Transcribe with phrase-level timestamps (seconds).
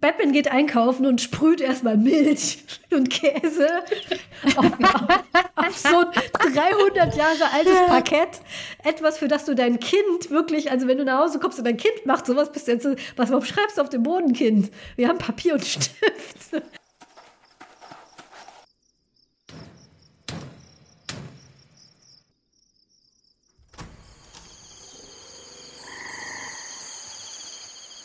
[0.00, 2.58] Batman geht einkaufen und sprüht erstmal Milch
[2.92, 3.68] und Käse
[4.56, 4.66] auf,
[5.56, 8.40] auf, so ein 300 Jahre altes Parkett.
[8.84, 11.76] Etwas, für das du dein Kind wirklich, also wenn du nach Hause kommst und dein
[11.76, 14.70] Kind macht sowas, bist du jetzt so, was, warum schreibst du auf dem Boden, Kind?
[14.96, 15.92] Wir haben Papier und Stift.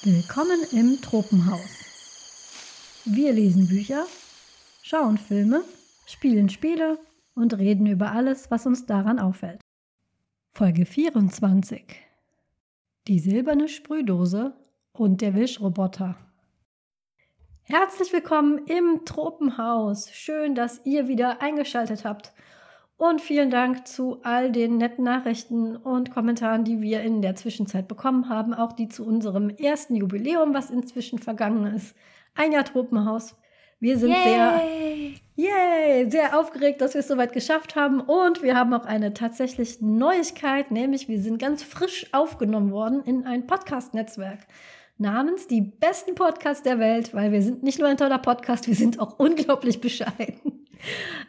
[0.04, 1.77] Willkommen im Tropenhaus.
[3.10, 4.06] Wir lesen Bücher,
[4.84, 5.62] schauen Filme,
[6.08, 7.00] spielen Spiele
[7.36, 9.62] und reden über alles, was uns daran auffällt.
[10.54, 11.86] Folge 24.
[13.08, 14.58] Die silberne Sprühdose
[14.92, 16.18] und der Wischroboter.
[17.62, 20.12] Herzlich willkommen im Tropenhaus.
[20.12, 22.34] Schön, dass ihr wieder eingeschaltet habt
[22.98, 27.88] und vielen Dank zu all den netten Nachrichten und Kommentaren, die wir in der Zwischenzeit
[27.88, 28.54] bekommen haben.
[28.54, 31.96] Auch die zu unserem ersten Jubiläum, was inzwischen vergangen ist.
[32.38, 33.36] Ein Jahr Tropenhaus.
[33.80, 34.24] Wir sind yay.
[35.36, 38.00] sehr, yay, sehr aufgeregt, dass wir es soweit geschafft haben.
[38.00, 43.26] Und wir haben auch eine tatsächlich Neuigkeit, nämlich wir sind ganz frisch aufgenommen worden in
[43.26, 44.40] ein Podcast-Netzwerk
[45.00, 48.76] namens die besten Podcasts der Welt, weil wir sind nicht nur ein toller Podcast, wir
[48.76, 50.66] sind auch unglaublich bescheiden.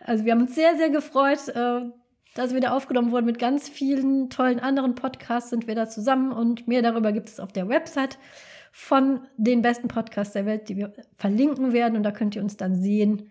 [0.04, 1.80] Also wir haben uns sehr, sehr gefreut, äh,
[2.34, 6.32] dass wir da aufgenommen wurden mit ganz vielen tollen anderen Podcasts sind wir da zusammen
[6.32, 8.18] und mehr darüber gibt es auf der Website
[8.80, 12.56] von den besten Podcasts der Welt, die wir verlinken werden und da könnt ihr uns
[12.56, 13.28] dann sehen.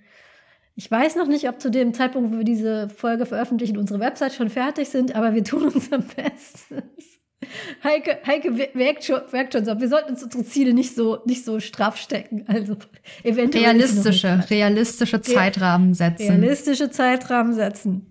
[0.75, 4.33] Ich weiß noch nicht, ob zu dem Zeitpunkt, wo wir diese Folge veröffentlichen, unsere Website
[4.33, 6.67] schon fertig sind, aber wir tun unser Bestes.
[7.83, 11.45] Heike, Heike merkt schon, merkt schon so, wir sollten uns unsere Ziele nicht so, nicht
[11.45, 12.43] so straff stecken.
[12.47, 12.75] Also
[13.23, 13.63] eventuell.
[13.63, 16.27] Realistische, realistische Zeitrahmen setzen.
[16.27, 18.05] Realistische Zeitrahmen setzen.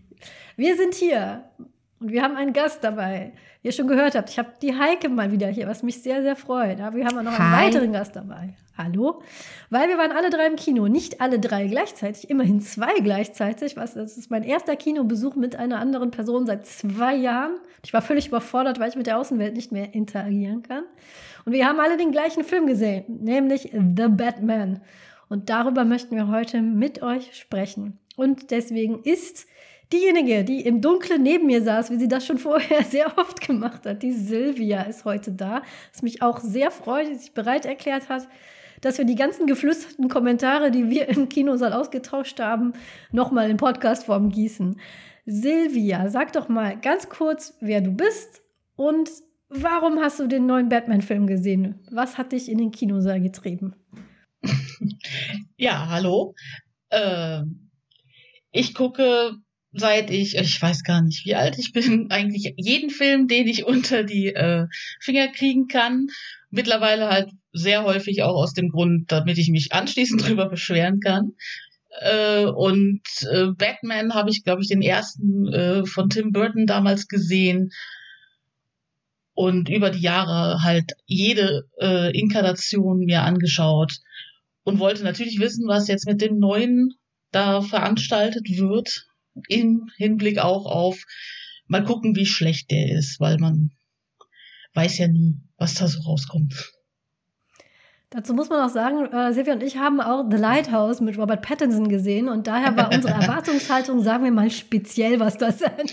[0.57, 1.45] Wir sind hier
[2.01, 3.35] und wir haben einen Gast dabei.
[3.67, 6.37] Ihr schon gehört habt, ich habe die Heike mal wieder hier, was mich sehr, sehr
[6.37, 6.81] freut.
[6.81, 7.67] Aber wir haben auch noch einen Hi.
[7.67, 8.55] weiteren Gast dabei.
[8.79, 9.21] Hallo?
[9.71, 13.77] Weil wir waren alle drei im Kino, nicht alle drei gleichzeitig, immerhin zwei gleichzeitig.
[13.77, 17.57] Was, das ist mein erster Kinobesuch mit einer anderen Person seit zwei Jahren.
[17.85, 20.85] Ich war völlig überfordert, weil ich mit der Außenwelt nicht mehr interagieren kann.
[21.45, 24.81] Und wir haben alle den gleichen Film gesehen, nämlich The Batman.
[25.29, 27.99] Und darüber möchten wir heute mit euch sprechen.
[28.15, 29.49] Und deswegen ist
[29.93, 33.87] diejenige, die im Dunkeln neben mir saß, wie sie das schon vorher sehr oft gemacht
[33.87, 38.09] hat, die Silvia ist heute da, was mich auch sehr freut, die sich bereit erklärt
[38.09, 38.29] hat,
[38.81, 42.73] dass wir die ganzen geflüsterten Kommentare, die wir im Kinosaal ausgetauscht haben,
[43.13, 44.79] nochmal in Podcastform gießen.
[45.25, 48.43] Silvia, sag doch mal ganz kurz, wer du bist
[48.77, 49.11] und
[49.49, 51.81] warum hast du den neuen Batman-Film gesehen?
[51.91, 53.75] Was hat dich in den Kinosaal getrieben?
[55.59, 56.35] Ja, hallo.
[56.91, 57.41] Äh,
[58.53, 59.37] ich gucke
[59.77, 63.65] seit ich, ich weiß gar nicht, wie alt ich bin, eigentlich jeden Film, den ich
[63.65, 64.67] unter die äh,
[65.01, 66.09] Finger kriegen kann.
[66.51, 71.33] Mittlerweile halt sehr häufig auch aus dem Grund, damit ich mich anschließend drüber beschweren kann.
[72.01, 77.09] Äh, und äh, Batman habe ich, glaube ich, den ersten äh, von Tim Burton damals
[77.09, 77.71] gesehen
[79.35, 83.99] und über die Jahre halt jede äh, Inkarnation mir angeschaut
[84.65, 86.95] und wollte natürlich wissen, was jetzt mit dem neuen
[87.33, 89.07] da veranstaltet wird,
[89.49, 91.05] im Hinblick auch auf
[91.67, 93.71] mal gucken, wie schlecht der ist, weil man
[94.75, 96.73] weiß ja nie, was da so rauskommt.
[98.11, 101.43] Dazu muss man auch sagen, äh, Silvia und ich haben auch The Lighthouse mit Robert
[101.43, 105.93] Pattinson gesehen und daher war unsere Erwartungshaltung, sagen wir mal, speziell, was das angeht.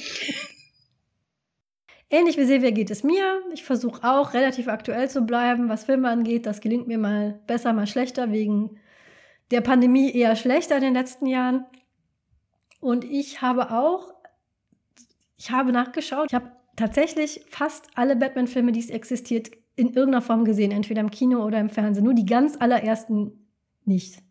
[2.10, 3.42] Ähnlich wie Silvia geht es mir.
[3.56, 6.46] Ich versuche auch relativ aktuell zu bleiben, was Filme angeht.
[6.46, 8.78] Das gelingt mir mal besser, mal schlechter, wegen
[9.50, 11.66] der Pandemie eher schlechter in den letzten Jahren.
[12.84, 14.14] Und ich habe auch,
[15.38, 20.44] ich habe nachgeschaut, ich habe tatsächlich fast alle Batman-Filme, die es existiert, in irgendeiner Form
[20.44, 22.04] gesehen, entweder im Kino oder im Fernsehen.
[22.04, 23.48] Nur die ganz allerersten
[23.86, 24.22] nicht.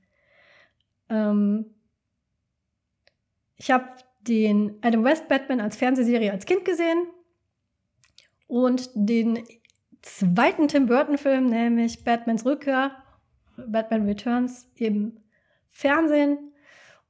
[1.09, 1.65] Ähm
[3.57, 3.87] ich habe
[4.21, 7.07] den Adam West Batman als Fernsehserie als Kind gesehen
[8.49, 9.43] und den
[10.03, 13.03] zweiten Tim Burton-Film, nämlich Batmans Rückkehr,
[13.57, 15.21] Batman Returns im
[15.71, 16.52] Fernsehen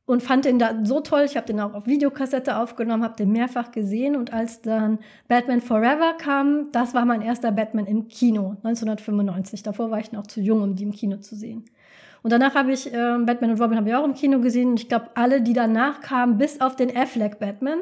[0.04, 1.22] und fand den da so toll.
[1.24, 5.60] Ich habe den auch auf Videokassette aufgenommen, habe den mehrfach gesehen und als dann Batman
[5.60, 9.62] Forever kam, das war mein erster Batman im Kino 1995.
[9.62, 11.64] Davor war ich noch zu jung, um die im Kino zu sehen.
[12.22, 14.80] Und danach habe ich äh, Batman und Robin habe ich auch im Kino gesehen und
[14.80, 17.80] ich glaube alle, die danach kamen, bis auf den Affleck Batman,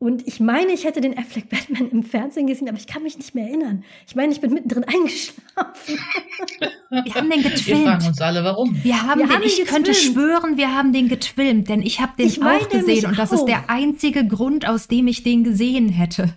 [0.00, 3.18] und ich meine, ich hätte den Affleck Batman im Fernsehen gesehen, aber ich kann mich
[3.18, 3.84] nicht mehr erinnern.
[4.08, 5.98] Ich meine, ich bin mittendrin eingeschlafen.
[6.90, 7.66] Wir haben den getwilmt.
[7.66, 8.82] Wir fragen uns alle, warum.
[8.82, 9.68] Wir haben wir den, haben ich getwilmt.
[9.68, 13.30] könnte schwören, wir haben den getwilmt, denn ich habe den ich auch gesehen und das
[13.30, 16.34] ist der einzige Grund, aus dem ich den gesehen hätte.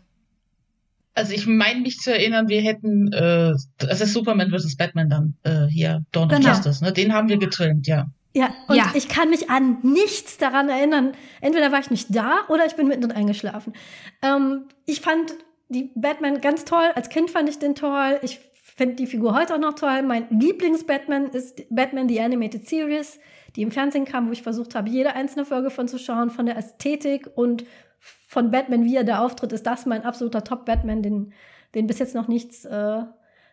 [1.16, 3.52] Also ich meine mich zu erinnern, wir hätten, äh,
[3.88, 4.76] es ist Superman vs.
[4.76, 6.50] Batman dann, äh, hier, Dawn of Genau.
[6.50, 6.92] Justice, ne?
[6.92, 8.08] Den haben wir getrimmt, ja.
[8.36, 8.92] Ja, und Ja.
[8.96, 11.14] ich kann mich an nichts daran erinnern.
[11.42, 13.74] Entweder war ich nicht da oder ich bin mittendrin eingeschlafen.
[14.22, 15.36] Ähm, ich fand
[15.70, 16.92] die Batman ganz toll.
[16.96, 18.20] Als Kind fand ich den toll.
[18.24, 18.40] Ich
[18.76, 20.02] finde die Figur heute auch noch toll.
[20.02, 23.20] Mein Lieblings-Batman ist Batman The Animated Series,
[23.56, 26.48] die im Fernsehen kam, wo ich versucht habe, jede einzelne Folge von zu schauen, von
[26.48, 27.66] der Ästhetik und
[28.00, 31.34] von Batman, wie er da auftritt, ist das mein absoluter Top-Batman, den,
[31.76, 33.04] den bis jetzt noch nichts, äh,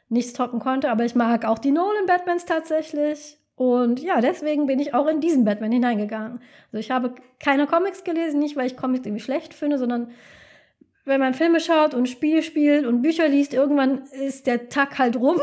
[0.08, 0.90] nichts toppen konnte.
[0.90, 3.36] Aber ich mag auch die Nolan-Batmans tatsächlich.
[3.60, 6.40] Und ja, deswegen bin ich auch in diesen Batman hineingegangen.
[6.72, 10.12] Also ich habe keine Comics gelesen, nicht weil ich Comics irgendwie schlecht finde, sondern
[11.04, 15.16] wenn man Filme schaut und Spiel spielt und Bücher liest, irgendwann ist der Tag halt
[15.16, 15.38] rum.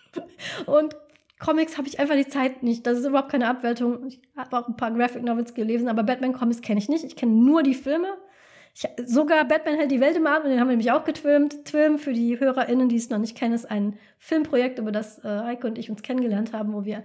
[0.66, 0.96] und
[1.38, 2.88] Comics habe ich einfach die Zeit nicht.
[2.88, 4.04] Das ist überhaupt keine Abwertung.
[4.08, 7.04] Ich habe auch ein paar Graphic Novels gelesen, aber Batman Comics kenne ich nicht.
[7.04, 8.08] Ich kenne nur die Filme.
[8.74, 11.66] Ich, sogar Batman hält die Welt im Atem, den haben wir nämlich auch getwilmt.
[11.66, 15.28] Twilm für die HörerInnen, die es noch nicht kennen, ist ein Filmprojekt, über das äh,
[15.28, 17.04] Heike und ich uns kennengelernt haben, wo wir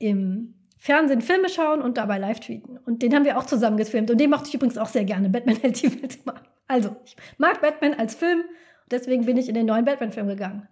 [0.00, 2.78] im Fernsehen Filme schauen und dabei live tweeten.
[2.78, 4.10] Und den haben wir auch zusammen gefilmt.
[4.10, 5.28] Und den mochte ich übrigens auch sehr gerne.
[5.28, 6.40] Batman hält die Welt im.
[6.66, 8.42] Also, ich mag Batman als Film.
[8.90, 10.66] Deswegen bin ich in den neuen Batman-Film gegangen.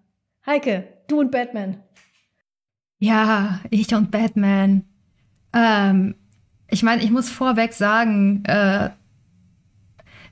[0.44, 1.82] Heike, du und Batman.
[2.98, 4.84] Ja, ich und Batman.
[5.52, 6.14] Ähm,
[6.70, 8.90] ich meine, ich muss vorweg sagen, äh,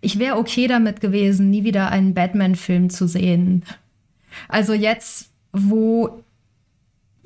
[0.00, 3.64] ich wäre okay damit gewesen, nie wieder einen Batman-Film zu sehen.
[4.48, 6.22] Also jetzt, wo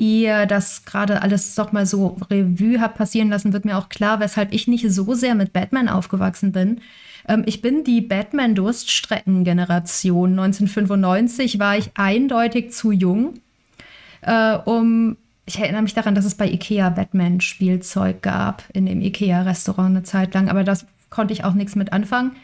[0.00, 4.18] ihr das gerade alles doch mal so Revue habt passieren lassen, wird mir auch klar,
[4.18, 6.80] weshalb ich nicht so sehr mit Batman aufgewachsen bin.
[7.28, 10.30] Ähm, ich bin die Batman-Durststrecken-Generation.
[10.30, 13.34] 1995 war ich eindeutig zu jung,
[14.22, 19.90] äh, um ich erinnere mich daran, dass es bei Ikea Batman-Spielzeug gab, in dem Ikea-Restaurant
[19.90, 22.36] eine Zeit lang, aber das konnte ich auch nichts mit anfangen.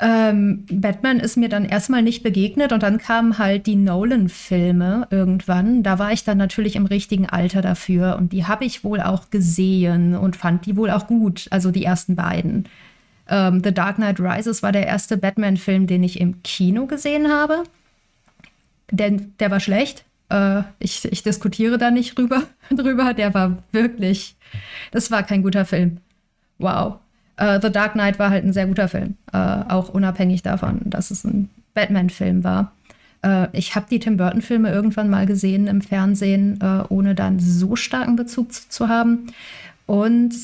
[0.00, 5.82] Ähm, Batman ist mir dann erstmal nicht begegnet und dann kamen halt die Nolan-Filme irgendwann.
[5.82, 9.30] Da war ich dann natürlich im richtigen Alter dafür und die habe ich wohl auch
[9.30, 12.68] gesehen und fand die wohl auch gut, also die ersten beiden.
[13.28, 17.62] Ähm, The Dark Knight Rises war der erste Batman-Film, den ich im Kino gesehen habe.
[18.90, 20.04] Denn der war schlecht.
[20.28, 23.14] Äh, ich, ich diskutiere da nicht drüber, drüber.
[23.14, 24.36] Der war wirklich,
[24.90, 25.98] das war kein guter Film.
[26.58, 26.98] Wow.
[27.36, 29.16] Äh, The Dark Knight war halt ein sehr guter Film.
[29.32, 32.72] Äh, auch unabhängig davon, dass es ein Batman-Film war.
[33.22, 36.58] Äh, ich habe die Tim Burton-Filme irgendwann mal gesehen im Fernsehen,
[36.88, 39.26] ohne dann so starken Bezug zu, zu haben.
[39.86, 40.34] Und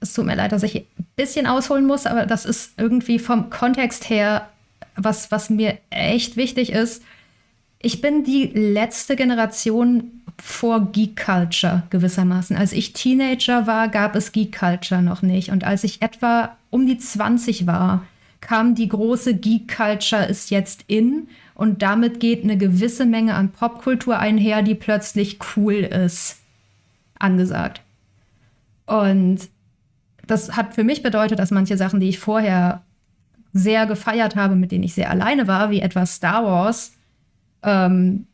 [0.00, 3.50] es tut mir leid, dass ich ein bisschen ausholen muss, aber das ist irgendwie vom
[3.50, 4.48] Kontext her
[4.96, 7.02] was, was mir echt wichtig ist.
[7.80, 12.56] Ich bin die letzte Generation vor Geek Culture gewissermaßen.
[12.56, 15.50] Als ich Teenager war, gab es Geek Culture noch nicht.
[15.50, 18.04] Und als ich etwa um die 20 war,
[18.40, 21.28] kam die große Geek Culture ist jetzt in.
[21.54, 26.38] Und damit geht eine gewisse Menge an Popkultur einher, die plötzlich cool ist.
[27.18, 27.82] Angesagt.
[28.86, 29.40] Und
[30.26, 32.82] das hat für mich bedeutet, dass manche Sachen, die ich vorher
[33.52, 36.92] sehr gefeiert habe, mit denen ich sehr alleine war, wie etwa Star Wars,
[37.62, 38.26] ähm,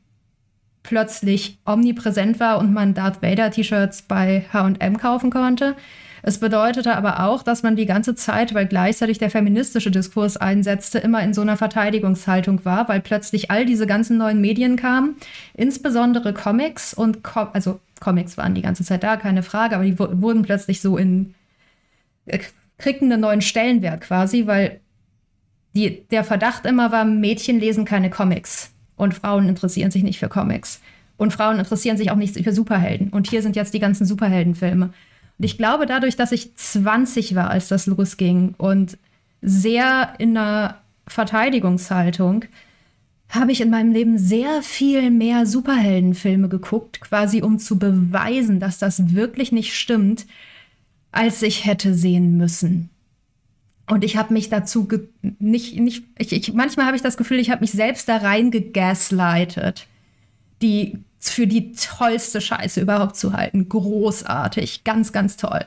[0.86, 5.74] plötzlich omnipräsent war und man Darth Vader T-Shirts bei H&M kaufen konnte.
[6.22, 10.98] Es bedeutete aber auch, dass man die ganze Zeit, weil gleichzeitig der feministische Diskurs einsetzte,
[10.98, 15.16] immer in so einer Verteidigungshaltung war, weil plötzlich all diese ganzen neuen Medien kamen,
[15.54, 19.98] insbesondere Comics und Com also Comics waren die ganze Zeit da, keine Frage, aber die
[19.98, 21.34] wu- wurden plötzlich so in
[22.26, 22.38] äh,
[22.78, 24.80] kriegten einen neuen Stellenwert quasi, weil
[25.74, 30.28] die, der Verdacht immer war, Mädchen lesen keine Comics und Frauen interessieren sich nicht für
[30.28, 30.80] Comics.
[31.16, 33.08] Und Frauen interessieren sich auch nicht für Superhelden.
[33.10, 34.86] Und hier sind jetzt die ganzen Superheldenfilme.
[34.86, 38.98] Und ich glaube, dadurch, dass ich 20 war, als das losging und
[39.40, 42.44] sehr in einer Verteidigungshaltung,
[43.28, 48.78] habe ich in meinem Leben sehr viel mehr Superheldenfilme geguckt, quasi um zu beweisen, dass
[48.78, 50.26] das wirklich nicht stimmt,
[51.12, 52.90] als ich hätte sehen müssen.
[53.88, 57.38] Und ich habe mich dazu ge nicht, nicht ich, ich, manchmal habe ich das Gefühl,
[57.38, 59.86] ich habe mich selbst da rein gegaslightet,
[60.60, 63.68] die für die tollste Scheiße überhaupt zu halten.
[63.68, 65.64] Großartig, ganz, ganz toll.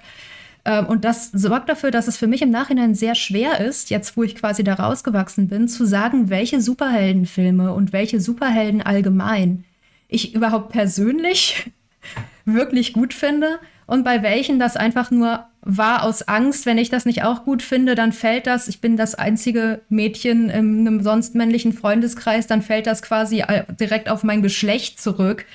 [0.65, 4.17] Ähm, und das sorgt dafür, dass es für mich im Nachhinein sehr schwer ist, jetzt
[4.17, 9.63] wo ich quasi da rausgewachsen bin, zu sagen, welche Superheldenfilme und welche Superhelden allgemein
[10.07, 11.71] ich überhaupt persönlich
[12.45, 17.06] wirklich gut finde und bei welchen das einfach nur war aus Angst, wenn ich das
[17.06, 21.36] nicht auch gut finde, dann fällt das, ich bin das einzige Mädchen in einem sonst
[21.36, 25.46] männlichen Freundeskreis, dann fällt das quasi äh, direkt auf mein Geschlecht zurück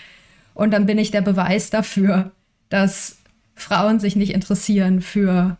[0.53, 2.33] und dann bin ich der Beweis dafür,
[2.69, 3.19] dass
[3.55, 5.57] Frauen sich nicht interessieren für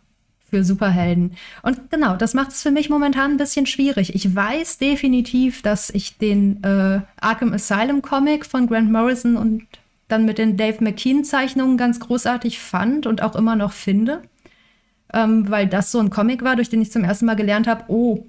[0.47, 1.35] für Superhelden.
[1.63, 4.13] Und genau, das macht es für mich momentan ein bisschen schwierig.
[4.13, 9.63] Ich weiß definitiv, dass ich den äh, Arkham Asylum Comic von Grant Morrison und
[10.07, 14.21] dann mit den Dave McKean Zeichnungen ganz großartig fand und auch immer noch finde,
[15.13, 17.85] ähm, weil das so ein Comic war, durch den ich zum ersten Mal gelernt habe,
[17.87, 18.25] oh,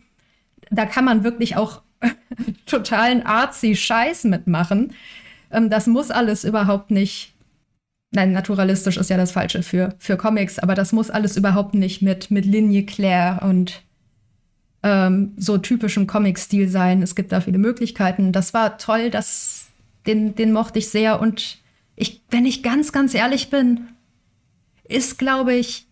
[0.70, 1.82] da kann man wirklich auch
[2.66, 4.92] totalen artsy Scheiß mitmachen.
[5.50, 7.36] Ähm, das muss alles überhaupt nicht
[8.16, 12.02] nein, naturalistisch ist ja das Falsche für, für Comics, aber das muss alles überhaupt nicht
[12.02, 13.82] mit, mit Linie Claire und
[14.82, 17.02] ähm, so typischem Comic-Stil sein.
[17.02, 18.32] Es gibt da viele Möglichkeiten.
[18.32, 19.66] Das war toll, das,
[20.06, 21.20] den, den mochte ich sehr.
[21.20, 21.58] Und
[21.94, 23.88] ich, wenn ich ganz, ganz ehrlich bin,
[24.84, 25.85] ist, glaube ich,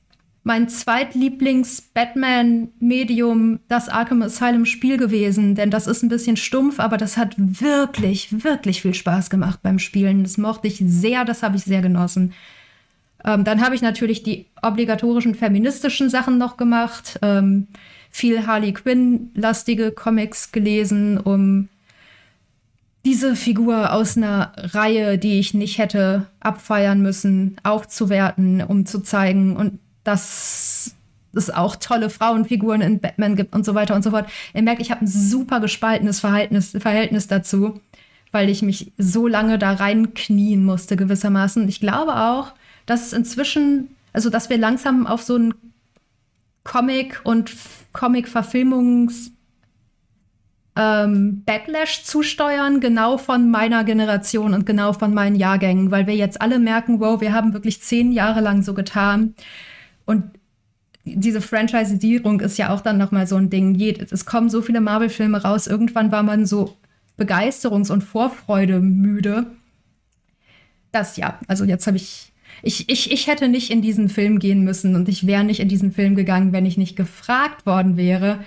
[0.44, 7.34] mein zweitlieblings-Batman-Medium das Arkham Asylum-Spiel gewesen, denn das ist ein bisschen stumpf, aber das hat
[7.38, 10.22] wirklich, wirklich viel Spaß gemacht beim Spielen.
[10.22, 12.34] Das mochte ich sehr, das habe ich sehr genossen.
[13.24, 17.68] Ähm, dann habe ich natürlich die obligatorischen feministischen Sachen noch gemacht, ähm,
[18.10, 21.70] viel Harley Quinn-lastige Comics gelesen, um
[23.06, 29.56] diese Figur aus einer Reihe, die ich nicht hätte abfeiern müssen, aufzuwerten, um zu zeigen.
[29.56, 30.94] Und dass
[31.32, 34.28] es auch tolle Frauenfiguren in Batman gibt und so weiter und so fort.
[34.54, 37.80] Ihr merkt, ich habe ein super gespaltenes Verhältnis, Verhältnis dazu,
[38.30, 41.68] weil ich mich so lange da reinknien musste gewissermaßen.
[41.68, 42.52] Ich glaube auch,
[42.87, 45.54] dass es inzwischen, also dass wir langsam auf so ein
[46.62, 47.52] Comic- und
[47.92, 49.30] Comic-Verfilmungs-
[50.76, 56.42] ähm, Backlash zusteuern, genau von meiner Generation und genau von meinen Jahrgängen, weil wir jetzt
[56.42, 59.34] alle merken, wow, wir haben wirklich zehn Jahre lang so getan
[60.06, 60.25] und
[61.04, 63.78] diese Franchisierung ist ja auch dann nochmal so ein Ding.
[64.11, 65.66] Es kommen so viele Marvel-Filme raus.
[65.66, 66.76] Irgendwann war man so
[67.18, 69.46] Begeisterungs- und Vorfreude müde.
[70.92, 72.32] Das ja, also jetzt habe ich,
[72.62, 75.68] ich, ich, ich hätte nicht in diesen Film gehen müssen und ich wäre nicht in
[75.68, 78.40] diesen Film gegangen, wenn ich nicht gefragt worden wäre,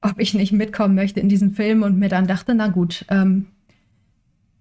[0.00, 3.46] ob ich nicht mitkommen möchte in diesen Film und mir dann dachte, na gut, ähm,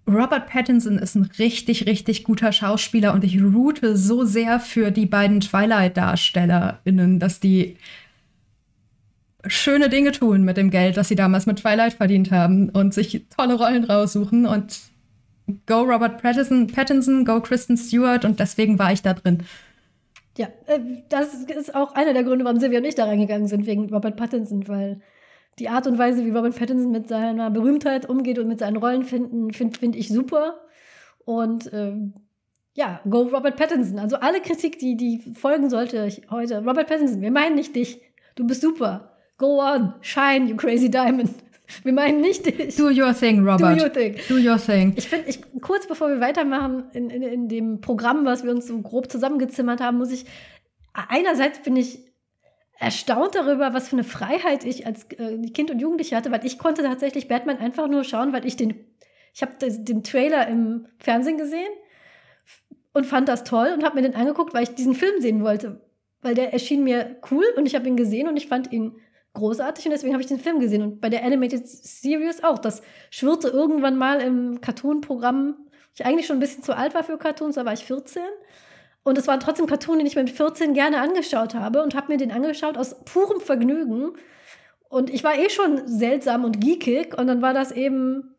[0.07, 5.07] Robert Pattinson ist ein richtig, richtig guter Schauspieler und ich route so sehr für die
[5.07, 7.77] beiden Twilight-DarstellerInnen, dass die
[9.47, 13.25] schöne Dinge tun mit dem Geld, das sie damals mit Twilight verdient haben und sich
[13.35, 14.79] tolle Rollen raussuchen und
[15.65, 19.43] go Robert Pattinson, Pattinson go Kristen Stewart und deswegen war ich da drin.
[20.37, 23.65] Ja, äh, das ist auch einer der Gründe, warum Silvia und ich da reingegangen sind,
[23.65, 25.01] wegen Robert Pattinson, weil
[25.59, 29.03] die Art und Weise, wie Robert Pattinson mit seiner Berühmtheit umgeht und mit seinen Rollen
[29.03, 30.59] finden, finde find ich super.
[31.23, 32.13] Und ähm,
[32.73, 33.99] ja, go Robert Pattinson.
[33.99, 36.57] Also alle Kritik, die, die folgen sollte heute.
[36.59, 38.01] Robert Pattinson, wir meinen nicht dich.
[38.35, 39.13] Du bist super.
[39.37, 41.31] Go on, shine, you crazy diamond.
[41.83, 42.75] Wir meinen nicht dich.
[42.75, 43.79] Do your thing, Robert.
[43.79, 44.15] Do your thing.
[44.29, 44.93] Do your thing.
[44.97, 48.67] Ich finde, ich, kurz bevor wir weitermachen in, in, in dem Programm, was wir uns
[48.67, 50.25] so grob zusammengezimmert haben, muss ich,
[50.93, 52.04] einerseits bin ich
[52.77, 56.59] erstaunt darüber, was für eine Freiheit ich als äh, Kind und Jugendliche hatte, weil ich
[56.59, 58.85] konnte tatsächlich Batman einfach nur schauen, weil ich den,
[59.33, 61.71] ich habe den Trailer im Fernsehen gesehen
[62.93, 65.81] und fand das toll und habe mir den angeguckt, weil ich diesen Film sehen wollte,
[66.21, 68.95] weil der erschien mir cool und ich habe ihn gesehen und ich fand ihn
[69.33, 72.57] großartig und deswegen habe ich den Film gesehen und bei der Animated Series auch.
[72.57, 75.57] Das schwirrte irgendwann mal im Cartoon-Programm.
[75.93, 78.21] Ich eigentlich schon ein bisschen zu alt war für Cartoons, da war ich 14
[79.05, 82.11] und es war trotzdem ein Cartoon, den ich mit 14 gerne angeschaut habe und habe
[82.11, 84.13] mir den angeschaut aus purem Vergnügen.
[84.89, 88.35] Und ich war eh schon seltsam und geekig und dann war das eben,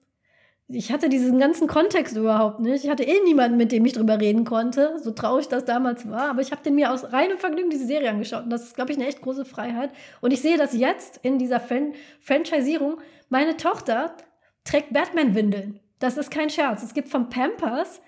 [0.66, 2.82] ich hatte diesen ganzen Kontext überhaupt nicht.
[2.82, 6.30] Ich hatte eh niemanden, mit dem ich drüber reden konnte, so traurig das damals war.
[6.30, 8.90] Aber ich habe den mir aus reinem Vergnügen diese Serie angeschaut und das ist, glaube
[8.90, 9.90] ich, eine echt große Freiheit.
[10.20, 13.00] Und ich sehe das jetzt in dieser Fran Franchisierung.
[13.28, 14.16] Meine Tochter
[14.64, 15.78] trägt Batman-Windeln.
[16.00, 16.82] Das ist kein Scherz.
[16.82, 18.00] Es gibt von Pampers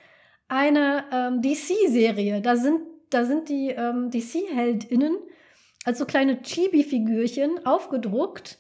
[0.49, 2.41] eine ähm, DC-Serie.
[2.41, 5.17] Da sind, da sind die ähm, DC-HeldInnen
[5.85, 8.59] als so kleine Chibi-Figürchen aufgedruckt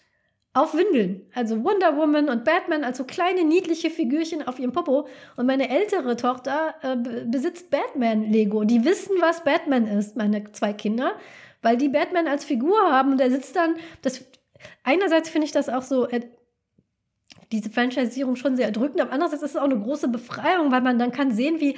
[0.54, 1.26] auf Windeln.
[1.35, 5.07] Also Wonder Woman und Batman als so kleine niedliche Figürchen auf ihrem Popo.
[5.37, 8.64] Und meine ältere Tochter äh, besitzt Batman-Lego.
[8.64, 11.12] Die wissen, was Batman ist, meine zwei Kinder,
[11.62, 13.76] weil die Batman als Figur haben und der sitzt dann.
[14.02, 14.25] Das,
[14.85, 16.09] einerseits finde ich das auch so
[17.52, 19.00] diese Franchisierung schon sehr erdrückend.
[19.00, 21.76] Aber andererseits ist es auch eine große Befreiung, weil man dann kann sehen, wie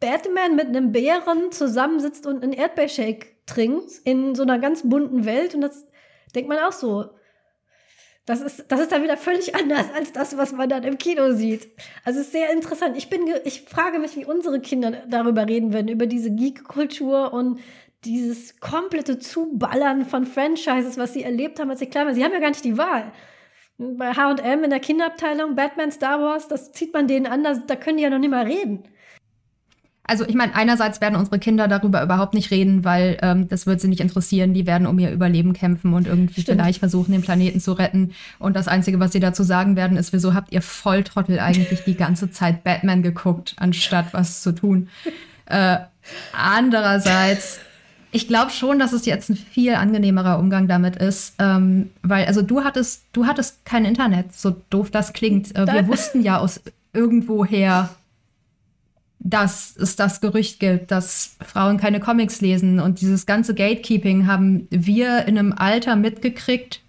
[0.00, 5.54] Batman mit einem Bären zusammensitzt und einen Erdbeershake trinkt in so einer ganz bunten Welt.
[5.54, 5.86] Und das
[6.34, 7.10] denkt man auch so.
[8.26, 11.32] Das ist, das ist dann wieder völlig anders als das, was man dann im Kino
[11.32, 11.68] sieht.
[12.04, 12.96] Also es ist sehr interessant.
[12.96, 17.60] Ich bin, ich frage mich, wie unsere Kinder darüber reden werden, über diese Geek-Kultur und
[18.04, 22.16] dieses komplette Zuballern von Franchises, was sie erlebt haben, als sie klein waren.
[22.16, 23.12] Sie haben ja gar nicht die Wahl
[23.78, 27.98] bei HM in der Kinderabteilung, Batman, Star Wars, das zieht man denen an, da, können
[27.98, 28.84] die ja noch nicht mal reden.
[30.04, 33.80] also ich meine, einerseits werden unsere Kinder darüber überhaupt nicht reden, weil ähm, das wird
[33.80, 34.54] sie nicht interessieren.
[34.54, 36.58] Die werden um ihr Überleben kämpfen und irgendwie Stimmt.
[36.58, 38.12] vielleicht versuchen, den Planeten zu retten.
[38.38, 41.96] Und das Einzige, was sie dazu sagen werden, ist, wieso habt ihr Volltrottel eigentlich die
[41.96, 44.88] ganze Zeit Batman geguckt, anstatt was zu tun.
[45.46, 45.78] Äh,
[46.32, 47.60] andererseits,
[48.16, 52.40] ich glaube schon, dass es jetzt ein viel angenehmerer Umgang damit ist, ähm, weil also
[52.40, 55.54] du hattest, du hattest kein Internet, so doof das klingt.
[55.54, 56.62] Äh, wir wussten ja aus
[56.94, 57.90] irgendwoher,
[59.18, 64.66] dass es das Gerücht gibt, dass Frauen keine Comics lesen und dieses ganze Gatekeeping haben
[64.70, 66.80] wir in einem Alter mitgekriegt.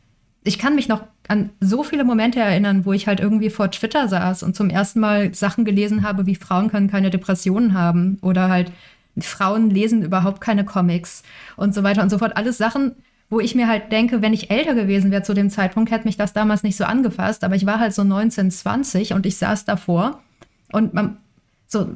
[0.45, 4.07] Ich kann mich noch an so viele Momente erinnern, wo ich halt irgendwie vor Twitter
[4.07, 8.47] saß und zum ersten Mal Sachen gelesen habe, wie Frauen können keine Depressionen haben oder
[8.47, 8.71] halt
[9.21, 11.23] Frauen lesen überhaupt keine Comics
[11.55, 12.37] und so weiter und so fort.
[12.37, 12.95] Alles Sachen,
[13.29, 16.17] wo ich mir halt denke, wenn ich älter gewesen wäre zu dem Zeitpunkt, hätte mich
[16.17, 17.43] das damals nicht so angefasst.
[17.43, 20.21] Aber ich war halt so 19, 20 und ich saß davor
[20.71, 21.17] und man,
[21.67, 21.89] so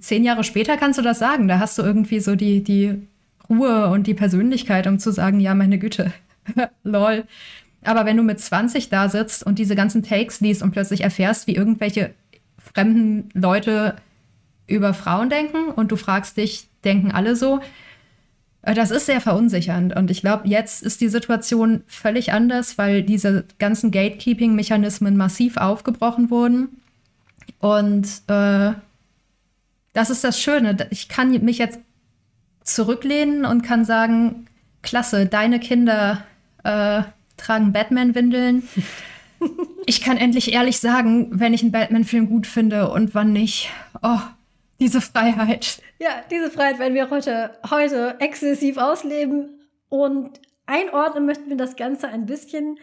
[0.00, 1.46] zehn Jahre später kannst du das sagen.
[1.46, 3.06] Da hast du irgendwie so die, die
[3.48, 6.12] Ruhe und die Persönlichkeit, um zu sagen, ja, meine Güte,
[6.82, 7.24] lol.
[7.84, 11.46] Aber wenn du mit 20 da sitzt und diese ganzen Takes liest und plötzlich erfährst,
[11.46, 12.14] wie irgendwelche
[12.58, 13.96] fremden Leute
[14.72, 17.60] über Frauen denken und du fragst dich, denken alle so,
[18.62, 19.94] äh, das ist sehr verunsichernd.
[19.94, 26.30] Und ich glaube, jetzt ist die Situation völlig anders, weil diese ganzen Gatekeeping-Mechanismen massiv aufgebrochen
[26.30, 26.80] wurden.
[27.58, 28.72] Und äh,
[29.92, 30.76] das ist das Schöne.
[30.90, 31.78] Ich kann mich jetzt
[32.64, 34.46] zurücklehnen und kann sagen,
[34.82, 36.24] klasse, deine Kinder
[36.64, 37.02] äh,
[37.36, 38.62] tragen Batman-Windeln.
[39.86, 43.70] ich kann endlich ehrlich sagen, wenn ich einen Batman-Film gut finde und wann nicht.
[44.02, 44.20] Oh,
[44.82, 45.80] diese Freiheit.
[46.00, 49.60] Ja, diese Freiheit werden wir heute, heute exzessiv ausleben.
[49.88, 52.80] Und einordnen möchten wir das Ganze ein bisschen.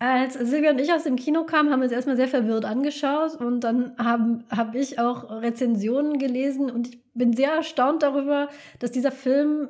[0.00, 3.36] Als Silvia und ich aus dem Kino kamen, haben wir uns erstmal sehr verwirrt angeschaut.
[3.36, 6.68] Und dann habe hab ich auch Rezensionen gelesen.
[6.68, 8.48] Und ich bin sehr erstaunt darüber,
[8.80, 9.68] dass dieser Film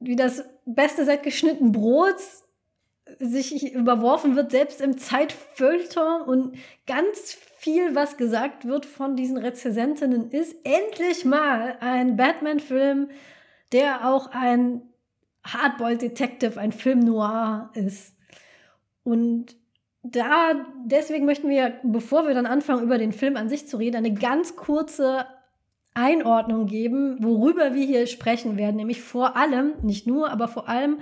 [0.00, 2.44] wie das Beste seit geschnitten Brots
[3.18, 6.22] sich überworfen wird, selbst im Zeitfeuilleton.
[6.22, 6.56] Und
[6.86, 13.08] ganz viel, was gesagt wird von diesen Rezensentinnen, ist endlich mal ein Batman-Film,
[13.70, 14.82] der auch ein
[15.44, 18.16] Hardboiled Detective, ein Film noir ist.
[19.04, 19.56] Und
[20.02, 23.96] da, deswegen möchten wir, bevor wir dann anfangen, über den Film an sich zu reden,
[23.96, 25.24] eine ganz kurze
[25.94, 28.76] Einordnung geben, worüber wir hier sprechen werden.
[28.76, 30.98] Nämlich vor allem, nicht nur, aber vor allem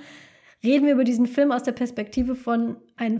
[0.62, 3.18] reden wir über diesen Film aus der Perspektive von einem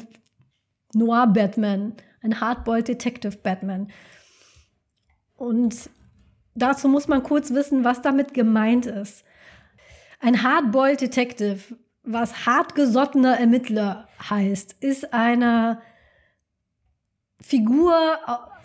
[0.93, 3.91] Noir-Batman, ein Hardboiled Detective Batman.
[5.37, 5.91] Und
[6.55, 9.25] dazu muss man kurz wissen, was damit gemeint ist.
[10.21, 15.81] Ein Hardboiled Detective was hartgesottener Ermittler heißt, ist eine
[17.41, 17.95] Figur,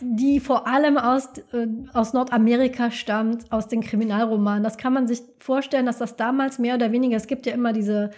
[0.01, 4.63] die vor allem aus, äh, aus Nordamerika stammt, aus den Kriminalromanen.
[4.63, 7.71] Das kann man sich vorstellen, dass das damals mehr oder weniger, es gibt ja immer
[7.71, 8.11] diese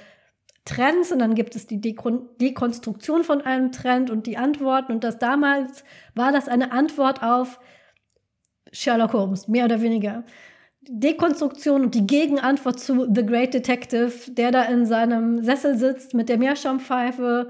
[0.68, 5.04] Trends und dann gibt es die Dekon Dekonstruktion von einem Trend und die Antworten und
[5.04, 7.60] das damals war das eine Antwort auf
[8.72, 10.24] Sherlock Holmes, mehr oder weniger.
[10.90, 16.30] Dekonstruktion und die Gegenantwort zu The Great Detective, der da in seinem Sessel sitzt mit
[16.30, 17.50] der Meerschaumpfeife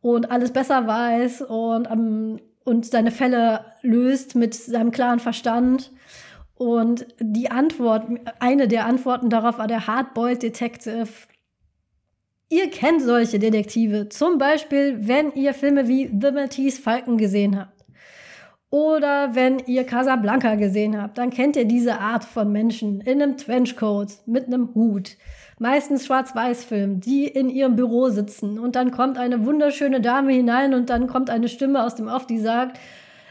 [0.00, 5.92] und alles besser weiß und, um, und seine Fälle löst mit seinem klaren Verstand.
[6.56, 8.06] Und die Antwort,
[8.38, 11.08] eine der Antworten darauf war der Hardboiled Detective.
[12.50, 17.84] Ihr kennt solche Detektive, zum Beispiel, wenn ihr Filme wie The Maltese Falcon gesehen habt.
[18.70, 23.36] Oder wenn ihr Casablanca gesehen habt, dann kennt ihr diese Art von Menschen in einem
[23.36, 25.16] Trenchcoat mit einem Hut.
[25.60, 28.58] Meistens Schwarz-Weiß-Film, die in ihrem Büro sitzen.
[28.58, 32.26] Und dann kommt eine wunderschöne Dame hinein und dann kommt eine Stimme aus dem Off,
[32.26, 32.80] die sagt,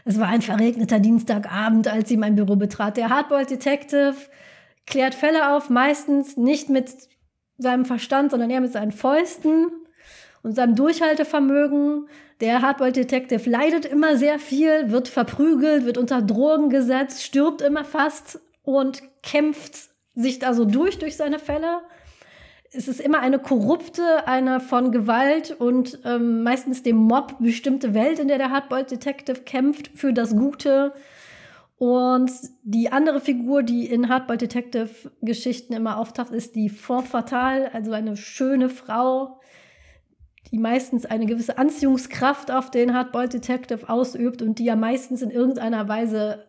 [0.06, 2.96] es war ein verregneter Dienstagabend, als sie mein Büro betrat.
[2.96, 4.14] Der Hardboiled Detective
[4.86, 6.90] klärt Fälle auf, meistens nicht mit
[7.58, 9.70] seinem Verstand, sondern eher mit seinen Fäusten
[10.42, 12.08] und seinem Durchhaltevermögen.
[12.40, 17.84] Der Hardboiled Detective leidet immer sehr viel, wird verprügelt, wird unter Drogen gesetzt, stirbt immer
[17.84, 21.80] fast und kämpft sich da so durch durch seine Fälle.
[22.72, 28.18] Es ist immer eine korrupte, eine von Gewalt und ähm, meistens dem Mob bestimmte Welt,
[28.18, 30.92] in der der Hardboiled Detective kämpft für das Gute.
[31.76, 32.30] Und
[32.62, 37.92] die andere Figur, die in Hardboiled Detective Geschichten immer auftaucht, ist die Fort Fatale, also
[37.92, 39.40] eine schöne Frau,
[40.52, 45.30] die meistens eine gewisse Anziehungskraft auf den Hardboiled Detective ausübt und die ja meistens in
[45.30, 46.44] irgendeiner Weise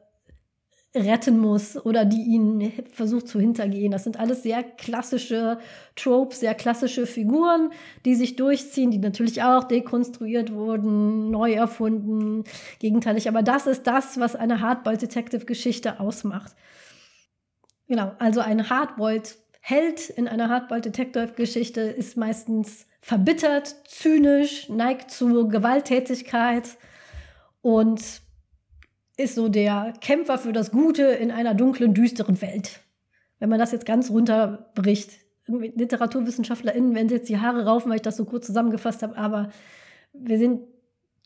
[0.95, 3.91] retten muss oder die ihn versucht zu hintergehen.
[3.91, 5.59] Das sind alles sehr klassische
[5.95, 7.71] Tropes, sehr klassische Figuren,
[8.05, 12.43] die sich durchziehen, die natürlich auch dekonstruiert wurden, neu erfunden,
[12.79, 13.27] gegenteilig.
[13.27, 16.53] Aber das ist das, was eine Hardboiled-Detective-Geschichte ausmacht.
[17.87, 26.77] Genau, also ein Hardboiled-Held in einer Hardboiled-Detective-Geschichte ist meistens verbittert, zynisch, neigt zu Gewalttätigkeit
[27.61, 28.24] und
[29.17, 32.81] ist so der Kämpfer für das Gute in einer dunklen, düsteren Welt.
[33.39, 35.11] Wenn man das jetzt ganz runterbricht.
[35.47, 39.51] LiteraturwissenschaftlerInnen werden jetzt die Haare raufen, weil ich das so kurz zusammengefasst habe, aber
[40.11, 40.61] wir sind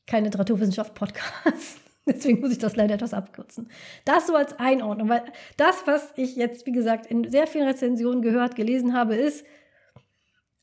[0.08, 1.80] kein Literaturwissenschaft-Podcast.
[2.06, 3.70] Deswegen muss ich das leider etwas abkürzen.
[4.04, 5.24] Das so als Einordnung, weil
[5.56, 9.46] das, was ich jetzt, wie gesagt, in sehr vielen Rezensionen gehört, gelesen habe, ist,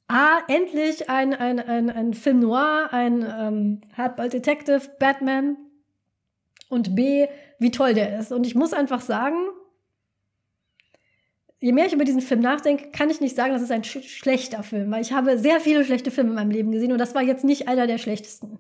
[0.09, 5.57] A, endlich ein, ein, ein, ein Film noir, ein ähm, Hardball Detective, Batman,
[6.69, 7.27] und B,
[7.59, 8.33] wie toll der ist.
[8.33, 9.37] Und ich muss einfach sagen,
[11.61, 14.03] je mehr ich über diesen Film nachdenke, kann ich nicht sagen, das ist ein sch
[14.03, 17.15] schlechter Film, weil ich habe sehr viele schlechte Filme in meinem Leben gesehen und das
[17.15, 18.59] war jetzt nicht einer der schlechtesten.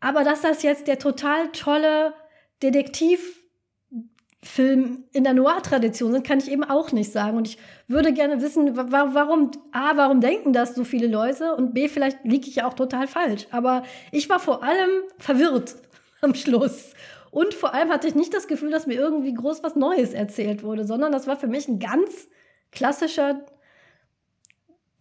[0.00, 2.14] Aber dass das jetzt der total tolle
[2.62, 7.36] Detektivfilm in der Noir-Tradition sind, kann ich eben auch nicht sagen.
[7.36, 11.88] Und ich würde gerne wissen, warum, A, warum denken das so viele Leute und B,
[11.88, 13.46] vielleicht liege ich ja auch total falsch.
[13.50, 15.76] Aber ich war vor allem verwirrt
[16.20, 16.92] am Schluss.
[17.30, 20.62] Und vor allem hatte ich nicht das Gefühl, dass mir irgendwie groß was Neues erzählt
[20.62, 22.28] wurde, sondern das war für mich ein ganz
[22.72, 23.44] klassischer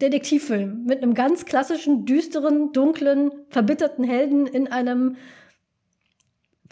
[0.01, 5.15] Detektivfilm mit einem ganz klassischen, düsteren, dunklen, verbitterten Helden in einem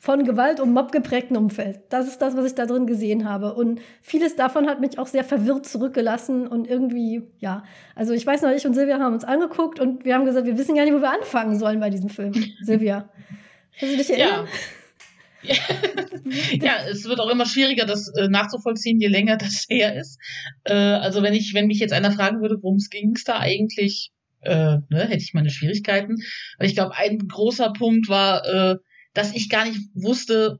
[0.01, 1.79] von Gewalt und Mob geprägten Umfeld.
[1.87, 3.53] Das ist das, was ich da drin gesehen habe.
[3.53, 7.63] Und vieles davon hat mich auch sehr verwirrt zurückgelassen und irgendwie, ja.
[7.95, 10.57] Also ich weiß noch, ich und Silvia haben uns angeguckt und wir haben gesagt, wir
[10.57, 12.33] wissen gar nicht, wo wir anfangen sollen bei diesem Film.
[12.61, 13.07] Silvia.
[13.79, 14.47] Kannst du dich erinnern?
[14.47, 14.73] Ja.
[16.61, 20.19] ja, es wird auch immer schwieriger, das äh, nachzuvollziehen, je länger das her ist.
[20.63, 24.11] Äh, also wenn ich, wenn mich jetzt einer fragen würde, worum es ging da eigentlich,
[24.41, 26.17] äh, ne, hätte ich meine Schwierigkeiten.
[26.57, 28.77] Aber ich glaube, ein großer Punkt war, äh,
[29.13, 30.59] dass ich gar nicht wusste,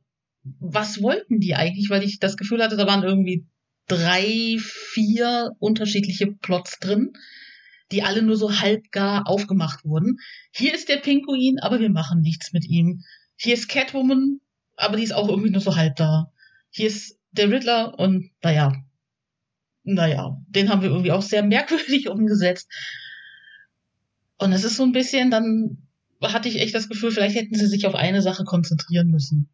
[0.60, 3.46] was wollten die eigentlich, weil ich das Gefühl hatte, da waren irgendwie
[3.88, 7.14] drei, vier unterschiedliche Plots drin,
[7.94, 10.20] die alle nur so halbgar aufgemacht wurden.
[10.52, 13.04] Hier ist der Pinguin, aber wir machen nichts mit ihm.
[13.36, 14.42] Hier ist Catwoman,
[14.76, 16.32] aber die ist auch irgendwie nur so halb da.
[16.72, 18.74] Hier ist der Riddler und naja,
[19.84, 22.70] naja, den haben wir irgendwie auch sehr merkwürdig umgesetzt.
[24.40, 25.78] Und es ist so ein bisschen, dann
[26.22, 29.50] hatte ich echt das Gefühl, vielleicht hätten sie sich auf eine Sache konzentrieren müssen,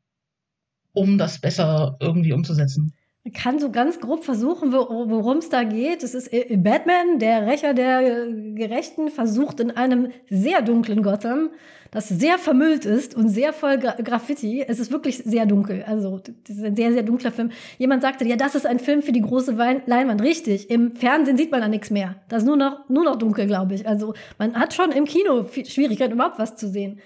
[0.94, 2.94] um das besser irgendwie umzusetzen.
[3.26, 6.04] Man kann so ganz grob versuchen, worum es da geht.
[6.04, 11.50] Es ist äh, Batman, der Rächer der Gerechten, versucht in einem sehr dunklen Gotham,
[11.92, 14.64] das sehr vermüllt ist und sehr voll Graffiti.
[14.66, 15.84] Es ist wirklich sehr dunkel.
[15.86, 17.52] Also, das ist ein sehr, sehr dunkler Film.
[17.78, 19.52] Jemand sagte, ja, das ist ein Film für die große
[19.86, 20.22] Leinwand.
[20.22, 20.70] Richtig.
[20.70, 22.16] Im Fernsehen sieht man da nichts mehr.
[22.30, 23.88] Das ist nur noch, nur noch dunkel, glaube ich.
[23.88, 27.00] Also, man hat schon im Kino Schwierigkeiten, überhaupt was zu sehen.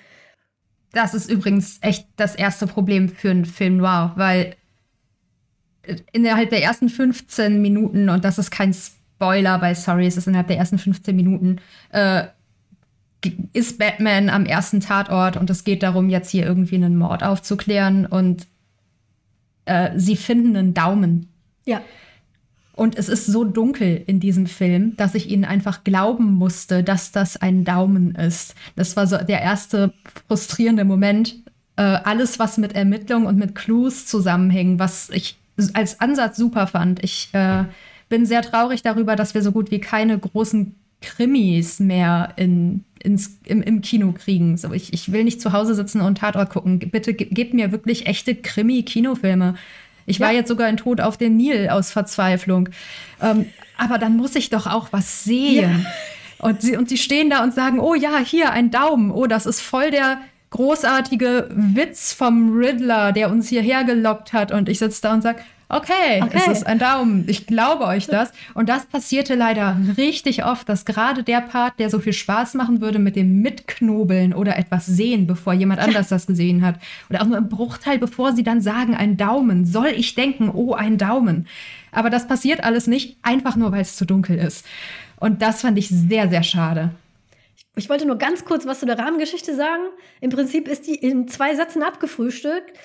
[0.92, 4.56] Das ist übrigens echt das erste Problem für einen Film noir, weil
[6.12, 10.48] innerhalb der ersten 15 Minuten, und das ist kein Spoiler bei Sorry, es ist innerhalb
[10.48, 11.58] der ersten 15 Minuten,
[11.92, 12.26] äh,
[13.54, 18.06] ist Batman am ersten Tatort und es geht darum, jetzt hier irgendwie einen Mord aufzuklären
[18.06, 18.48] und
[19.66, 21.30] äh, sie finden einen Daumen.
[21.66, 21.82] Ja.
[22.76, 27.12] Und es ist so dunkel in diesem Film, dass ich ihnen einfach glauben musste, dass
[27.12, 28.56] das ein Daumen ist.
[28.76, 29.94] Das war so der erste
[30.28, 31.36] frustrierende Moment.
[31.76, 35.38] Äh, alles, was mit Ermittlung und mit Clues zusammenhängt, was ich
[35.74, 37.04] als Ansatz super fand.
[37.04, 37.66] Ich äh,
[38.10, 43.38] bin sehr traurig darüber, dass wir so gut wie keine großen Krimis mehr in, ins,
[43.46, 44.58] im, im Kino kriegen.
[44.58, 46.80] So, ich, ich will nicht zu Hause sitzen und Tatort gucken.
[46.80, 49.56] Bitte gebt mir wirklich echte Krimi-Kinofilme.
[50.06, 50.28] Ich ja.
[50.28, 52.70] war jetzt sogar in Tod auf den Nil aus Verzweiflung.
[53.22, 53.46] Ähm,
[53.78, 55.86] aber dann muss ich doch auch was sehen.
[55.86, 56.48] Ja.
[56.48, 59.12] Und, sie, und sie stehen da und sagen, oh ja, hier ein Daumen.
[59.12, 60.20] Oh, das ist voll der
[60.54, 64.52] großartige Witz vom Riddler, der uns hierher gelockt hat.
[64.52, 68.06] Und ich sitze da und sage, okay, okay, es ist ein Daumen, ich glaube euch
[68.06, 68.32] das.
[68.54, 72.82] Und das passierte leider richtig oft, dass gerade der Part, der so viel Spaß machen
[72.82, 76.76] würde mit dem Mitknobeln oder etwas sehen, bevor jemand anders das gesehen hat,
[77.10, 80.74] oder auch nur im Bruchteil, bevor sie dann sagen, ein Daumen, soll ich denken, oh,
[80.74, 81.48] ein Daumen.
[81.92, 84.68] Aber das passiert alles nicht, einfach nur, weil es zu dunkel ist.
[85.20, 86.92] Und das fand ich sehr, sehr schade.
[87.76, 89.84] Ich wollte nur ganz kurz was zu der Rahmengeschichte sagen.
[90.22, 92.78] Im Prinzip ist die in zwei Sätzen abgefrühstückt.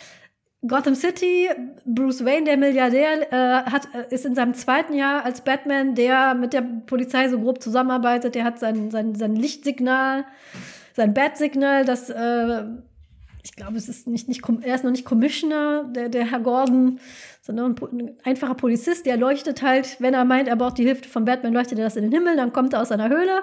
[0.67, 1.49] Gotham City,
[1.85, 6.35] Bruce Wayne, der Milliardär, äh, hat, äh, ist in seinem zweiten Jahr als Batman, der
[6.35, 8.35] mit der Polizei so grob zusammenarbeitet.
[8.35, 10.25] Der hat sein, sein, sein Lichtsignal,
[10.97, 12.65] sein Bat-Signal, das, äh,
[13.45, 16.99] ich glaube, es ist nicht, nicht, er ist noch nicht Commissioner, der, der Herr Gordon,
[17.41, 21.09] sondern ein, ein, einfacher Polizist, der leuchtet halt, wenn er meint, er braucht die Hilfe
[21.09, 23.43] von Batman, leuchtet er das in den Himmel, dann kommt er aus seiner Höhle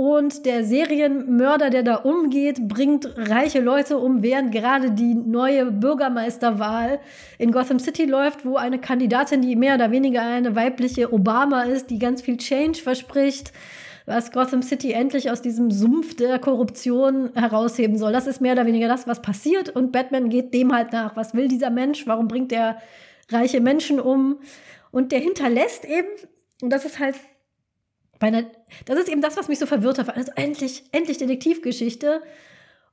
[0.00, 7.00] und der Serienmörder, der da umgeht, bringt reiche Leute um, während gerade die neue Bürgermeisterwahl
[7.36, 11.90] in Gotham City läuft, wo eine Kandidatin, die mehr oder weniger eine weibliche Obama ist,
[11.90, 13.52] die ganz viel Change verspricht,
[14.06, 18.14] was Gotham City endlich aus diesem Sumpf der Korruption herausheben soll.
[18.14, 19.68] Das ist mehr oder weniger das, was passiert.
[19.68, 21.14] Und Batman geht dem halt nach.
[21.14, 22.06] Was will dieser Mensch?
[22.06, 22.78] Warum bringt er
[23.28, 24.38] reiche Menschen um?
[24.92, 26.08] Und der hinterlässt eben,
[26.62, 27.16] und das ist halt
[28.28, 28.44] einer,
[28.84, 30.14] das ist eben das, was mich so verwirrt hat.
[30.16, 32.22] Also endlich, endlich Detektivgeschichte.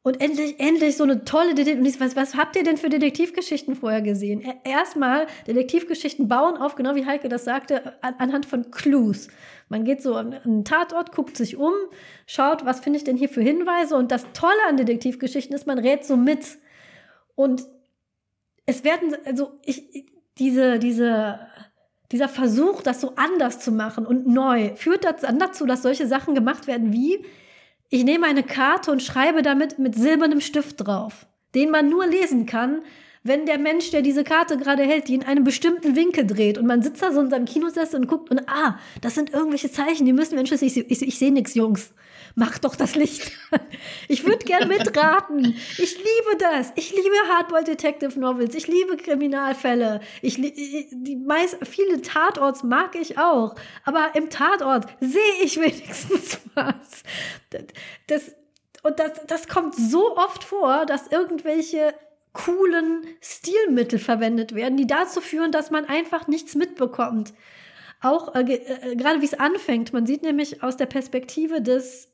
[0.04, 2.00] Und endlich, endlich so eine tolle Detektiv.
[2.00, 4.42] Was, was habt ihr denn für Detektivgeschichten vorher gesehen?
[4.64, 9.28] Erstmal Detektivgeschichten bauen auf, genau wie Heike das sagte, an, anhand von Clues.
[9.68, 11.74] Man geht so an einen Tatort, guckt sich um,
[12.26, 13.98] schaut, was finde ich denn hier für Hinweise.
[13.98, 16.58] Und das Tolle an Detektivgeschichten ist, man rät so mit.
[17.36, 17.66] Und
[18.66, 20.06] es werden, also ich,
[20.38, 21.47] diese, diese
[22.12, 26.36] dieser Versuch, das so anders zu machen und neu, führt dann dazu, dass solche Sachen
[26.36, 27.26] gemacht werden wie,
[27.90, 32.46] ich nehme eine Karte und schreibe damit mit silbernem Stift drauf, den man nur lesen
[32.46, 32.82] kann,
[33.24, 36.66] wenn der Mensch, der diese Karte gerade hält, die in einem bestimmten Winkel dreht und
[36.66, 40.06] man sitzt da so in seinem Kinosessel und guckt und ah, das sind irgendwelche Zeichen,
[40.06, 40.72] die müssen wir entschlüsseln.
[40.72, 41.94] Ich, ich, ich sehe nichts, Jungs.
[42.40, 43.32] Mach doch das Licht.
[44.08, 45.56] Ich würde gern mitraten.
[45.80, 46.72] Ich liebe das.
[46.76, 48.54] Ich liebe Hardboiled Detective Novels.
[48.54, 50.02] Ich liebe Kriminalfälle.
[50.22, 53.56] Ich, die meist, viele Tatorts mag ich auch.
[53.86, 57.02] Aber im Tatort sehe ich wenigstens was.
[58.06, 58.36] Das,
[58.84, 61.96] und das, das kommt so oft vor, dass irgendwelche
[62.34, 67.34] coolen Stilmittel verwendet werden, die dazu führen, dass man einfach nichts mitbekommt.
[68.00, 72.14] Auch äh, äh, gerade wie es anfängt, man sieht nämlich aus der Perspektive des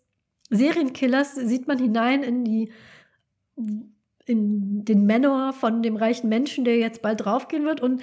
[0.55, 2.71] Serienkillers, sieht man hinein in die
[4.25, 7.81] in den Manor von dem reichen Menschen, der jetzt bald draufgehen wird.
[7.81, 8.01] Und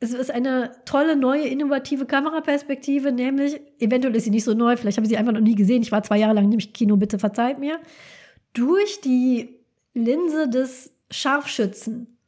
[0.00, 4.98] es ist eine tolle, neue, innovative Kameraperspektive, nämlich, eventuell ist sie nicht so neu, vielleicht
[4.98, 5.82] habe ich sie einfach noch nie gesehen.
[5.82, 7.80] Ich war zwei Jahre lang nämlich Kino, bitte verzeiht mir.
[8.52, 9.56] Durch die
[9.94, 12.18] Linse des Scharfschützen.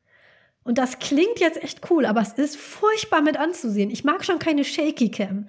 [0.64, 3.90] Und das klingt jetzt echt cool, aber es ist furchtbar mit anzusehen.
[3.90, 5.48] Ich mag schon keine Shaky Cam.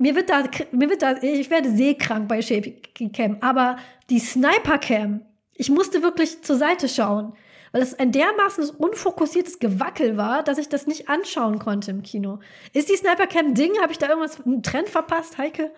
[0.00, 3.76] Mir wird da, mir wird da, ich werde seekrank bei Shaky Cam, aber
[4.08, 5.20] die Sniper Cam,
[5.52, 7.34] ich musste wirklich zur Seite schauen,
[7.72, 12.38] weil es ein dermaßen unfokussiertes Gewackel war, dass ich das nicht anschauen konnte im Kino.
[12.72, 13.72] Ist die Sniper Cam Ding?
[13.82, 15.70] Habe ich da irgendwas, einen Trend verpasst, Heike?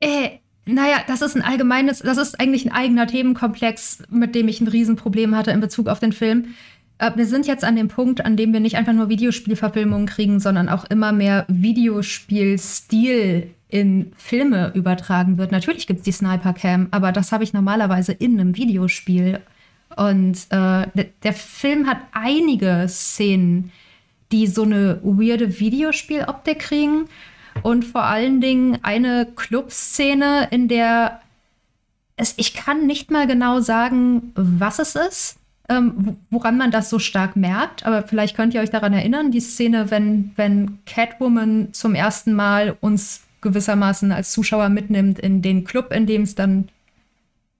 [0.00, 4.60] Äh, naja, das ist ein allgemeines, das ist eigentlich ein eigener Themenkomplex, mit dem ich
[4.60, 6.56] ein Riesenproblem hatte in Bezug auf den Film.
[7.02, 10.40] Äh, wir sind jetzt an dem Punkt, an dem wir nicht einfach nur Videospielverfilmungen kriegen,
[10.40, 15.50] sondern auch immer mehr Videospielstil in Filme übertragen wird.
[15.50, 19.40] Natürlich gibt es die Sniper Cam, aber das habe ich normalerweise in einem Videospiel.
[19.96, 20.86] Und äh,
[21.22, 23.72] der Film hat einige Szenen,
[24.30, 27.06] die so eine weirde Videospieloptik kriegen
[27.62, 31.20] und vor allen Dingen eine Clubszene, in der
[32.16, 36.98] es, ich kann nicht mal genau sagen, was es ist, ähm, woran man das so
[36.98, 41.94] stark merkt, aber vielleicht könnt ihr euch daran erinnern, die Szene, wenn, wenn Catwoman zum
[41.94, 46.68] ersten Mal uns gewissermaßen als Zuschauer mitnimmt in den Club, in dem es dann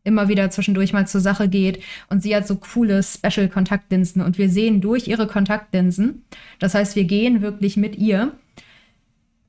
[0.04, 1.80] immer wieder zwischendurch mal zur Sache geht.
[2.08, 6.24] Und sie hat so coole Special-Kontaktlinsen und wir sehen durch ihre Kontaktlinsen.
[6.58, 8.32] Das heißt, wir gehen wirklich mit ihr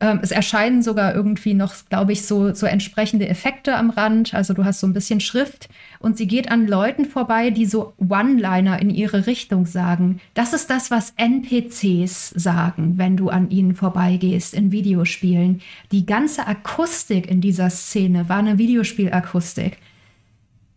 [0.04, 4.34] ähm, es erscheinen sogar irgendwie noch, glaube ich, so, so entsprechende Effekte am Rand.
[4.34, 5.70] Also du hast so ein bisschen Schrift
[6.04, 10.20] und sie geht an Leuten vorbei, die so One-Liner in ihre Richtung sagen.
[10.34, 15.62] Das ist das, was NPCs sagen, wenn du an ihnen vorbeigehst in Videospielen.
[15.92, 19.78] Die ganze Akustik in dieser Szene war eine Videospielakustik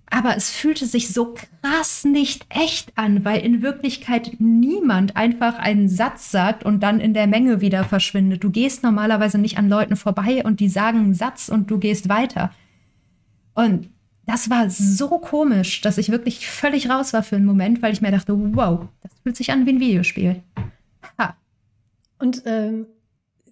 [0.09, 5.89] aber es fühlte sich so krass nicht echt an, weil in Wirklichkeit niemand einfach einen
[5.89, 8.45] Satz sagt und dann in der Menge wieder verschwindet.
[8.45, 12.09] Du gehst normalerweise nicht an Leuten vorbei und die sagen einen Satz und du gehst
[12.09, 12.53] weiter.
[13.55, 13.89] Und
[14.27, 18.01] das war so komisch, dass ich wirklich völlig raus war für einen Moment, weil ich
[18.01, 20.43] mir dachte, wow, das fühlt sich an wie ein Videospiel.
[21.19, 21.37] Ha.
[22.19, 22.87] Und ähm,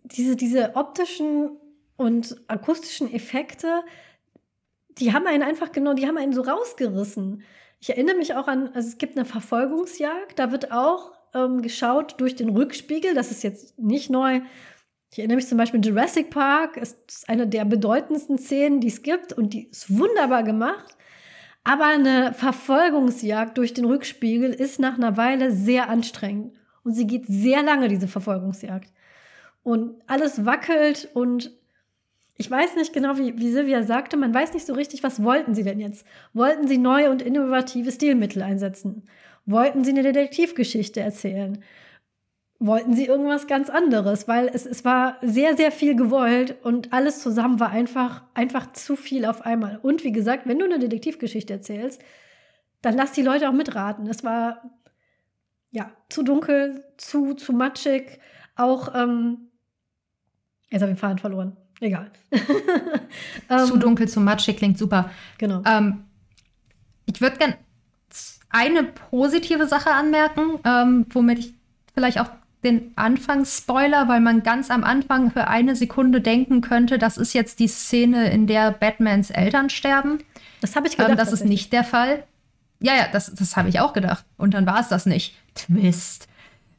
[0.02, 1.50] diese, diese optischen
[1.96, 3.82] und akustischen Effekte,
[4.98, 7.42] die haben einen einfach genau, die haben einen so rausgerissen.
[7.80, 12.16] Ich erinnere mich auch an, also es gibt eine Verfolgungsjagd, da wird auch ähm, geschaut
[12.18, 14.40] durch den Rückspiegel, das ist jetzt nicht neu.
[15.14, 19.32] Ich erinnere mich zum Beispiel Jurassic Park, ist eine der bedeutendsten Szenen, die es gibt
[19.32, 20.96] und die ist wunderbar gemacht.
[21.62, 26.56] Aber eine Verfolgungsjagd durch den Rückspiegel ist nach einer Weile sehr anstrengend.
[26.82, 28.92] Und sie geht sehr lange, diese Verfolgungsjagd.
[29.62, 31.52] Und alles wackelt und
[32.34, 35.54] ich weiß nicht genau, wie, wie Silvia sagte, man weiß nicht so richtig, was wollten
[35.54, 36.04] sie denn jetzt?
[36.32, 39.04] Wollten sie neue und innovative Stilmittel einsetzen?
[39.46, 41.62] Wollten sie eine Detektivgeschichte erzählen?
[42.66, 44.26] Wollten sie irgendwas ganz anderes?
[44.26, 48.96] Weil es, es war sehr, sehr viel gewollt und alles zusammen war einfach, einfach zu
[48.96, 49.78] viel auf einmal.
[49.82, 52.00] Und wie gesagt, wenn du eine Detektivgeschichte erzählst,
[52.80, 54.06] dann lass die Leute auch mitraten.
[54.06, 54.62] Es war
[55.72, 58.18] ja zu dunkel, zu, zu matschig,
[58.56, 59.50] auch ähm,
[60.70, 61.58] jetzt habe ich den Faden verloren.
[61.80, 62.12] Egal.
[62.30, 65.10] zu ähm, dunkel, zu matschig klingt super.
[65.36, 65.60] Genau.
[65.66, 66.04] Ähm,
[67.04, 67.58] ich würde gerne
[68.48, 71.54] eine positive Sache anmerken, ähm, womit ich
[71.92, 72.30] vielleicht auch
[72.64, 77.58] den Anfangsspoiler, weil man ganz am Anfang für eine Sekunde denken könnte, das ist jetzt
[77.58, 80.18] die Szene, in der Batmans Eltern sterben.
[80.60, 81.12] Das habe ich gedacht.
[81.12, 82.24] Ähm, das ist nicht der Fall.
[82.80, 84.24] Ja, ja, das, das habe ich auch gedacht.
[84.36, 85.34] Und dann war es das nicht.
[85.54, 86.28] Twist.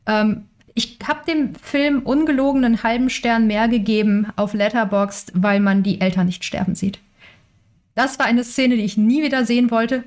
[0.06, 5.84] Ähm, ich habe dem Film ungelogen einen halben Stern mehr gegeben auf Letterboxd, weil man
[5.84, 7.00] die Eltern nicht sterben sieht.
[7.96, 10.04] Das war eine Szene, die ich nie wieder sehen wollte.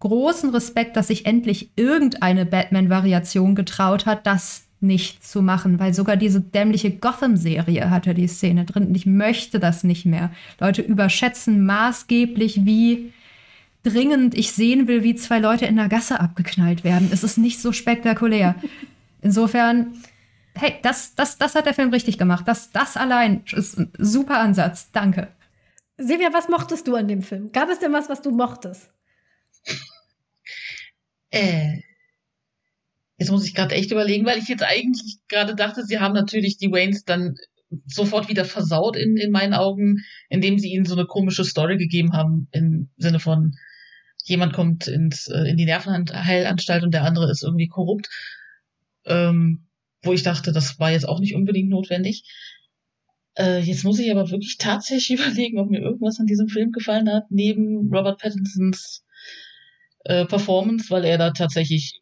[0.00, 6.16] Großen Respekt, dass sich endlich irgendeine Batman-Variation getraut hat, das nicht zu machen, weil sogar
[6.16, 10.30] diese dämliche Gotham-Serie hatte die Szene drin und ich möchte das nicht mehr.
[10.60, 13.12] Leute überschätzen maßgeblich, wie
[13.82, 17.10] dringend ich sehen will, wie zwei Leute in der Gasse abgeknallt werden.
[17.12, 18.54] Es ist nicht so spektakulär.
[19.20, 19.94] Insofern,
[20.54, 22.46] hey, das, das, das hat der Film richtig gemacht.
[22.46, 24.90] Das, das allein ist ein super Ansatz.
[24.92, 25.28] Danke.
[25.98, 27.52] Silvia, was mochtest du an dem Film?
[27.52, 28.90] Gab es denn was, was du mochtest?
[31.30, 31.80] Äh,
[33.22, 36.58] jetzt muss ich gerade echt überlegen, weil ich jetzt eigentlich gerade dachte, sie haben natürlich
[36.58, 37.36] die Waynes dann
[37.86, 42.12] sofort wieder versaut in, in meinen Augen, indem sie ihnen so eine komische Story gegeben
[42.12, 43.54] haben im Sinne von
[44.24, 48.08] jemand kommt ins, äh, in die Nervenheilanstalt und der andere ist irgendwie korrupt
[49.04, 49.66] ähm,
[50.02, 52.24] wo ich dachte, das war jetzt auch nicht unbedingt notwendig.
[53.36, 57.10] Äh, jetzt muss ich aber wirklich tatsächlich überlegen, ob mir irgendwas an diesem Film gefallen
[57.10, 59.04] hat, neben Robert Pattinsons
[60.04, 62.00] äh, Performance, weil er da tatsächlich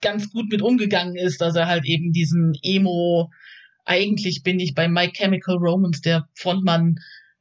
[0.00, 3.30] ganz gut mit umgegangen ist, dass er halt eben diesen Emo,
[3.84, 6.96] eigentlich bin ich bei My Chemical Romance, der Frontmann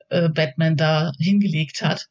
[0.10, 2.08] äh, Batman da hingelegt hat.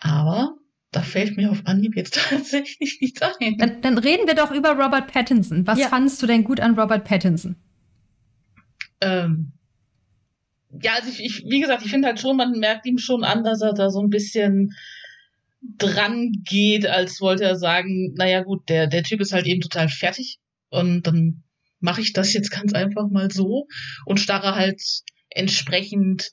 [0.00, 0.54] Aber
[0.92, 3.56] da fällt mir auf Anhieb jetzt tatsächlich nichts ein.
[3.58, 5.66] Dann, dann, reden wir doch über Robert Pattinson.
[5.66, 5.88] Was ja.
[5.88, 7.56] fandest du denn gut an Robert Pattinson?
[9.00, 9.52] Ähm,
[10.82, 13.44] ja, also ich, ich, wie gesagt, ich finde halt schon, man merkt ihm schon an,
[13.44, 14.74] dass er da so ein bisschen
[15.76, 19.88] dran geht, als wollte er sagen, naja gut, der, der Typ ist halt eben total
[19.88, 20.38] fertig
[20.70, 21.44] und dann
[21.80, 23.66] mache ich das jetzt ganz einfach mal so
[24.04, 24.80] und starre halt
[25.30, 26.30] entsprechend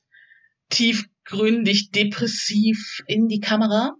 [0.70, 3.94] tiefgründig depressiv in die Kamera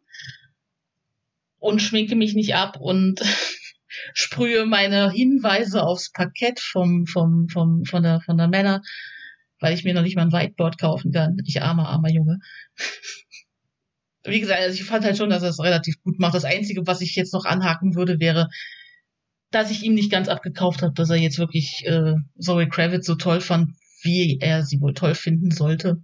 [1.58, 3.20] und schminke mich nicht ab und
[4.14, 8.82] sprühe meine Hinweise aufs Parkett vom, vom, vom, von der, von der Männer,
[9.60, 11.38] weil ich mir noch nicht mal ein Whiteboard kaufen kann.
[11.46, 12.38] Ich armer, armer Junge.
[14.24, 16.34] Wie gesagt, also ich fand halt schon, dass er es relativ gut macht.
[16.34, 18.48] Das Einzige, was ich jetzt noch anhaken würde, wäre,
[19.50, 23.14] dass ich ihm nicht ganz abgekauft habe, dass er jetzt wirklich äh, Zoe Kravitz so
[23.14, 26.02] toll fand, wie er sie wohl toll finden sollte.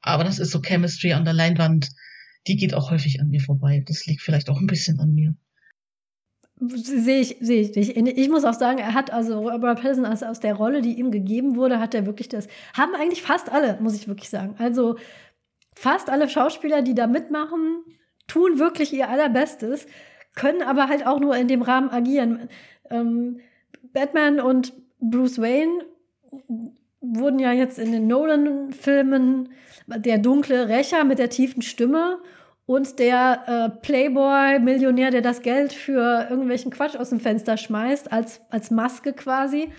[0.00, 1.88] Aber das ist so Chemistry an der Leinwand
[2.46, 3.82] die geht auch häufig an mir vorbei.
[3.86, 5.34] Das liegt vielleicht auch ein bisschen an mir.
[6.58, 8.16] Sehe ich, sehe ich nicht.
[8.16, 11.10] Ich muss auch sagen, er hat also Robert Pattinson aus, aus der Rolle, die ihm
[11.10, 12.48] gegeben wurde, hat er wirklich das.
[12.74, 14.54] Haben eigentlich fast alle, muss ich wirklich sagen.
[14.58, 14.96] Also
[15.76, 17.84] fast alle Schauspieler, die da mitmachen,
[18.26, 19.86] tun wirklich ihr allerbestes,
[20.34, 22.48] können aber halt auch nur in dem Rahmen agieren.
[22.90, 23.40] Ähm,
[23.92, 25.84] Batman und Bruce Wayne
[27.00, 29.50] wurden ja jetzt in den Nolan-Filmen
[29.86, 32.18] der dunkle Rächer mit der tiefen Stimme
[32.64, 38.40] und der äh, Playboy-Millionär, der das Geld für irgendwelchen Quatsch aus dem Fenster schmeißt, als,
[38.50, 39.70] als Maske quasi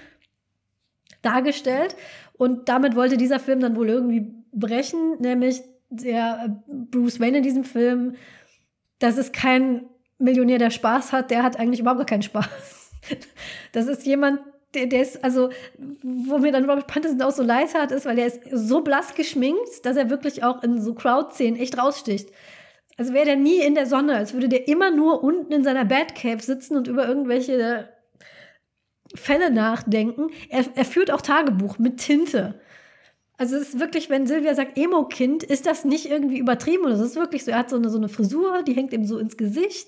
[1.22, 1.96] dargestellt.
[2.38, 7.44] Und damit wollte dieser Film dann wohl irgendwie brechen, nämlich der äh, Bruce Wayne in
[7.44, 8.16] diesem Film,
[9.00, 9.86] das ist kein
[10.20, 12.48] Millionär, der Spaß hat, der hat eigentlich überhaupt keinen Spaß.
[13.72, 14.42] Das ist jemand,
[14.74, 15.50] der, der ist, also,
[16.04, 19.16] wo mir dann Robert Pattinson auch so leid hat, ist, weil der ist so blass
[19.16, 22.30] geschminkt, dass er wirklich auch in so Crowd-Szenen echt raussticht.
[22.98, 25.86] Also wäre der nie in der Sonne, als würde der immer nur unten in seiner
[25.86, 27.90] Batcave sitzen und über irgendwelche
[29.16, 30.32] Fälle nachdenken.
[30.50, 32.60] Er, er führt auch Tagebuch mit Tinte.
[33.38, 37.02] Also es ist wirklich, wenn Silvia sagt Emo-Kind, ist das nicht irgendwie übertrieben oder es
[37.02, 39.38] ist wirklich so, er hat so eine, so eine Frisur, die hängt ihm so ins
[39.38, 39.88] Gesicht.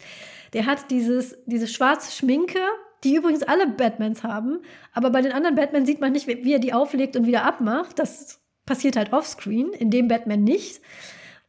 [0.53, 2.59] Der hat dieses, diese schwarze Schminke,
[3.03, 4.59] die übrigens alle Batmans haben,
[4.93, 7.97] aber bei den anderen Batman sieht man nicht, wie er die auflegt und wieder abmacht.
[7.97, 10.81] Das passiert halt offscreen, in dem Batman nicht.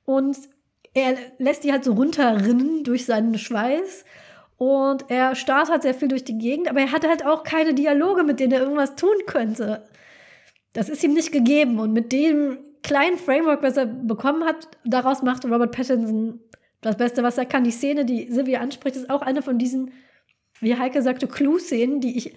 [0.06, 0.38] Und
[0.94, 4.04] er lässt die halt so runterrinnen durch seinen Schweiß.
[4.56, 7.74] Und er starrt halt sehr viel durch die Gegend, aber er hat halt auch keine
[7.74, 9.84] Dialoge, mit denen er irgendwas tun könnte.
[10.72, 11.78] Das ist ihm nicht gegeben.
[11.78, 16.40] Und mit dem kleinen Framework, was er bekommen hat, daraus macht Robert Pattinson
[16.80, 17.64] das Beste, was er kann.
[17.64, 19.92] Die Szene, die Sylvia anspricht, ist auch eine von diesen,
[20.60, 22.34] wie Heike sagte, Clue-Szenen, die ich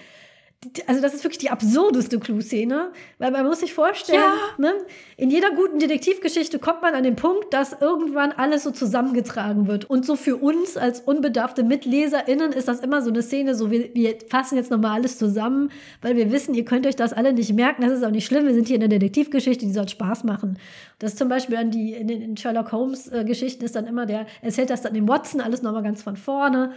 [0.88, 4.36] also das ist wirklich die absurdeste Clue-Szene, weil man muss sich vorstellen, ja.
[4.58, 4.74] ne,
[5.18, 9.90] in jeder guten Detektivgeschichte kommt man an den Punkt, dass irgendwann alles so zusammengetragen wird.
[9.90, 13.94] Und so für uns als unbedarfte MitleserInnen ist das immer so eine Szene, so wir,
[13.94, 17.54] wir fassen jetzt nochmal alles zusammen, weil wir wissen, ihr könnt euch das alle nicht
[17.54, 20.24] merken, das ist auch nicht schlimm, wir sind hier in der Detektivgeschichte, die soll Spaß
[20.24, 20.58] machen.
[21.00, 24.70] Das ist zum Beispiel an die, in den Sherlock Holmes-Geschichten ist dann immer der, erzählt
[24.70, 26.74] das dann dem Watson alles nochmal ganz von vorne.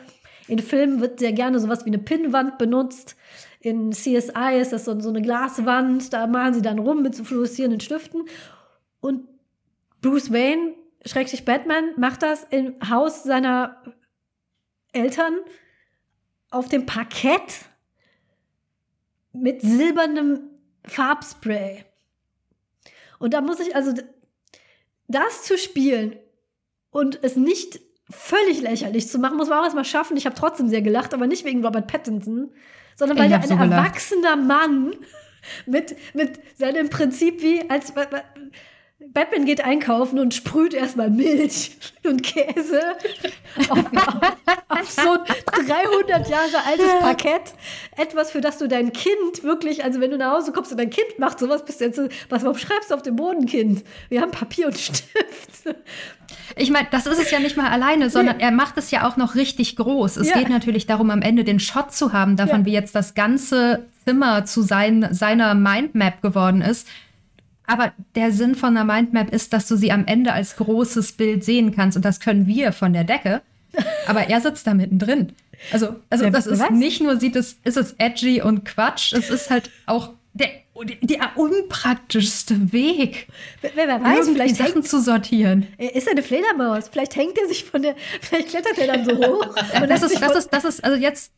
[0.49, 3.17] In Filmen wird sehr gerne sowas wie eine Pinnwand benutzt
[3.67, 7.25] in CSI ist das so, so eine Glaswand, da malen sie dann rum mit so
[7.25, 8.23] fluoreszierenden Stiften.
[9.01, 9.27] Und
[10.01, 13.83] Bruce Wayne, schrägstrich Batman, macht das im Haus seiner
[14.93, 15.35] Eltern
[16.51, 17.67] auf dem Parkett
[19.33, 20.41] mit silbernem
[20.85, 21.85] Farbspray.
[23.19, 23.93] Und da muss ich also
[25.09, 26.17] das zu spielen
[26.91, 30.17] und es nicht völlig lächerlich zu machen, muss man auch erstmal schaffen.
[30.17, 32.53] Ich habe trotzdem sehr gelacht, aber nicht wegen Robert Pattinson,
[32.97, 34.97] sondern weil er ein so erwachsener Mann
[35.67, 37.93] mit, mit seinem Prinzip wie als
[38.99, 41.73] Batman geht einkaufen und sprüht erstmal Milch
[42.05, 42.81] und Käse
[43.69, 43.79] auf,
[44.69, 47.55] auf, so ein 300 Jahre altes Parkett.
[47.97, 50.89] Etwas, für das du dein Kind wirklich, also wenn du nach Hause kommst und dein
[50.89, 53.85] Kind macht sowas, bist du jetzt so, was, warum schreibst du auf dem Boden, Kind?
[54.09, 55.05] Wir haben Papier und Stift.
[56.57, 58.45] Ich meine, das ist es ja nicht mal alleine, sondern nee.
[58.45, 60.17] er macht es ja auch noch richtig groß.
[60.17, 60.39] Es ja.
[60.39, 62.67] geht natürlich darum, am Ende den Shot zu haben, davon ja.
[62.67, 66.89] wie jetzt das ganze Zimmer zu sein, seiner Mindmap geworden ist.
[67.67, 71.45] Aber der Sinn von einer Mindmap ist, dass du sie am Ende als großes Bild
[71.45, 71.97] sehen kannst.
[71.97, 73.43] Und das können wir von der Decke.
[74.07, 75.33] Aber er sitzt da mittendrin.
[75.73, 76.71] Also, also ja, das ist was?
[76.71, 80.51] nicht nur sieht es, ist es edgy und Quatsch, es ist halt auch der,
[81.01, 83.27] der unpraktischste Weg,
[83.63, 85.67] wer, wer weiß, vielleicht Sachen hängt, zu sortieren.
[85.79, 86.89] Ist er eine Fledermaus?
[86.89, 89.47] Vielleicht hängt er sich von der, vielleicht klettert er dann so hoch.
[89.89, 91.33] das ist, das ist, das ist, also jetzt,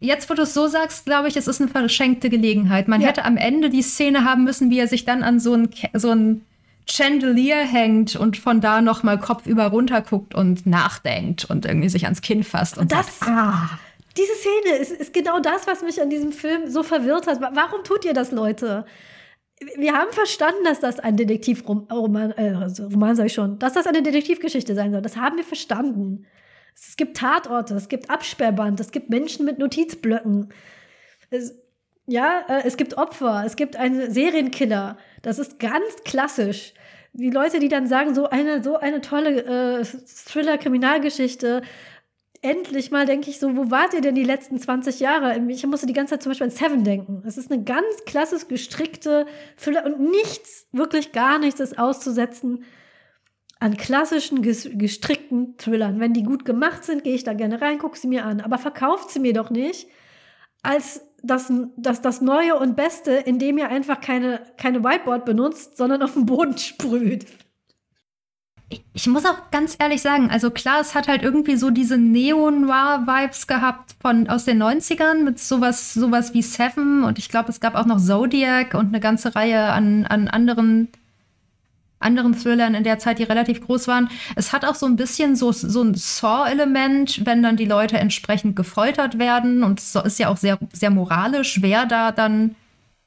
[0.00, 2.88] jetzt, wo du es so sagst, glaube ich, es ist eine verschenkte Gelegenheit.
[2.88, 3.08] Man ja.
[3.08, 6.10] hätte am Ende die Szene haben müssen, wie er sich dann an so ein, so
[6.10, 6.44] ein
[6.86, 12.04] Chandelier hängt und von da noch mal kopfüber runter guckt und nachdenkt und irgendwie sich
[12.04, 13.78] ans Kinn fasst und das, sagt, ah
[14.18, 17.40] diese Szene ist, ist genau das, was mich an diesem Film so verwirrt hat.
[17.40, 18.84] Warum tut ihr das, Leute?
[19.76, 23.86] Wir haben verstanden, dass das ein Detektivroman, äh, also Roman sag ich schon, dass das
[23.86, 25.02] eine Detektivgeschichte sein soll.
[25.02, 26.26] Das haben wir verstanden.
[26.80, 30.52] Es gibt Tatorte, es gibt Absperrband, es gibt Menschen mit Notizblöcken.
[31.30, 31.54] Es,
[32.06, 34.96] ja, äh, es gibt Opfer, es gibt einen Serienkiller.
[35.22, 36.74] Das ist ganz klassisch.
[37.12, 41.62] Die Leute, die dann sagen, so eine, so eine tolle äh, Thriller-Kriminalgeschichte,
[42.42, 45.36] endlich mal denke ich so, wo wart ihr denn die letzten 20 Jahre?
[45.48, 47.22] Ich musste die ganze Zeit zum Beispiel an Seven denken.
[47.26, 49.26] Es ist eine ganz klassisch gestrickte
[49.56, 52.64] Thriller und nichts, wirklich gar nichts ist auszusetzen
[53.60, 56.00] an klassischen gestrickten Thrillern.
[56.00, 58.40] Wenn die gut gemacht sind, gehe ich da gerne rein, gucke sie mir an.
[58.40, 59.88] Aber verkauft sie mir doch nicht
[60.62, 66.02] als das, das, das Neue und Beste, indem ihr einfach keine, keine Whiteboard benutzt, sondern
[66.02, 67.26] auf den Boden sprüht
[68.92, 73.46] ich muss auch ganz ehrlich sagen, also klar, es hat halt irgendwie so diese Neo-Noir-Vibes
[73.46, 77.74] gehabt von aus den 90ern mit sowas, sowas wie Seven und ich glaube, es gab
[77.74, 80.88] auch noch Zodiac und eine ganze Reihe an, an anderen,
[82.00, 84.08] anderen Thrillern in der Zeit, die relativ groß waren.
[84.36, 88.56] Es hat auch so ein bisschen so, so ein Saw-Element, wenn dann die Leute entsprechend
[88.56, 92.54] gefoltert werden und es ist ja auch sehr, sehr moralisch, wer da dann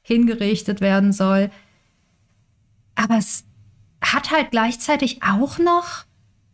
[0.02, 1.50] hingerichtet werden soll.
[2.94, 3.44] Aber es
[4.02, 6.04] hat halt gleichzeitig auch noch,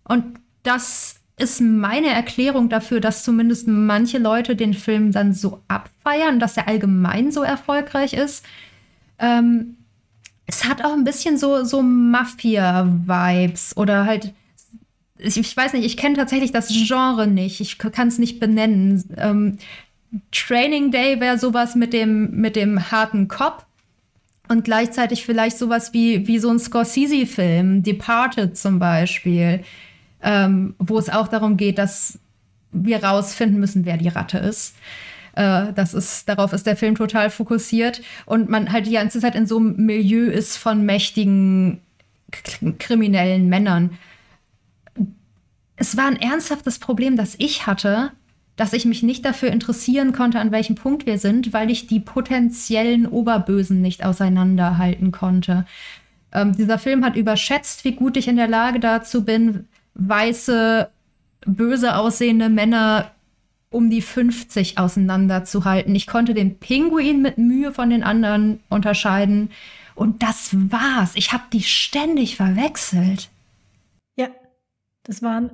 [0.05, 6.41] und das ist meine Erklärung dafür, dass zumindest manche Leute den Film dann so abfeiern,
[6.41, 8.45] dass er allgemein so erfolgreich ist.
[9.19, 9.78] Ähm,
[10.49, 14.33] es hat auch ein bisschen so, so Mafia-Vibes oder halt,
[15.19, 19.05] ich, ich, weiß nicht, ich kenne tatsächlich das Genre nicht, ich kann es nicht benennen.
[19.19, 19.59] Ähm,
[20.33, 23.67] Training Day wäre sowas mit dem, mit dem harten Kopf
[24.49, 29.63] und gleichzeitig vielleicht sowas wie, wie so ein Scorsese-Film, Departed zum Beispiel,
[30.23, 32.19] ähm, wo es auch darum geht, dass
[32.73, 34.77] wir rausfinden müssen, wer die Ratte ist.
[35.39, 38.03] Äh, das ist, darauf ist der Film total fokussiert.
[38.27, 41.81] Und man halt die ganze Zeit in so einem Milieu ist von mächtigen
[42.79, 43.97] kriminellen Männern.
[45.77, 48.11] Es war ein ernsthaftes Problem, das ich hatte,
[48.57, 52.01] dass ich mich nicht dafür interessieren konnte, an welchem Punkt wir sind, weil ich die
[52.01, 55.65] potenziellen Oberbösen nicht auseinanderhalten konnte.
[56.33, 60.91] Ähm, dieser Film hat überschätzt, wie gut ich in der Lage dazu bin, weiße,
[61.47, 63.13] böse aussehende Männer
[63.71, 65.95] um die 50 auseinanderzuhalten.
[65.95, 69.51] Ich konnte den Pinguin mit Mühe von den anderen unterscheiden
[69.95, 71.13] Und das war's.
[71.17, 73.31] Ich habe die ständig verwechselt.
[74.17, 74.29] Ja,
[75.05, 75.51] das waren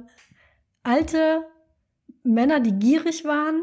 [0.83, 1.45] alte
[2.23, 3.63] Männer, die gierig waren.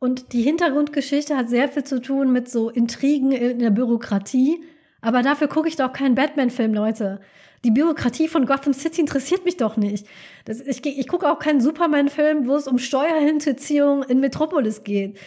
[0.00, 4.62] Und die Hintergrundgeschichte hat sehr viel zu tun mit so Intrigen in der Bürokratie.
[5.00, 7.20] Aber dafür gucke ich doch keinen Batman-Film, Leute.
[7.64, 10.06] Die Bürokratie von Gotham City interessiert mich doch nicht.
[10.44, 15.18] Das, ich ich gucke auch keinen Superman-Film, wo es um Steuerhinterziehung in Metropolis geht.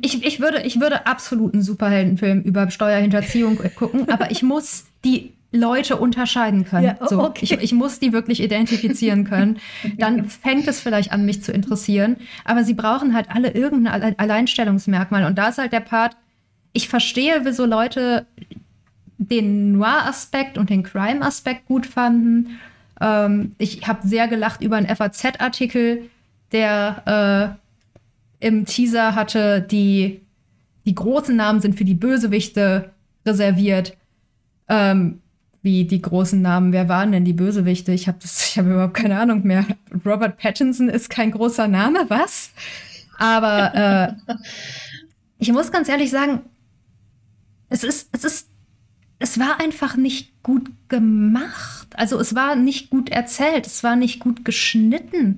[0.00, 5.32] Ich, ich, würde, ich würde absolut einen Superheldenfilm über Steuerhinterziehung gucken, aber ich muss die
[5.52, 6.84] Leute unterscheiden können.
[6.84, 7.44] Ja, so, okay.
[7.44, 9.58] ich, ich muss die wirklich identifizieren können.
[9.98, 12.16] Dann fängt es vielleicht an, mich zu interessieren.
[12.44, 15.24] Aber sie brauchen halt alle irgendein Alleinstellungsmerkmal.
[15.24, 16.16] Und da ist halt der Part,
[16.72, 18.26] ich verstehe, wieso Leute
[19.28, 22.58] den Noir-Aspekt und den Crime-Aspekt gut fanden.
[23.00, 26.10] Ähm, ich habe sehr gelacht über einen FAZ-Artikel,
[26.52, 27.58] der
[28.40, 30.20] äh, im Teaser hatte, die,
[30.84, 32.90] die großen Namen sind für die Bösewichte
[33.24, 33.96] reserviert.
[34.68, 35.22] Ähm,
[35.62, 36.72] wie die großen Namen.
[36.72, 37.92] Wer waren denn die Bösewichte?
[37.92, 39.64] Ich habe hab überhaupt keine Ahnung mehr.
[40.04, 42.50] Robert Pattinson ist kein großer Name, was?
[43.16, 44.34] Aber äh,
[45.38, 46.40] ich muss ganz ehrlich sagen,
[47.68, 48.48] es ist, es ist,
[49.22, 51.88] es war einfach nicht gut gemacht.
[51.94, 55.36] Also es war nicht gut erzählt, es war nicht gut geschnitten.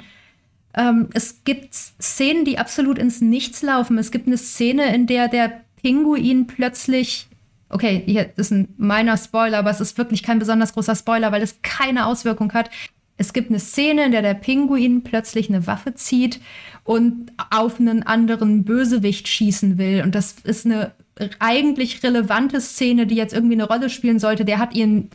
[0.75, 3.99] Ähm, es gibt Szenen, die absolut ins Nichts laufen.
[3.99, 7.29] Es gibt eine Szene, in der der Pinguin plötzlich
[7.75, 11.43] okay, hier ist ein meiner Spoiler, aber es ist wirklich kein besonders großer Spoiler, weil
[11.43, 12.71] es keine Auswirkung hat.
[13.17, 16.41] Es gibt eine Szene, in der der Pinguin plötzlich eine Waffe zieht
[16.85, 20.03] und auf einen anderen Bösewicht schießen will.
[20.03, 20.93] Und das ist eine
[21.39, 24.45] eigentlich relevante Szene, die jetzt irgendwie eine Rolle spielen sollte.
[24.45, 25.11] Der hat ihn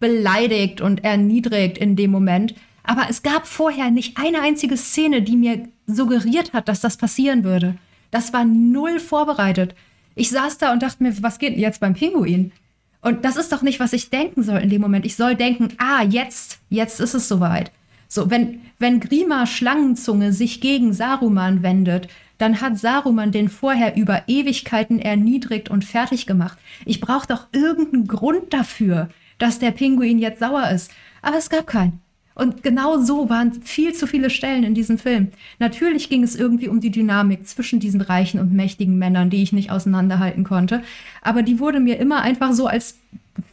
[0.00, 2.54] beleidigt und erniedrigt in dem Moment.
[2.82, 7.44] Aber es gab vorher nicht eine einzige Szene, die mir suggeriert hat, dass das passieren
[7.44, 7.76] würde.
[8.10, 9.74] Das war null vorbereitet.
[10.14, 12.52] Ich saß da und dachte mir, was geht jetzt beim Pinguin?
[13.00, 15.04] Und das ist doch nicht, was ich denken soll in dem Moment.
[15.04, 17.70] Ich soll denken, ah, jetzt, jetzt ist es soweit.
[18.08, 22.08] So, wenn, wenn Grima Schlangenzunge sich gegen Saruman wendet,
[22.44, 26.58] dann hat Saruman den vorher über Ewigkeiten erniedrigt und fertig gemacht.
[26.84, 30.90] Ich brauche doch irgendeinen Grund dafür, dass der Pinguin jetzt sauer ist.
[31.22, 32.02] Aber es gab keinen.
[32.34, 35.28] Und genau so waren viel zu viele Stellen in diesem Film.
[35.58, 39.54] Natürlich ging es irgendwie um die Dynamik zwischen diesen reichen und mächtigen Männern, die ich
[39.54, 40.82] nicht auseinanderhalten konnte.
[41.22, 42.98] Aber die wurde mir immer einfach so als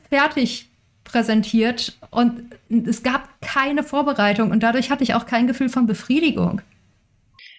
[0.10, 0.68] fertig
[1.06, 6.62] präsentiert und es gab keine Vorbereitung und dadurch hatte ich auch kein Gefühl von Befriedigung.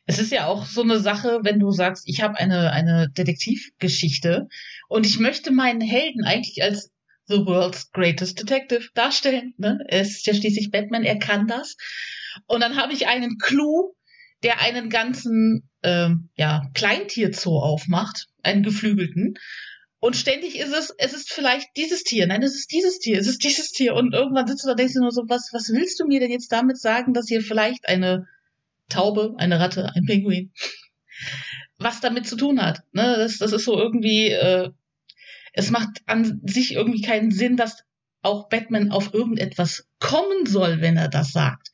[0.07, 4.49] Es ist ja auch so eine Sache, wenn du sagst, ich habe eine, eine Detektivgeschichte
[4.89, 6.91] und ich möchte meinen Helden eigentlich als
[7.27, 9.55] The World's Greatest Detective darstellen.
[9.59, 9.79] Ne?
[9.89, 11.77] Er ist ja schließlich Batman, er kann das.
[12.47, 13.95] Und dann habe ich einen Clou,
[14.43, 19.39] der einen ganzen ähm, ja, Kleintierzoo aufmacht, einen geflügelten.
[20.01, 23.29] Und ständig ist es, es ist vielleicht dieses Tier, nein, es ist dieses Tier, es
[23.29, 23.95] ist dieses Tier.
[23.95, 26.19] Und irgendwann sitzt du da und denkst du nur so, was, was willst du mir
[26.19, 28.27] denn jetzt damit sagen, dass hier vielleicht eine
[28.93, 30.53] Taube, eine Ratte, ein Pinguin,
[31.79, 32.83] was damit zu tun hat?
[32.93, 33.17] Ne?
[33.17, 34.71] Das, das ist so irgendwie, äh,
[35.53, 37.85] es macht an sich irgendwie keinen Sinn, dass
[38.23, 41.69] auch Batman auf irgendetwas kommen soll, wenn er das sagt.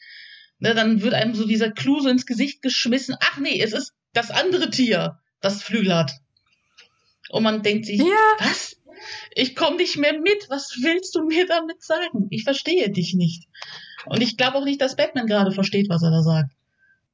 [0.61, 3.17] Ne, dann wird einem so dieser Clou so ins Gesicht geschmissen.
[3.21, 6.13] Ach nee, es ist das andere Tier, das Flügel hat.
[7.31, 8.37] Und man denkt sich, ja.
[8.39, 8.77] was?
[9.35, 10.47] Ich komme nicht mehr mit.
[10.49, 12.27] Was willst du mir damit sagen?
[12.31, 13.47] Ich verstehe dich nicht.
[14.07, 16.53] Und ich glaube auch nicht, dass Batman gerade versteht, was er da sagt.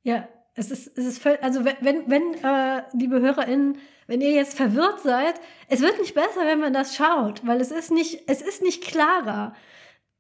[0.05, 4.57] Ja, es ist, es ist völlig, also wenn, wenn, äh, liebe HörerInnen, wenn ihr jetzt
[4.57, 8.41] verwirrt seid, es wird nicht besser, wenn man das schaut, weil es ist nicht, es
[8.41, 9.55] ist nicht klarer.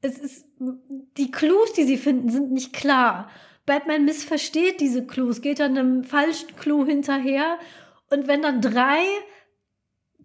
[0.01, 3.30] Es ist, die Clues, die sie finden, sind nicht klar.
[3.66, 7.59] Batman missversteht diese Clues, geht dann einem falschen Clue hinterher.
[8.11, 9.05] Und wenn dann drei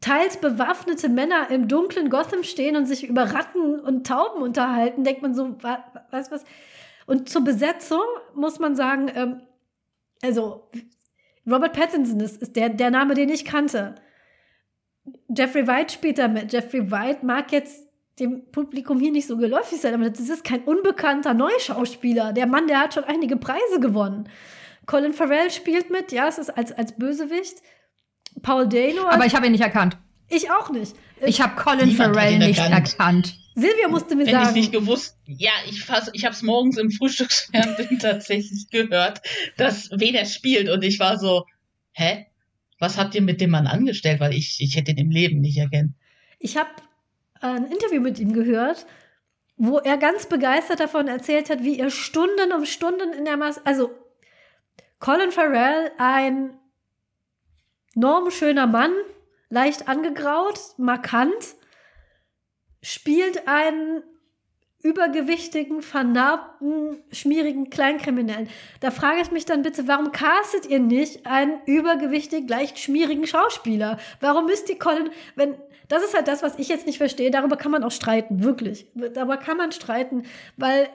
[0.01, 5.22] teils bewaffnete Männer im dunklen Gotham stehen und sich über Ratten und Tauben unterhalten, denkt
[5.22, 6.43] man so, was, was.
[7.05, 8.03] Und zur Besetzung
[8.34, 9.41] muss man sagen, ähm,
[10.22, 10.70] also
[11.49, 13.95] Robert Pattinson ist, ist der, der Name, den ich kannte.
[15.36, 16.51] Jeffrey White spielt da mit.
[16.53, 17.88] Jeffrey White mag jetzt
[18.20, 22.34] dem Publikum hier nicht so geläufig sein, aber das ist kein unbekannter Neuschauspieler.
[22.34, 24.30] Der Mann, der hat schon einige Preise gewonnen.
[24.86, 27.57] Colin Farrell spielt mit, ja, es ist als, als Bösewicht.
[28.41, 29.07] Paul Dano.
[29.07, 29.97] Aber ich habe ihn nicht erkannt.
[30.30, 30.95] Ich auch nicht.
[31.22, 32.91] Ich habe Colin Farrell nicht erkannt.
[32.91, 33.36] erkannt.
[33.60, 34.49] Silvia musste mir Wenn sagen.
[34.49, 39.22] ich nicht gewusst, ja, ich fass, ich habe es morgens im Frühstücksfernsehen tatsächlich gehört,
[39.57, 41.45] dass wen er spielt und ich war so,
[41.93, 42.26] hä?
[42.80, 44.22] Was habt ihr mit dem Mann angestellt?
[44.22, 45.95] Weil ich, ich hätte ihn im Leben nicht erkennen.
[46.39, 46.70] Ich habe
[47.41, 48.86] ein Interview mit ihm gehört,
[49.57, 53.62] wo er ganz begeistert davon erzählt hat, wie er Stunden um Stunden in der Masse,
[53.66, 53.91] also
[54.99, 56.57] Colin Farrell, ein
[57.95, 58.91] normschöner Mann,
[59.49, 61.55] leicht angegraut, markant,
[62.82, 64.04] spielt einen
[64.82, 68.50] übergewichtigen, vernarbten, schmierigen Kleinkriminellen.
[68.80, 74.00] Da frage ich mich dann bitte, warum castet ihr nicht einen übergewichtig, leicht schmierigen Schauspieler?
[74.22, 75.56] Warum müsst ihr Colin, wenn,
[75.90, 78.88] das ist halt das, was ich jetzt nicht verstehe, darüber kann man auch streiten, wirklich.
[78.96, 80.24] Darüber kann man streiten,
[80.56, 80.88] weil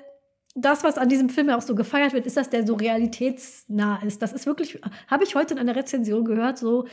[0.56, 4.02] das, was an diesem Film ja auch so gefeiert wird, ist, dass der so realitätsnah
[4.02, 4.22] ist.
[4.22, 6.86] Das ist wirklich, habe ich heute in einer Rezension gehört, so,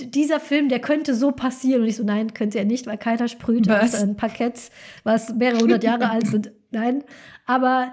[0.00, 1.82] dieser Film, der könnte so passieren.
[1.82, 3.94] Und ich so, nein, könnte er nicht, weil keiner sprüht was?
[3.94, 4.70] aus ein Parkett,
[5.04, 6.52] was mehrere hundert Jahre alt sind.
[6.70, 7.04] Nein.
[7.44, 7.92] Aber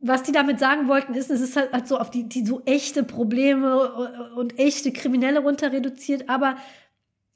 [0.00, 2.60] was die damit sagen wollten, ist, es ist halt, halt so auf die, die so
[2.66, 6.28] echte Probleme und echte Kriminelle runter reduziert.
[6.28, 6.56] Aber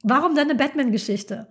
[0.03, 1.49] warum dann eine Batman-Geschichte?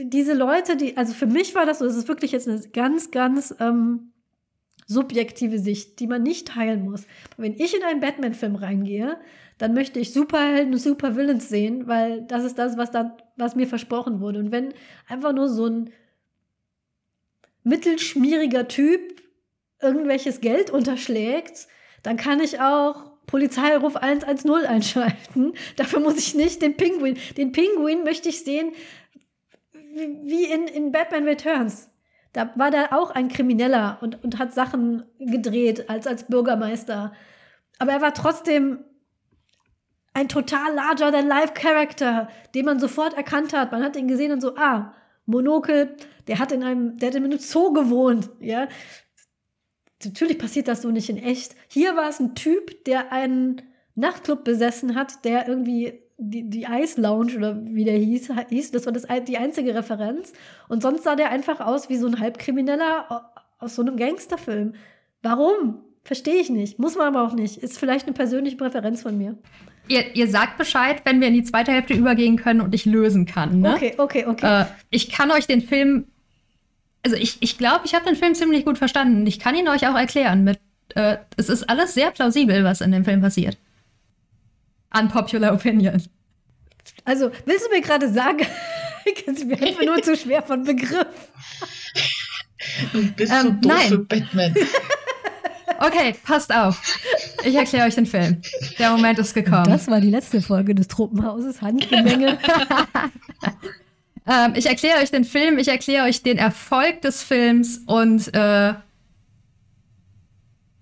[0.00, 3.10] Diese Leute, die, also für mich war das so, es ist wirklich jetzt eine ganz,
[3.10, 4.12] ganz ähm,
[4.88, 7.06] subjektive Sicht, die man nicht teilen muss.
[7.36, 9.18] Wenn ich in einen Batman-Film reingehe,
[9.58, 13.66] dann möchte ich Superhelden und Supervillains sehen, weil das ist das, was dann, was mir
[13.66, 14.38] versprochen wurde.
[14.38, 14.72] Und wenn
[15.06, 15.90] einfach nur so ein
[17.64, 19.00] mittelschmieriger Typ
[19.80, 21.68] irgendwelches Geld unterschlägt,
[22.02, 25.52] dann kann ich auch Polizeiruf 110 einschalten.
[25.76, 27.18] Dafür muss ich nicht den Pinguin.
[27.36, 28.72] Den Pinguin möchte ich sehen
[30.22, 31.90] wie in, in Batman Returns.
[32.32, 37.12] Da war da auch ein Krimineller und, und hat Sachen gedreht als, als Bürgermeister.
[37.78, 38.84] Aber er war trotzdem
[40.14, 43.72] ein total larger than life Character, den man sofort erkannt hat.
[43.72, 44.94] Man hat ihn gesehen und so, ah,
[45.26, 48.68] Monokel, der hat in einem, der hat in einem Zoo gewohnt, ja.
[50.04, 51.54] Natürlich passiert das so nicht in echt.
[51.68, 53.62] Hier war es ein Typ, der einen
[53.94, 58.86] Nachtclub besessen hat, der irgendwie die, die Ice Lounge oder wie der hieß, hieß, das
[58.86, 60.32] war das, die einzige Referenz.
[60.68, 64.74] Und sonst sah der einfach aus wie so ein Halbkrimineller aus so einem Gangsterfilm.
[65.22, 65.80] Warum?
[66.02, 66.78] Verstehe ich nicht.
[66.78, 67.58] Muss man aber auch nicht.
[67.58, 69.38] Ist vielleicht eine persönliche Präferenz von mir.
[69.88, 73.24] Ihr, ihr sagt Bescheid, wenn wir in die zweite Hälfte übergehen können und ich lösen
[73.24, 73.60] kann.
[73.60, 73.74] Ne?
[73.74, 74.62] Okay, okay, okay.
[74.62, 76.06] Äh, ich kann euch den Film.
[77.04, 79.26] Also ich, ich glaube, ich habe den Film ziemlich gut verstanden.
[79.26, 80.44] Ich kann ihn euch auch erklären.
[80.44, 80.58] Mit,
[80.94, 83.56] äh, es ist alles sehr plausibel, was in dem Film passiert.
[84.96, 86.02] Unpopular Opinion.
[87.04, 88.46] Also, willst du mir gerade sagen,
[89.26, 91.06] es wäre einfach nur zu schwer von Begriff?
[92.92, 93.88] Du bist ähm, so doof nein.
[93.88, 94.54] für Batman.
[95.80, 96.82] Okay, passt auf.
[97.44, 98.42] Ich erkläre euch den Film.
[98.80, 99.64] Der Moment ist gekommen.
[99.64, 102.38] Das war die letzte Folge des Tropenhauses Handgemenge.
[104.26, 108.74] ähm, ich erkläre euch den Film, ich erkläre euch den Erfolg des Films und äh,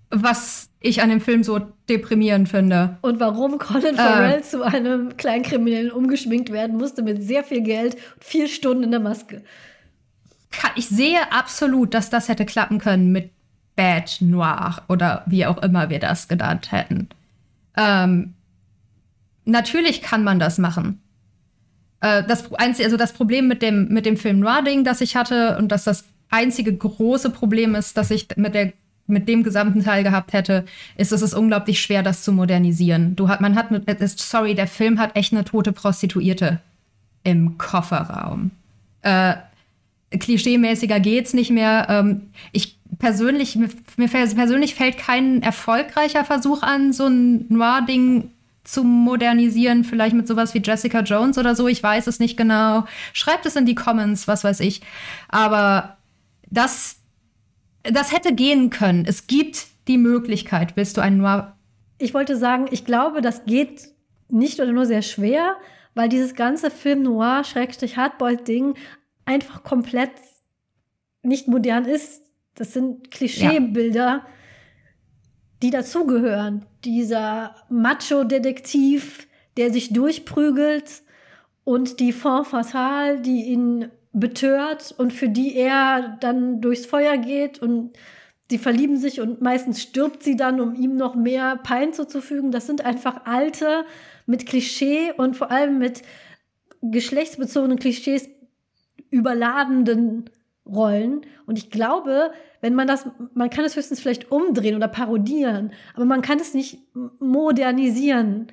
[0.09, 2.97] was ich an dem Film so deprimierend finde.
[3.01, 7.95] Und warum Colin Farrell äh, zu einem Kleinkriminellen umgeschminkt werden musste mit sehr viel Geld
[7.95, 9.43] und vier Stunden in der Maske.
[10.75, 13.31] Ich sehe absolut, dass das hätte klappen können mit
[13.75, 17.09] Bad Noir oder wie auch immer wir das genannt hätten.
[17.75, 18.33] Ähm,
[19.45, 21.01] natürlich kann man das machen.
[22.01, 25.71] Äh, das, also das Problem mit dem, mit dem Film Noir-Ding, das ich hatte, und
[25.71, 28.73] dass das einzige große Problem ist, dass ich mit, der,
[29.07, 30.65] mit dem gesamten Teil gehabt hätte,
[30.97, 33.15] ist, es unglaublich schwer, das zu modernisieren.
[33.15, 33.83] Du hat, man hat, mit,
[34.19, 36.59] sorry, der Film hat echt eine tote Prostituierte
[37.23, 38.51] im Kofferraum.
[39.01, 39.35] Äh,
[40.17, 41.87] klischeemäßiger geht's nicht mehr.
[41.89, 48.31] Ähm, ich persönlich, mir, mir persönlich fällt kein erfolgreicher Versuch an, so ein Noir-Ding
[48.63, 52.85] zu modernisieren, vielleicht mit sowas wie Jessica Jones oder so, ich weiß es nicht genau.
[53.13, 54.81] Schreibt es in die Comments, was weiß ich.
[55.29, 55.97] Aber
[56.49, 56.96] das,
[57.83, 59.05] das hätte gehen können.
[59.07, 60.75] Es gibt die Möglichkeit.
[60.75, 61.57] Willst du einen Noir?
[61.97, 63.89] Ich wollte sagen, ich glaube, das geht
[64.29, 65.55] nicht oder nur sehr schwer,
[65.95, 68.75] weil dieses ganze Film Noir, Schrägstrich Hardboiled-Ding
[69.25, 70.11] einfach komplett
[71.23, 72.21] nicht modern ist.
[72.55, 74.25] Das sind Klischeebilder, ja.
[75.61, 76.65] die dazugehören.
[76.83, 81.03] Dieser Macho-Detektiv, der sich durchprügelt
[81.63, 83.89] und die Fond fatale, die ihn
[84.19, 87.97] betört und für die er dann durchs Feuer geht und
[88.49, 92.51] sie verlieben sich und meistens stirbt sie dann, um ihm noch mehr Pein zuzufügen.
[92.51, 93.85] Das sind einfach alte,
[94.27, 96.03] mit Klischee und vor allem mit
[96.81, 98.29] geschlechtsbezogenen Klischees
[99.09, 100.29] überladenden
[100.65, 101.21] Rollen.
[101.45, 106.05] Und ich glaube, wenn man das, man kann es höchstens vielleicht umdrehen oder parodieren, aber
[106.05, 106.79] man kann es nicht
[107.19, 108.47] modernisieren,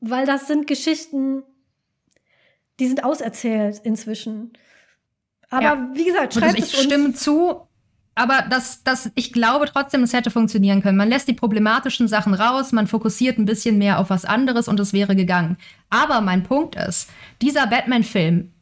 [0.00, 1.42] weil das sind Geschichten,
[2.78, 4.52] die sind auserzählt inzwischen.
[5.56, 5.88] Aber ja.
[5.94, 6.84] wie gesagt, schreibt ich es uns.
[6.84, 7.62] stimme zu,
[8.14, 10.96] aber das, das, ich glaube trotzdem, es hätte funktionieren können.
[10.96, 14.80] Man lässt die problematischen Sachen raus, man fokussiert ein bisschen mehr auf was anderes und
[14.80, 15.56] es wäre gegangen.
[15.90, 17.10] Aber mein Punkt ist,
[17.42, 18.52] dieser Batman-Film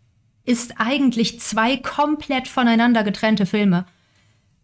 [0.45, 3.87] ist eigentlich zwei komplett voneinander getrennte Filme.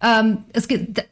[0.03, 1.05] Ähm, es gibt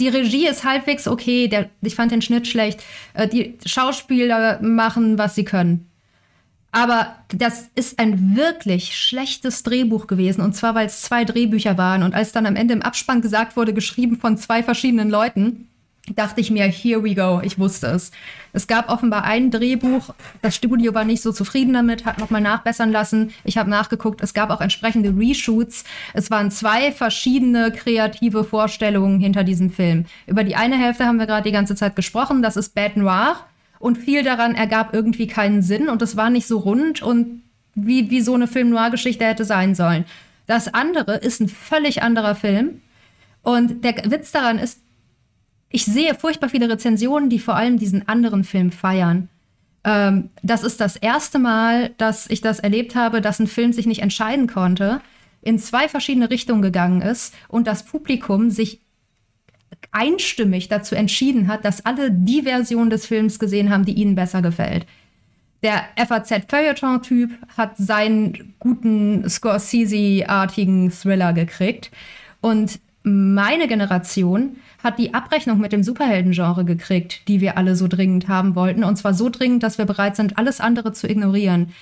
[0.00, 2.82] die Regie ist halbwegs okay, der, ich fand den Schnitt schlecht.
[3.14, 5.88] Äh, die Schauspieler machen, was sie können.
[6.74, 10.40] Aber das ist ein wirklich schlechtes Drehbuch gewesen.
[10.40, 12.02] Und zwar, weil es zwei Drehbücher waren.
[12.02, 15.68] Und als dann am Ende im Abspann gesagt wurde, geschrieben von zwei verschiedenen Leuten,
[16.16, 17.40] dachte ich mir, here we go.
[17.44, 18.10] Ich wusste es.
[18.52, 20.12] Es gab offenbar ein Drehbuch.
[20.42, 23.32] Das Studio war nicht so zufrieden damit, hat nochmal nachbessern lassen.
[23.44, 24.20] Ich habe nachgeguckt.
[24.20, 25.84] Es gab auch entsprechende Reshoots.
[26.12, 30.06] Es waren zwei verschiedene kreative Vorstellungen hinter diesem Film.
[30.26, 32.42] Über die eine Hälfte haben wir gerade die ganze Zeit gesprochen.
[32.42, 33.36] Das ist Bad Noir
[33.84, 37.42] und viel daran ergab irgendwie keinen Sinn und es war nicht so rund und
[37.74, 40.06] wie, wie so eine Film-Noir-Geschichte hätte sein sollen.
[40.46, 42.80] Das andere ist ein völlig anderer Film
[43.42, 44.80] und der Witz daran ist,
[45.68, 49.28] ich sehe furchtbar viele Rezensionen, die vor allem diesen anderen Film feiern.
[49.84, 53.84] Ähm, das ist das erste Mal, dass ich das erlebt habe, dass ein Film sich
[53.84, 55.02] nicht entscheiden konnte,
[55.42, 58.80] in zwei verschiedene Richtungen gegangen ist und das Publikum sich
[59.92, 64.42] einstimmig dazu entschieden hat, dass alle die Version des Films gesehen haben, die ihnen besser
[64.42, 64.86] gefällt.
[65.62, 71.90] Der FAZ-Feuilleton-Typ hat seinen guten Scorsese-artigen Thriller gekriegt.
[72.42, 78.28] Und meine Generation hat die Abrechnung mit dem Superhelden-Genre gekriegt, die wir alle so dringend
[78.28, 78.84] haben wollten.
[78.84, 81.72] Und zwar so dringend, dass wir bereit sind, alles andere zu ignorieren.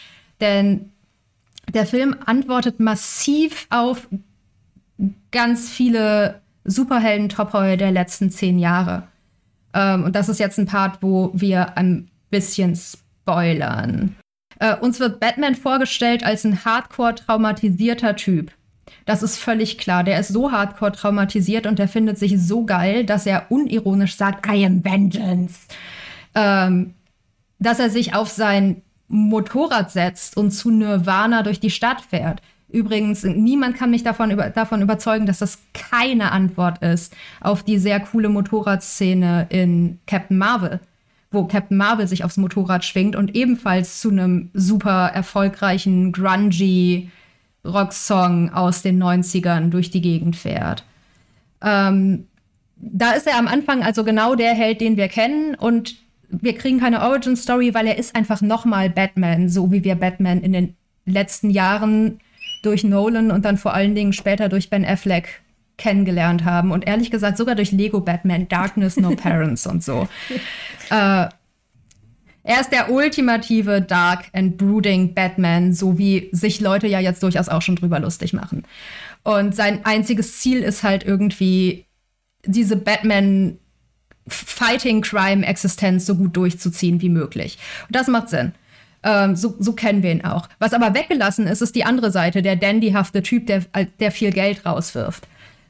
[0.41, 0.91] Denn
[1.73, 4.09] der Film antwortet massiv auf
[5.31, 9.05] ganz viele Superhelden-Topoi der letzten zehn Jahre.
[9.75, 14.17] Ähm, und das ist jetzt ein Part, wo wir ein bisschen spoilern.
[14.59, 18.53] Äh, uns wird Batman vorgestellt als ein hardcore traumatisierter Typ.
[19.05, 20.05] Das ist völlig klar.
[20.05, 24.47] Der ist so hardcore traumatisiert und der findet sich so geil, dass er unironisch sagt,
[24.47, 25.61] I am Vengeance.
[26.35, 26.95] Ähm,
[27.59, 32.41] dass er sich auf sein Motorrad setzt und zu Nirvana durch die Stadt fährt.
[32.73, 37.79] Übrigens, niemand kann mich davon, über, davon überzeugen, dass das keine Antwort ist auf die
[37.79, 40.81] sehr coole Motorradszene in Captain Marvel,
[41.31, 47.11] wo Captain Marvel sich aufs Motorrad schwingt und ebenfalls zu einem super erfolgreichen, grungy
[47.65, 50.85] Rocksong aus den 90ern durch die Gegend fährt.
[51.61, 52.27] Ähm,
[52.77, 55.95] da ist er am Anfang also genau der Held, den wir kennen und
[56.29, 60.41] wir kriegen keine Origin Story, weil er ist einfach nochmal Batman, so wie wir Batman
[60.41, 62.19] in den letzten Jahren
[62.63, 65.43] durch Nolan und dann vor allen Dingen später durch Ben Affleck
[65.77, 66.71] kennengelernt haben.
[66.71, 70.09] Und ehrlich gesagt sogar durch Lego Batman, Darkness No Parents und so.
[70.91, 71.29] Äh,
[72.45, 77.49] er ist der ultimative Dark and Brooding Batman, so wie sich Leute ja jetzt durchaus
[77.49, 78.65] auch schon drüber lustig machen.
[79.23, 81.87] Und sein einziges Ziel ist halt irgendwie,
[82.45, 83.59] diese Batman
[84.27, 87.59] Fighting Crime Existenz so gut durchzuziehen wie möglich.
[87.89, 88.53] Und das macht Sinn.
[89.03, 90.49] Ähm, so, so kennen wir ihn auch.
[90.59, 93.63] Was aber weggelassen ist, ist die andere Seite, der dandyhafte Typ, der,
[94.01, 95.27] der viel Geld rauswirft.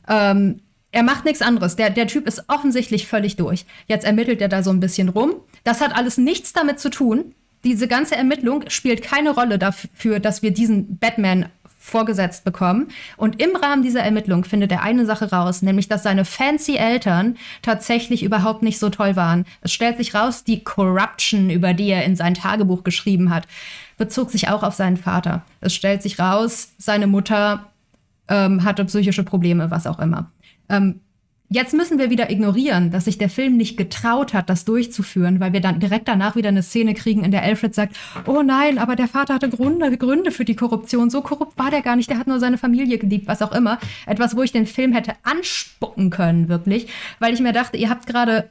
[0.09, 0.61] Ähm,
[0.91, 1.76] er macht nichts anderes.
[1.76, 3.64] Der, der Typ ist offensichtlich völlig durch.
[3.87, 5.35] Jetzt ermittelt er da so ein bisschen rum.
[5.64, 7.35] Das hat alles nichts damit zu tun.
[7.64, 11.47] Diese ganze Ermittlung spielt keine Rolle dafür, dass wir diesen Batman
[11.83, 12.89] vorgesetzt bekommen.
[13.16, 17.37] Und im Rahmen dieser Ermittlung findet er eine Sache raus, nämlich dass seine fancy Eltern
[17.61, 19.45] tatsächlich überhaupt nicht so toll waren.
[19.62, 23.49] Es stellt sich raus, die Corruption, über die er in sein Tagebuch geschrieben hat,
[23.99, 25.43] bezog sich auch auf seinen Vater.
[25.61, 27.66] Es stellt sich raus, seine Mutter
[28.28, 30.30] ähm, hatte psychische Probleme, was auch immer.
[30.68, 31.01] Ähm,
[31.55, 35.53] Jetzt müssen wir wieder ignorieren, dass sich der Film nicht getraut hat, das durchzuführen, weil
[35.53, 37.94] wir dann direkt danach wieder eine Szene kriegen, in der Alfred sagt,
[38.26, 41.11] oh nein, aber der Vater hatte Gründe, Gründe für die Korruption.
[41.11, 43.78] So korrupt war der gar nicht, der hat nur seine Familie geliebt, was auch immer.
[44.07, 46.86] Etwas, wo ich den Film hätte anspucken können, wirklich,
[47.18, 48.48] weil ich mir dachte, ihr habt gerade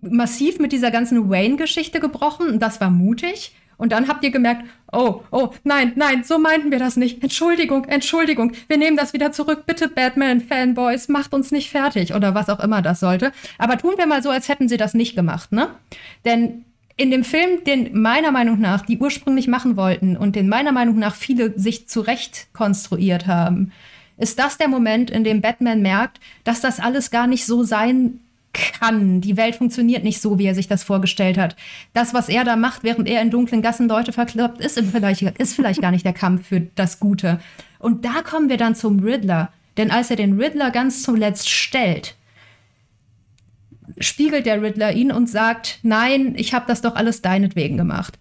[0.00, 3.52] massiv mit dieser ganzen Wayne-Geschichte gebrochen und das war mutig.
[3.76, 7.22] Und dann habt ihr gemerkt, oh, oh, nein, nein, so meinten wir das nicht.
[7.22, 9.64] Entschuldigung, Entschuldigung, wir nehmen das wieder zurück.
[9.66, 13.32] Bitte, Batman-Fanboys, macht uns nicht fertig oder was auch immer das sollte.
[13.58, 15.68] Aber tun wir mal so, als hätten sie das nicht gemacht, ne?
[16.24, 16.64] Denn
[16.96, 20.98] in dem Film, den meiner Meinung nach die ursprünglich machen wollten und den meiner Meinung
[20.98, 23.72] nach viele sich zurecht konstruiert haben,
[24.16, 28.20] ist das der Moment, in dem Batman merkt, dass das alles gar nicht so sein
[28.54, 29.20] kann.
[29.20, 31.56] Die Welt funktioniert nicht so, wie er sich das vorgestellt hat.
[31.92, 35.54] Das, was er da macht, während er in dunklen Gassen Leute verkloppt, ist vielleicht, ist
[35.54, 37.40] vielleicht gar nicht der Kampf für das Gute.
[37.78, 39.50] Und da kommen wir dann zum Riddler.
[39.76, 42.14] Denn als er den Riddler ganz zuletzt stellt,
[43.98, 48.18] spiegelt der Riddler ihn und sagt, nein, ich habe das doch alles deinetwegen gemacht.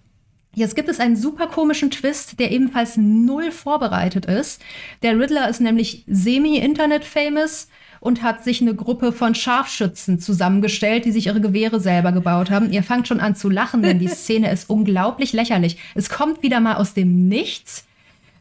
[0.55, 4.61] Jetzt gibt es einen super komischen Twist, der ebenfalls null vorbereitet ist.
[5.01, 7.69] Der Riddler ist nämlich semi-internet-famous
[8.04, 12.70] und hat sich eine Gruppe von Scharfschützen zusammengestellt, die sich ihre Gewehre selber gebaut haben.
[12.70, 15.78] Ihr fangt schon an zu lachen, denn die Szene ist unglaublich lächerlich.
[15.95, 17.86] Es kommt wieder mal aus dem Nichts.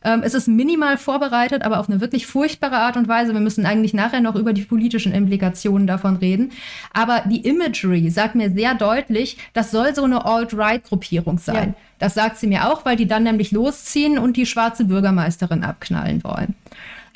[0.03, 3.35] Ähm, es ist minimal vorbereitet, aber auf eine wirklich furchtbare Art und Weise.
[3.35, 6.51] Wir müssen eigentlich nachher noch über die politischen Implikationen davon reden.
[6.93, 11.69] Aber die Imagery sagt mir sehr deutlich, das soll so eine Alt-Right-Gruppierung sein.
[11.69, 11.75] Ja.
[12.01, 16.25] Das sagt sie mir auch, weil die dann nämlich losziehen und die schwarze Bürgermeisterin abknallen
[16.25, 16.57] wollen.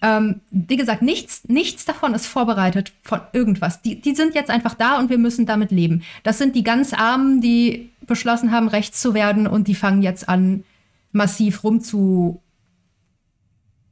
[0.03, 3.83] Ähm, wie gesagt, nichts, nichts davon ist vorbereitet von irgendwas.
[3.83, 6.03] Die, die sind jetzt einfach da und wir müssen damit leben.
[6.23, 10.29] Das sind die ganz Armen, die beschlossen haben, rechts zu werden und die fangen jetzt
[10.29, 10.65] an,
[11.13, 12.43] massiv rumzu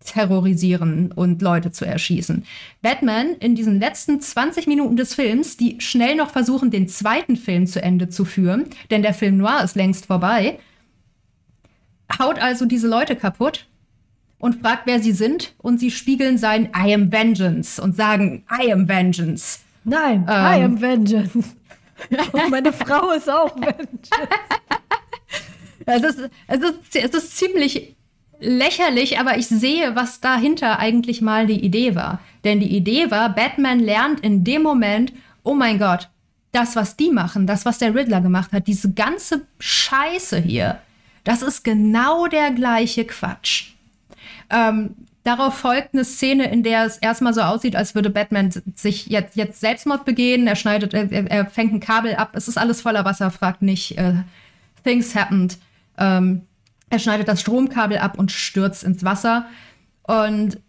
[0.04, 2.44] terrorisieren und Leute zu erschießen.
[2.82, 7.66] Batman in diesen letzten 20 Minuten des Films, die schnell noch versuchen, den zweiten Film
[7.66, 10.58] zu Ende zu führen, denn der Film Noir ist längst vorbei,
[12.18, 13.66] haut also diese Leute kaputt
[14.44, 15.54] und fragt, wer sie sind.
[15.56, 19.60] Und sie spiegeln sein I am Vengeance und sagen I am Vengeance.
[19.84, 21.56] Nein, ähm, I am Vengeance.
[22.30, 24.10] und meine Frau ist auch Vengeance.
[25.86, 27.96] es, ist, es, ist, es ist ziemlich
[28.38, 32.20] lächerlich, aber ich sehe, was dahinter eigentlich mal die Idee war.
[32.44, 36.10] Denn die Idee war, Batman lernt in dem Moment, oh mein Gott,
[36.52, 40.80] das, was die machen, das, was der Riddler gemacht hat, diese ganze Scheiße hier,
[41.24, 43.73] das ist genau der gleiche Quatsch.
[44.50, 49.06] Ähm, darauf folgt eine Szene, in der es erstmal so aussieht, als würde Batman sich
[49.06, 50.46] jetzt, jetzt Selbstmord begehen.
[50.46, 52.30] Er schneidet, er, er fängt ein Kabel ab.
[52.34, 53.98] Es ist alles voller Wasser, fragt nicht.
[53.98, 54.14] Äh,
[54.84, 55.58] things happened.
[55.98, 56.42] Ähm,
[56.90, 59.46] er schneidet das Stromkabel ab und stürzt ins Wasser.
[60.02, 60.60] Und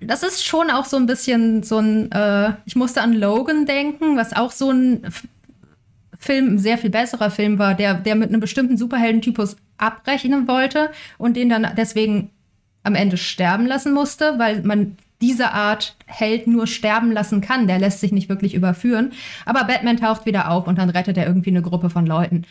[0.00, 4.16] das ist schon auch so ein bisschen so ein, äh, ich musste an Logan denken,
[4.16, 5.06] was auch so ein
[6.18, 10.90] Film, ein sehr viel besserer Film war, der, der mit einem bestimmten Superheldentypus abrechnen wollte
[11.18, 12.30] und den dann deswegen
[12.84, 17.66] am Ende sterben lassen musste, weil man diese Art Held nur sterben lassen kann.
[17.66, 19.12] Der lässt sich nicht wirklich überführen.
[19.46, 22.44] Aber Batman taucht wieder auf und dann rettet er irgendwie eine Gruppe von Leuten.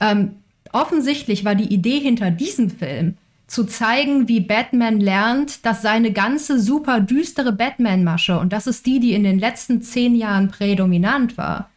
[0.00, 0.32] Ähm,
[0.72, 3.16] offensichtlich war die Idee hinter diesem Film,
[3.46, 9.00] zu zeigen, wie Batman lernt, dass seine ganze super düstere Batman-Masche, und das ist die,
[9.00, 11.70] die in den letzten zehn Jahren prädominant war,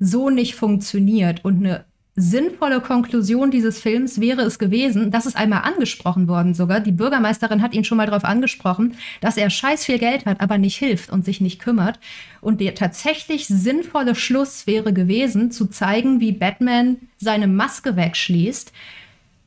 [0.00, 1.84] so nicht funktioniert und eine
[2.14, 6.80] sinnvolle Konklusion dieses Films wäre es gewesen, das ist einmal angesprochen worden sogar.
[6.80, 10.58] Die Bürgermeisterin hat ihn schon mal darauf angesprochen, dass er scheiß viel Geld hat, aber
[10.58, 11.98] nicht hilft und sich nicht kümmert.
[12.42, 18.72] Und der tatsächlich sinnvolle Schluss wäre gewesen, zu zeigen, wie Batman seine Maske wegschließt,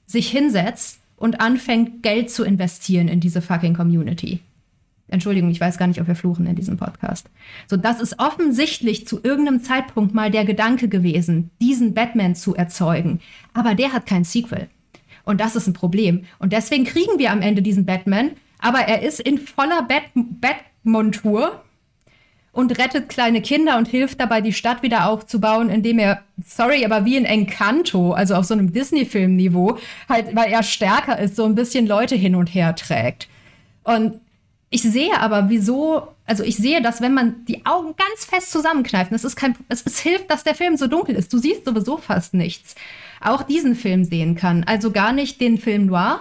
[0.07, 4.39] sich hinsetzt und anfängt, Geld zu investieren in diese fucking Community.
[5.07, 7.29] Entschuldigung, ich weiß gar nicht, ob wir fluchen in diesem Podcast.
[7.67, 13.19] So, das ist offensichtlich zu irgendeinem Zeitpunkt mal der Gedanke gewesen, diesen Batman zu erzeugen.
[13.53, 14.67] Aber der hat kein Sequel.
[15.23, 16.25] Und das ist ein Problem.
[16.39, 21.61] Und deswegen kriegen wir am Ende diesen Batman, aber er ist in voller Bat-Montur
[22.51, 27.05] und rettet kleine Kinder und hilft dabei, die Stadt wieder aufzubauen, indem er, sorry, aber
[27.05, 29.77] wie in Encanto, also auf so einem Disney-Film-Niveau,
[30.07, 33.27] halt, weil er stärker ist, so ein bisschen Leute hin und her trägt.
[33.83, 34.21] Und
[34.75, 39.09] ich sehe aber, wieso, also ich sehe, dass wenn man die Augen ganz fest zusammenkneift,
[39.13, 41.31] es ist kein, es, es hilft, dass der Film so dunkel ist.
[41.31, 42.75] Du siehst sowieso fast nichts.
[43.21, 44.65] Auch diesen Film sehen kann.
[44.65, 46.19] Also gar nicht den Film Noir.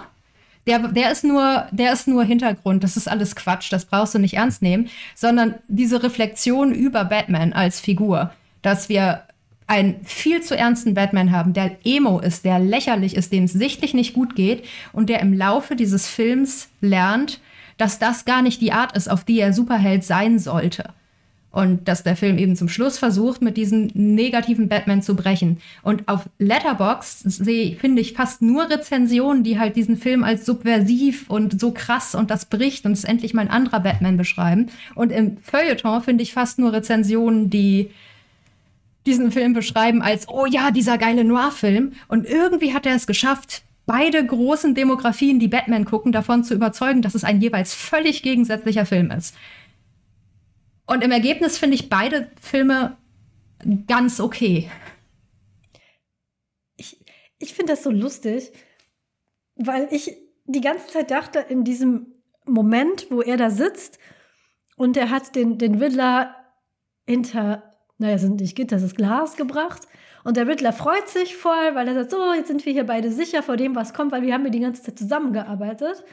[0.67, 4.19] Der, der, ist nur, der ist nur Hintergrund, das ist alles Quatsch, das brauchst du
[4.19, 8.31] nicht ernst nehmen, sondern diese Reflexion über Batman als Figur,
[8.61, 9.23] dass wir
[9.67, 13.93] einen viel zu ernsten Batman haben, der emo ist, der lächerlich ist, dem es sichtlich
[13.93, 17.41] nicht gut geht und der im Laufe dieses Films lernt,
[17.77, 20.89] dass das gar nicht die Art ist, auf die er Superheld sein sollte.
[21.51, 25.59] Und dass der Film eben zum Schluss versucht, mit diesem negativen Batman zu brechen.
[25.83, 27.39] Und auf Letterbox
[27.79, 32.29] finde ich, fast nur Rezensionen, die halt diesen Film als subversiv und so krass und
[32.29, 34.67] das bricht und es endlich mal ein anderer Batman beschreiben.
[34.95, 37.89] Und im Feuilleton finde ich fast nur Rezensionen, die
[39.05, 41.93] diesen Film beschreiben als, oh ja, dieser geile Noir-Film.
[42.09, 47.01] Und irgendwie hat er es geschafft, beide großen Demografien, die Batman gucken, davon zu überzeugen,
[47.01, 49.35] dass es ein jeweils völlig gegensätzlicher Film ist.
[50.87, 52.97] Und im Ergebnis finde ich beide Filme
[53.87, 54.69] ganz okay.
[56.77, 57.03] Ich,
[57.39, 58.51] ich finde das so lustig,
[59.55, 60.15] weil ich
[60.45, 62.13] die ganze Zeit dachte, in diesem
[62.45, 63.97] Moment, wo er da sitzt
[64.75, 66.35] und er hat den, den Riddler
[67.07, 69.87] hinter, naja, sind nicht Gitter, das ist Glas gebracht
[70.25, 73.11] und der Riddler freut sich voll, weil er sagt, so, jetzt sind wir hier beide
[73.11, 76.03] sicher vor dem, was kommt, weil wir haben ja die ganze Zeit zusammengearbeitet.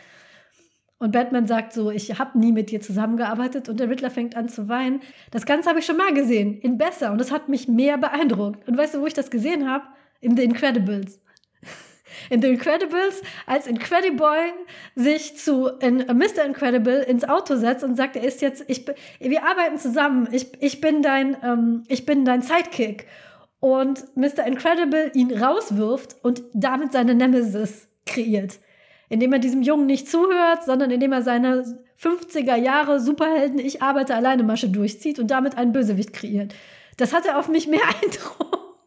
[0.98, 4.50] Und Batman sagt so, ich habe nie mit dir zusammengearbeitet und der Riddler fängt an
[4.50, 5.00] zu weinen.
[5.30, 8.68] Das Ganze habe ich schon mal gesehen, in besser und das hat mich mehr beeindruckt.
[8.68, 9.84] Und weißt du, wo ich das gesehen habe?
[10.20, 11.18] In The Incredibles.
[12.28, 14.52] In The Incredibles, als Incrediboy
[14.94, 16.44] sich zu in, uh, Mr.
[16.44, 18.86] Incredible ins Auto setzt und sagt, er ist jetzt, ich,
[19.18, 23.06] wir arbeiten zusammen, ich, ich, bin dein, ähm, ich bin dein Sidekick
[23.62, 24.44] und Mr.
[24.44, 28.58] Incredible ihn rauswirft und damit seine Nemesis kreiert.
[29.08, 34.16] indem er diesem Jungen nicht zuhört, sondern indem er seine 50er Jahre Superhelden Ich arbeite
[34.16, 36.54] alleine Masche durchzieht und damit einen Bösewicht kreiert.
[36.96, 38.80] Das hatte auf mich mehr Eindruck.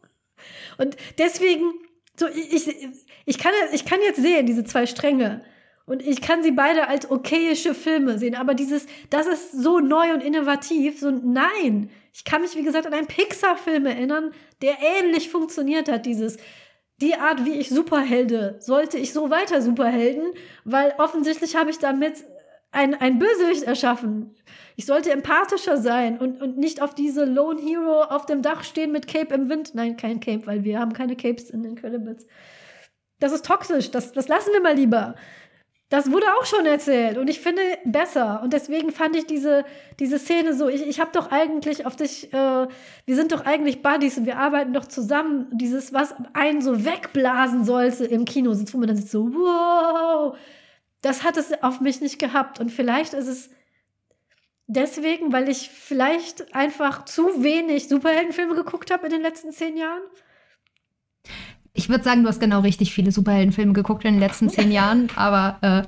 [0.76, 1.72] Und deswegen,
[2.18, 2.68] so, ich,
[3.24, 5.42] ich, kann, ich kann jetzt sehen, diese zwei Stränge.
[5.86, 8.34] Und ich kann sie beide als okayische Filme sehen.
[8.34, 11.00] Aber dieses, das ist so neu und innovativ.
[11.00, 11.88] So, nein.
[12.16, 16.06] Ich kann mich, wie gesagt, an einen Pixar-Film erinnern, der ähnlich funktioniert hat.
[16.06, 16.38] Dieses,
[17.02, 20.32] die Art, wie ich Superhelde, sollte ich so weiter Superhelden,
[20.64, 22.24] weil offensichtlich habe ich damit
[22.72, 24.34] ein, ein Bösewicht erschaffen.
[24.76, 28.92] Ich sollte empathischer sein und, und nicht auf diese Lone Hero auf dem Dach stehen
[28.92, 29.74] mit Cape im Wind.
[29.74, 32.26] Nein, kein Cape, weil wir haben keine Capes in den Incredibles.
[33.18, 35.16] Das ist toxisch, das, das lassen wir mal lieber.
[35.88, 38.40] Das wurde auch schon erzählt und ich finde besser.
[38.42, 39.64] Und deswegen fand ich diese,
[40.00, 42.66] diese Szene so, ich, ich habe doch eigentlich auf dich, äh,
[43.06, 45.46] wir sind doch eigentlich Buddies und wir arbeiten doch zusammen.
[45.52, 50.36] Dieses, was einen so wegblasen sollte im Kino, sitzt, wo man dann sitzt so, wow,
[51.02, 52.58] das hat es auf mich nicht gehabt.
[52.58, 53.50] Und vielleicht ist es
[54.66, 60.02] deswegen, weil ich vielleicht einfach zu wenig Superheldenfilme geguckt habe in den letzten zehn Jahren.
[61.76, 65.08] Ich würde sagen, du hast genau richtig viele Superheldenfilme geguckt in den letzten zehn Jahren,
[65.16, 65.82] aber äh,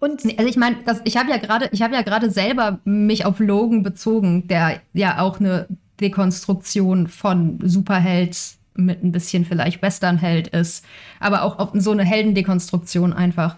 [0.00, 3.38] und also ich meine, ich habe ja gerade, ich habe ja gerade selber mich auf
[3.38, 5.68] Logan bezogen, der ja auch eine
[6.00, 8.36] Dekonstruktion von Superheld
[8.74, 10.86] mit ein bisschen vielleicht Westernheld ist,
[11.20, 13.56] aber auch auf so eine Heldendekonstruktion einfach.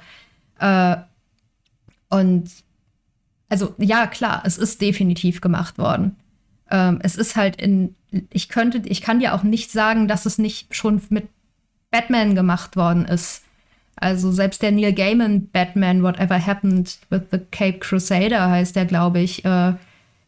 [0.58, 0.96] Äh,
[2.10, 2.50] und
[3.48, 6.16] also ja, klar, es ist definitiv gemacht worden.
[6.70, 7.94] Ähm, es ist halt in,
[8.30, 11.28] ich könnte, ich kann dir auch nicht sagen, dass es nicht schon mit
[11.90, 13.44] Batman gemacht worden ist.
[13.96, 19.20] Also selbst der Neil Gaiman Batman, Whatever Happened with the Cape Crusader heißt der, glaube
[19.20, 19.74] ich, äh,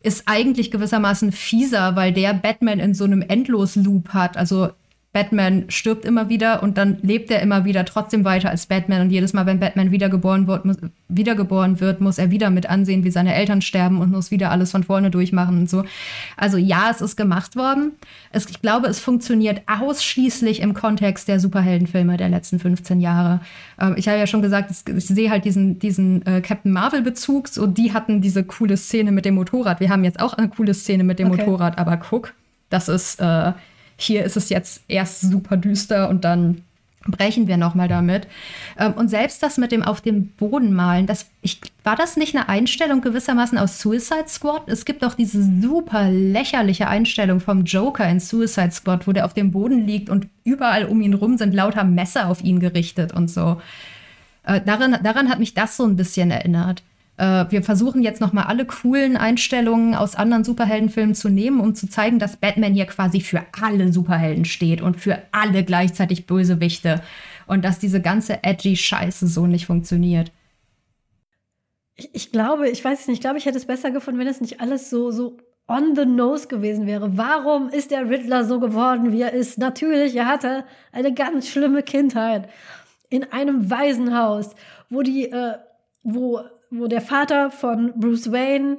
[0.03, 4.37] ist eigentlich gewissermaßen fieser, weil der Batman in so einem Endlosloop hat.
[4.37, 4.70] Also
[5.14, 9.00] Batman stirbt immer wieder und dann lebt er immer wieder trotzdem weiter als Batman.
[9.00, 10.76] Und jedes Mal, wenn Batman wiedergeboren wird, muss,
[11.08, 14.72] wiedergeboren wird, muss er wieder mit ansehen, wie seine Eltern sterben und muss wieder alles
[14.72, 15.84] von vorne durchmachen und so.
[16.36, 17.92] Also ja, es ist gemacht worden.
[18.32, 23.40] Es, ich glaube, es funktioniert ausschließlich im Kontext der Superheldenfilme der letzten 15 Jahre.
[23.80, 27.46] Ähm, ich habe ja schon gesagt, ich sehe halt diesen, diesen äh, Captain Marvel-Bezug.
[27.46, 29.78] So, die hatten diese coole Szene mit dem Motorrad.
[29.78, 31.44] Wir haben jetzt auch eine coole Szene mit dem okay.
[31.44, 32.34] Motorrad, aber guck,
[32.68, 33.20] das ist.
[33.20, 33.52] Äh,
[33.97, 36.62] hier ist es jetzt erst super düster und dann
[37.07, 38.26] brechen wir noch mal damit.
[38.78, 42.34] Ähm, und selbst das mit dem auf dem Boden malen, das, ich, war das nicht
[42.34, 44.68] eine Einstellung gewissermaßen aus Suicide Squad?
[44.68, 49.34] Es gibt auch diese super lächerliche Einstellung vom Joker in Suicide Squad, wo der auf
[49.34, 53.30] dem Boden liegt und überall um ihn rum sind lauter Messer auf ihn gerichtet und
[53.30, 53.61] so.
[54.45, 56.82] Äh, daran, daran hat mich das so ein bisschen erinnert.
[57.16, 61.88] Äh, wir versuchen jetzt nochmal alle coolen Einstellungen aus anderen Superheldenfilmen zu nehmen, um zu
[61.88, 67.02] zeigen, dass Batman hier quasi für alle Superhelden steht und für alle gleichzeitig Bösewichte.
[67.46, 70.32] Und dass diese ganze edgy Scheiße so nicht funktioniert.
[71.94, 74.40] Ich, ich glaube, ich weiß nicht, ich glaube, ich hätte es besser gefunden, wenn es
[74.40, 75.36] nicht alles so, so
[75.68, 77.16] on the nose gewesen wäre.
[77.16, 79.58] Warum ist der Riddler so geworden, wie er ist?
[79.58, 82.48] Natürlich, er hatte eine ganz schlimme Kindheit
[83.08, 84.54] in einem Waisenhaus,
[84.90, 85.58] wo die, äh,
[86.02, 86.40] wo
[86.78, 88.78] wo der Vater von Bruce Wayne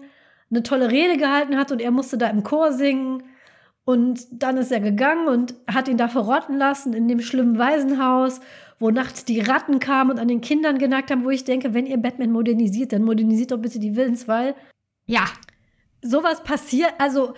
[0.49, 3.23] eine tolle Rede gehalten hat und er musste da im Chor singen.
[3.83, 8.39] Und dann ist er gegangen und hat ihn da verrotten lassen in dem schlimmen Waisenhaus,
[8.79, 11.85] wo nachts die Ratten kamen und an den Kindern genagt haben, wo ich denke, wenn
[11.85, 14.55] ihr Batman modernisiert, dann modernisiert doch bitte die Willenswahl.
[15.05, 15.25] Ja.
[16.01, 17.33] Sowas passiert, also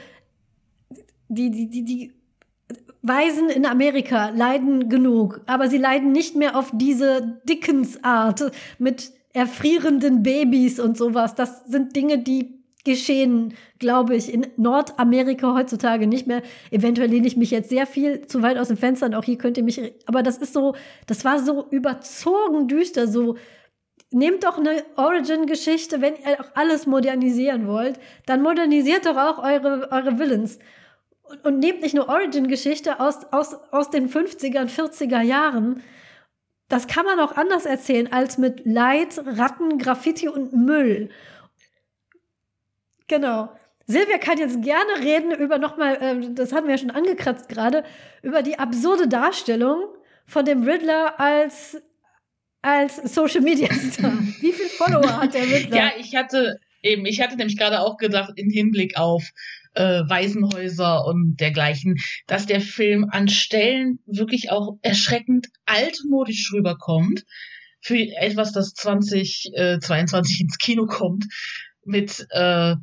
[1.30, 2.14] die, die, die, die
[3.02, 10.24] Waisen in Amerika leiden genug, aber sie leiden nicht mehr auf diese Dickens-Art mit erfrierenden
[10.24, 11.36] Babys und sowas.
[11.36, 16.42] Das sind Dinge, die geschehen, glaube ich, in Nordamerika heutzutage nicht mehr.
[16.72, 19.38] Eventuell lehne ich mich jetzt sehr viel zu weit aus dem Fenster und auch hier
[19.38, 20.74] könnt ihr mich, aber das ist so,
[21.06, 23.36] das war so überzogen düster, so,
[24.12, 29.90] nehmt doch eine Origin-Geschichte, wenn ihr auch alles modernisieren wollt, dann modernisiert doch auch eure,
[29.92, 30.60] eure Villains.
[31.24, 35.84] Und, und nehmt nicht eine Origin-Geschichte aus, aus, aus den 50er und 40er Jahren,
[36.70, 41.10] das kann man auch anders erzählen als mit Leid, Ratten, Graffiti und Müll.
[43.08, 43.50] Genau.
[43.86, 47.86] Silvia kann jetzt gerne reden über nochmal, äh, das hatten wir ja schon angekratzt gerade,
[48.22, 49.82] über die absurde Darstellung
[50.26, 51.82] von dem Riddler als,
[52.62, 54.12] als Social Media Star.
[54.42, 55.78] Wie viele Follower hat der Riddler?
[55.78, 59.24] Ja, ich hatte eben, ich hatte nämlich gerade auch gedacht, im Hinblick auf
[59.74, 61.96] äh, Waisenhäuser und dergleichen,
[62.28, 67.24] dass der Film an Stellen wirklich auch erschreckend altmodisch rüberkommt
[67.82, 71.26] für etwas, das 2022 äh, ins Kino kommt,
[71.86, 72.76] mit äh,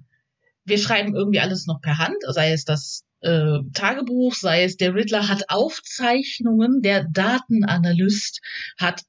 [0.67, 4.95] wir schreiben irgendwie alles noch per Hand, sei es das äh, Tagebuch, sei es der
[4.95, 8.41] Riddler hat Aufzeichnungen, der Datenanalyst
[8.79, 9.03] hat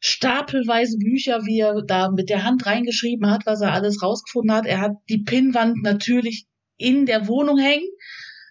[0.00, 4.66] stapelweise Bücher, wie er da mit der Hand reingeschrieben hat, was er alles rausgefunden hat.
[4.66, 6.46] Er hat die Pinnwand natürlich
[6.78, 7.88] in der Wohnung hängen,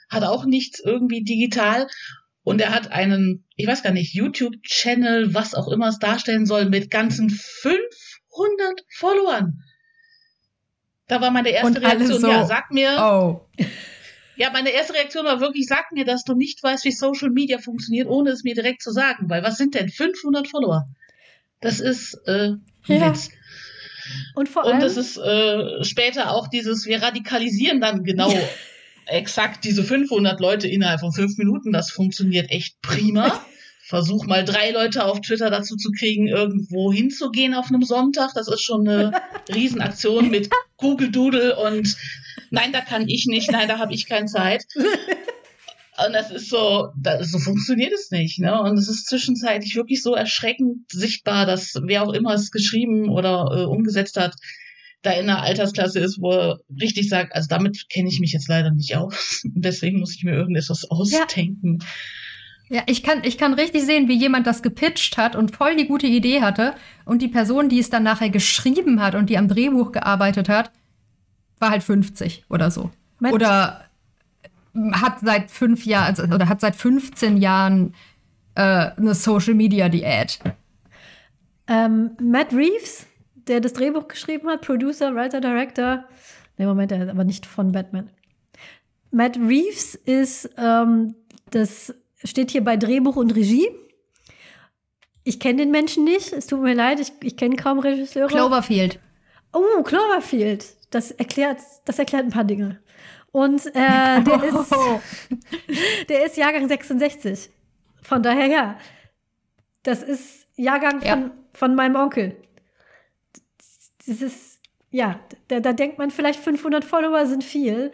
[0.10, 1.88] hat auch nichts irgendwie digital.
[2.44, 6.70] Und er hat einen, ich weiß gar nicht, YouTube-Channel, was auch immer es darstellen soll,
[6.70, 9.64] mit ganzen 500 Followern.
[11.08, 13.42] Da war meine erste Reaktion, so, ja, sag mir, Oh.
[14.36, 17.58] ja, meine erste Reaktion war wirklich, sag mir, dass du nicht weißt, wie Social Media
[17.58, 19.30] funktioniert, ohne es mir direkt zu sagen.
[19.30, 20.86] Weil was sind denn 500 Follower?
[21.60, 22.52] Das ist äh,
[22.86, 23.10] Ja.
[23.10, 23.30] Witz.
[24.36, 28.32] Und vor Und allem, das ist äh, später auch dieses, wir radikalisieren dann genau
[29.06, 31.72] exakt diese 500 Leute innerhalb von fünf Minuten.
[31.72, 33.42] Das funktioniert echt prima.
[33.84, 38.34] Versuch mal drei Leute auf Twitter dazu zu kriegen, irgendwo hinzugehen auf einem Sonntag.
[38.34, 39.12] Das ist schon eine
[39.54, 41.96] Riesenaktion mit Google Doodle und
[42.50, 44.66] nein, da kann ich nicht, nein, da habe ich keine Zeit.
[46.06, 48.40] Und das ist so, das, so funktioniert es nicht.
[48.40, 48.62] Ne?
[48.62, 53.50] Und es ist zwischenzeitlich wirklich so erschreckend sichtbar, dass wer auch immer es geschrieben oder
[53.52, 54.36] äh, umgesetzt hat,
[55.02, 58.48] da in einer Altersklasse ist, wo er richtig sagt, also damit kenne ich mich jetzt
[58.48, 59.42] leider nicht aus.
[59.56, 61.80] Deswegen muss ich mir irgendetwas ausdenken.
[62.70, 65.88] Ja, ich kann, ich kann richtig sehen, wie jemand das gepitcht hat und voll die
[65.88, 66.76] gute Idee hatte.
[67.06, 70.72] Und die Person, die es dann nachher geschrieben hat und die am Drehbuch gearbeitet hat,
[71.60, 72.92] war halt 50 oder so.
[73.20, 73.87] Matt- Oder
[74.94, 77.94] hat seit fünf Jahren, also, oder hat seit 15 Jahren
[78.56, 80.40] äh, eine Social Media Diät.
[81.68, 83.06] ähm, Matt Reeves,
[83.36, 86.04] der das Drehbuch geschrieben hat, Producer, Writer, Director.
[86.58, 88.10] Ne, Moment, er ist aber nicht von Batman.
[89.12, 91.16] Matt Reeves ist, ähm,
[91.52, 93.70] das steht hier bei Drehbuch und Regie.
[95.24, 98.28] Ich kenne den Menschen nicht, es tut mir leid, ich, ich kenne kaum Regisseure.
[98.28, 99.00] Cloverfield.
[99.54, 100.66] Oh, Cloverfield.
[100.90, 102.80] Das erklärt, das erklärt ein paar Dinge.
[103.32, 104.74] Und äh, der, ist,
[106.10, 107.50] der ist Jahrgang 66.
[108.02, 108.78] Von daher ja.
[109.84, 111.12] Das ist Jahrgang Ja.
[111.14, 112.36] von, von meinem Onkel.
[114.06, 114.60] Das ist,
[114.92, 115.20] ja,
[115.50, 117.92] da, da denkt man vielleicht 500 Follower sind viel.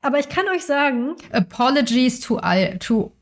[0.00, 3.12] Aber ich kann euch sagen, Apologies to all, to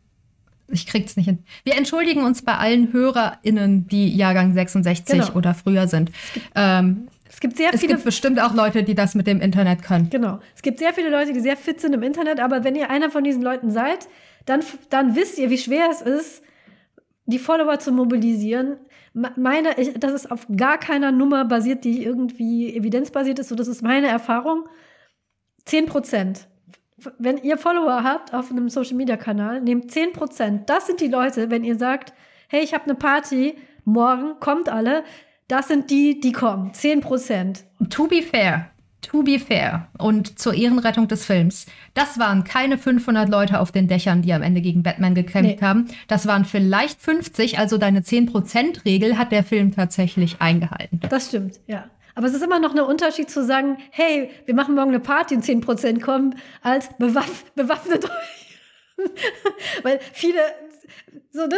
[0.68, 1.44] ich krieg's nicht hin.
[1.64, 5.32] Wir entschuldigen uns bei allen HörerInnen, die Jahrgang 66 Genau.
[5.34, 6.10] oder früher sind.
[6.56, 7.06] Ähm,
[7.36, 10.08] es gibt sehr es viele gibt bestimmt auch Leute, die das mit dem Internet können.
[10.08, 10.38] Genau.
[10.54, 13.10] Es gibt sehr viele Leute, die sehr fit sind im Internet, aber wenn ihr einer
[13.10, 14.08] von diesen Leuten seid,
[14.46, 16.42] dann, dann wisst ihr, wie schwer es ist,
[17.26, 18.78] die Follower zu mobilisieren.
[19.12, 23.54] Me- Meine, ich, das ist auf gar keiner Nummer basiert, die irgendwie evidenzbasiert ist, so
[23.54, 24.64] das ist meine Erfahrung.
[25.66, 26.48] 10 Prozent.
[27.18, 30.70] Wenn ihr Follower habt auf einem Social Media Kanal, nehmt 10 Prozent.
[30.70, 32.14] Das sind die Leute, wenn ihr sagt,
[32.48, 35.04] hey, ich habe eine Party, morgen kommt alle.
[35.48, 36.74] Das sind die, die kommen.
[36.74, 37.64] 10 Prozent.
[37.90, 38.70] To be fair,
[39.02, 43.86] to be fair und zur Ehrenrettung des Films, das waren keine 500 Leute auf den
[43.86, 45.66] Dächern, die am Ende gegen Batman gekämpft Nee.
[45.66, 45.86] haben.
[46.08, 51.00] Das waren vielleicht 50, also deine 10%-Regel hat der Film tatsächlich eingehalten.
[51.08, 51.84] Das stimmt, ja.
[52.16, 55.36] Aber es ist immer noch ein Unterschied zu sagen, hey, wir machen morgen eine Party
[55.36, 58.04] und 10% kommen, als bewaff bewaffnet
[58.98, 59.04] euch.
[59.82, 60.38] Weil viele,
[61.30, 61.56] so ne,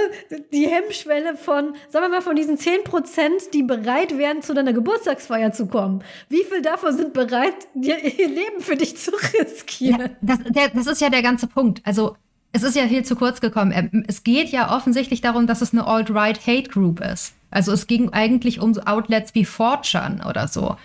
[0.53, 5.53] die Hemmschwelle von, sagen wir mal, von diesen 10%, die bereit wären, zu deiner Geburtstagsfeier
[5.53, 6.03] zu kommen.
[6.29, 10.11] Wie viel davon sind bereit, dir ihr Leben für dich zu riskieren?
[10.21, 11.81] Das, der, das ist ja der ganze Punkt.
[11.85, 12.17] Also,
[12.53, 13.73] es ist ja viel zu kurz gekommen.
[13.75, 17.35] Ähm, Es geht ja offensichtlich darum, dass es eine Alt-Right-Hate-Group ist.
[17.51, 20.77] Also, es ging eigentlich um Outlets wie 4chan oder so.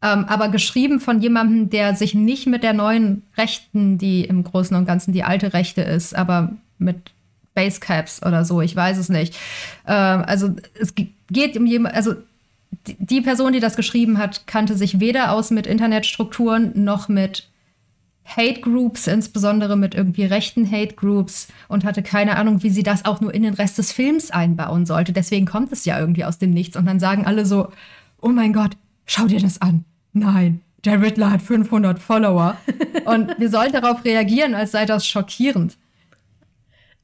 [0.00, 4.76] Ähm, aber geschrieben von jemandem, der sich nicht mit der neuen Rechten, die im Großen
[4.76, 7.12] und Ganzen die alte Rechte ist, aber mit
[7.58, 9.34] Basecaps oder so, ich weiß es nicht.
[9.86, 12.14] Ähm, also es ge- geht um jemand, also
[12.86, 17.48] die, die Person, die das geschrieben hat, kannte sich weder aus mit Internetstrukturen noch mit
[18.24, 23.04] Hate Groups, insbesondere mit irgendwie rechten Hate Groups und hatte keine Ahnung, wie sie das
[23.06, 25.12] auch nur in den Rest des Films einbauen sollte.
[25.12, 27.72] Deswegen kommt es ja irgendwie aus dem Nichts und dann sagen alle so,
[28.20, 29.84] oh mein Gott, schau dir das an.
[30.12, 32.56] Nein, der Riddler hat 500 Follower
[33.06, 35.78] und wir sollen darauf reagieren, als sei das schockierend.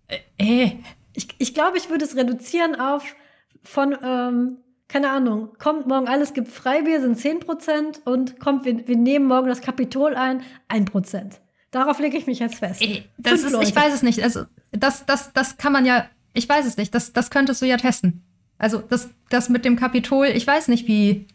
[0.08, 0.72] Äh,
[1.14, 3.14] Ich, ich glaube, ich würde es reduzieren auf
[3.62, 4.56] von, ähm,
[4.88, 9.48] keine Ahnung, kommt morgen alles gibt Freibier, sind 10% und kommt, wir, wir nehmen morgen
[9.48, 11.38] das Kapitol ein, 1%.
[11.70, 12.82] Darauf lege ich mich jetzt fest.
[12.82, 13.68] Äh, Das Fünf ist, Leute.
[13.68, 14.22] ich weiß es nicht.
[14.22, 16.94] Also, das, das, das kann man ja, ich weiß es nicht.
[16.94, 18.22] Das, das könntest du ja testen.
[18.58, 21.26] Also, das, das mit dem Kapitol, ich weiß nicht, wie,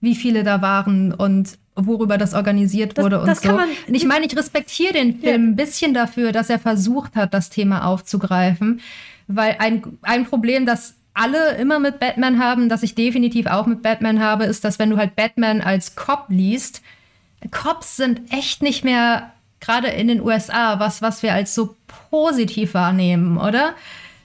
[0.00, 3.50] wie viele da waren und worüber das organisiert Das- wurde und das so.
[3.52, 5.50] und ich meine, ich respektiere den Film Ja.
[5.50, 8.80] ein bisschen dafür, dass er versucht hat, das Thema aufzugreifen,
[9.26, 13.82] weil ein, ein Problem, das alle immer mit Batman haben, das ich definitiv auch mit
[13.82, 16.82] Batman habe, ist, dass wenn du halt Batman als Cop liest,
[17.50, 21.76] Cops sind echt nicht mehr, gerade in den USA, was, was wir als so
[22.10, 23.74] positiv wahrnehmen, oder?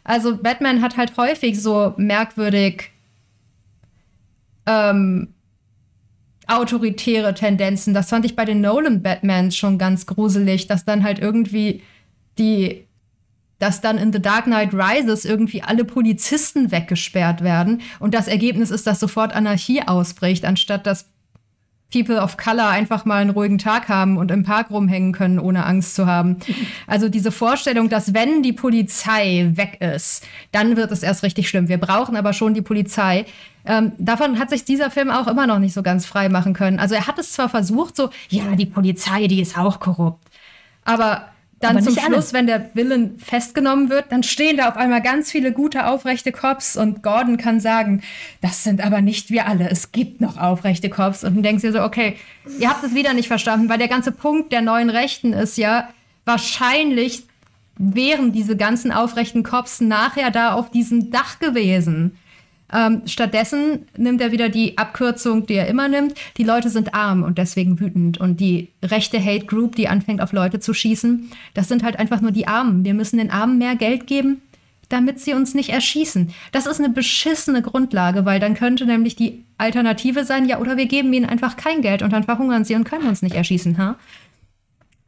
[0.04, 2.92] Also Batman hat halt häufig so merkwürdig
[4.66, 5.34] ähm,
[6.48, 7.94] autoritäre Tendenzen.
[7.94, 11.82] Das fand ich bei den Nolan Batmans schon ganz gruselig, dass dann halt irgendwie
[12.40, 12.88] die,
[13.60, 18.72] dass dann in The Dark Knight Rises irgendwie alle Polizisten weggesperrt werden und das Ergebnis
[18.72, 21.10] ist, dass sofort Anarchie ausbricht, anstatt dass
[21.92, 25.66] People of Color einfach mal einen ruhigen Tag haben und im Park rumhängen können, ohne
[25.66, 26.38] Angst zu haben.
[26.86, 31.68] Also diese Vorstellung, dass wenn die Polizei weg ist, dann wird es erst richtig schlimm.
[31.68, 33.26] Wir brauchen aber schon die Polizei.
[33.66, 36.80] Ähm, davon hat sich dieser Film auch immer noch nicht so ganz frei machen können.
[36.80, 40.26] Also er hat es zwar versucht, so, ja, die Polizei, die ist auch korrupt.
[40.86, 41.26] Aber
[41.60, 45.52] dann zum Schluss, wenn der Villain festgenommen wird, dann stehen da auf einmal ganz viele
[45.52, 48.04] gute, aufrechte Cops und Gordon kann sagen,
[48.42, 51.24] das sind aber nicht wir alle, es gibt noch aufrechte Cops.
[51.24, 52.16] Und du denkst dir so, okay,
[52.60, 55.90] ihr habt es wieder nicht verstanden, weil der ganze Punkt der neuen Rechten ist ja,
[56.26, 57.24] wahrscheinlich
[57.78, 62.18] wären diese ganzen aufrechten Cops nachher da auf diesem Dach gewesen.
[62.74, 66.16] Ähm, stattdessen nimmt er wieder die Abkürzung, die er immer nimmt.
[66.38, 68.20] Die Leute sind arm und deswegen wütend.
[68.20, 72.22] Und die rechte Hate Group, die anfängt auf Leute zu schießen, das sind halt einfach
[72.22, 72.84] nur die Armen.
[72.84, 74.42] Wir müssen den Armen mehr Geld geben,
[74.90, 76.34] damit sie uns nicht erschießen.
[76.52, 80.88] Das ist eine beschissene Grundlage, weil dann könnte nämlich die Alternative sein, ja, oder wir
[80.88, 83.98] geben ihnen einfach kein Geld und dann verhungern sie und können uns nicht erschießen, ha?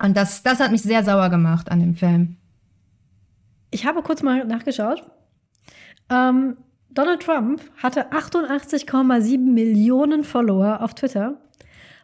[0.02, 2.38] Und das, das hat mich sehr sauer gemacht an dem Film.
[3.69, 5.03] Ich habe kurz mal nachgeschaut.
[6.10, 6.56] Ähm,
[6.99, 11.39] Donald Trump hatte 88,7 Millionen Follower auf Twitter.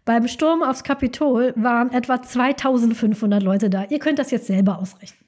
[0.05, 3.83] Beim Sturm aufs Kapitol waren etwa 2500 Leute da.
[3.89, 5.19] Ihr könnt das jetzt selber ausrechnen.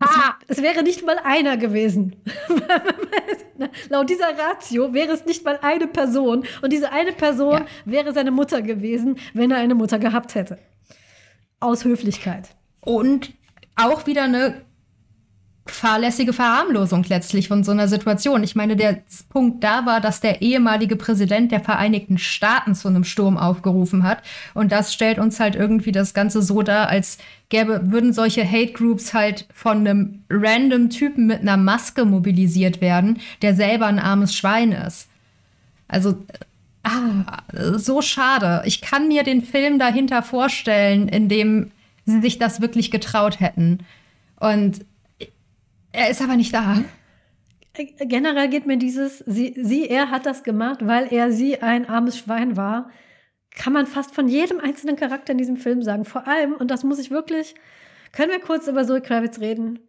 [0.00, 2.16] Es, es wäre nicht mal einer gewesen.
[3.90, 6.46] Laut dieser Ratio wäre es nicht mal eine Person.
[6.62, 7.66] Und diese eine Person ja.
[7.84, 10.58] wäre seine Mutter gewesen, wenn er eine Mutter gehabt hätte.
[11.60, 12.48] Aus Höflichkeit.
[12.80, 13.34] Und
[13.76, 14.64] auch wieder eine
[15.66, 18.44] fahrlässige Verharmlosung letztlich von so einer Situation.
[18.44, 18.98] Ich meine, der
[19.30, 24.22] Punkt da war, dass der ehemalige Präsident der Vereinigten Staaten zu einem Sturm aufgerufen hat.
[24.52, 27.16] Und das stellt uns halt irgendwie das Ganze so dar, als
[27.48, 33.20] gäbe, würden solche Hate Groups halt von einem random Typen mit einer Maske mobilisiert werden,
[33.40, 35.08] der selber ein armes Schwein ist.
[35.88, 36.16] Also,
[36.82, 37.42] ah,
[37.76, 38.62] so schade.
[38.66, 41.70] Ich kann mir den Film dahinter vorstellen, in dem
[42.04, 43.78] sie sich das wirklich getraut hätten.
[44.40, 44.84] Und
[45.94, 46.82] er ist aber nicht da.
[47.74, 52.18] Generell geht mir dieses, sie, sie, er hat das gemacht, weil er sie ein armes
[52.18, 52.90] Schwein war,
[53.50, 56.04] kann man fast von jedem einzelnen Charakter in diesem Film sagen.
[56.04, 57.54] Vor allem, und das muss ich wirklich,
[58.12, 59.80] können wir kurz über Zoe Kravitz reden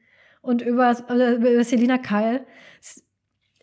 [0.42, 2.46] und über, über Selina Kyle.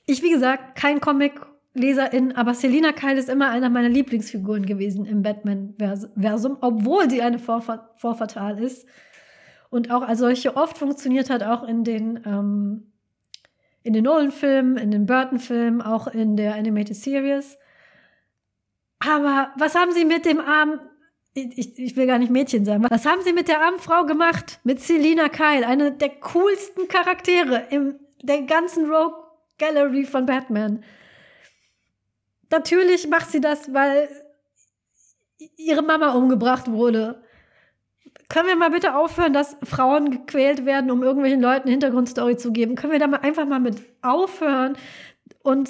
[0.06, 5.22] Ich, wie gesagt, kein Comic-Leserin, aber Selina Kyle ist immer einer meiner Lieblingsfiguren gewesen im
[5.22, 8.86] Batman-Versum, obwohl sie eine Vorfatal ist
[9.72, 12.92] und auch als solche oft funktioniert hat, auch in den, ähm,
[13.82, 17.56] in den Nolan-Filmen, in den Burton-Filmen, auch in der Animated Series.
[18.98, 20.78] Aber was haben sie mit dem armen,
[21.32, 24.60] ich, ich will gar nicht Mädchen sagen, was haben sie mit der armen Frau gemacht?
[24.62, 29.24] Mit Selina Kyle, eine der coolsten Charaktere in der ganzen Rogue
[29.56, 30.84] Gallery von Batman.
[32.50, 34.10] Natürlich macht sie das, weil
[35.56, 37.21] ihre Mama umgebracht wurde.
[38.32, 42.50] Können wir mal bitte aufhören, dass Frauen gequält werden, um irgendwelchen Leuten eine Hintergrundstory zu
[42.50, 42.76] geben?
[42.76, 44.78] Können wir da mal einfach mal mit aufhören?
[45.42, 45.68] Und,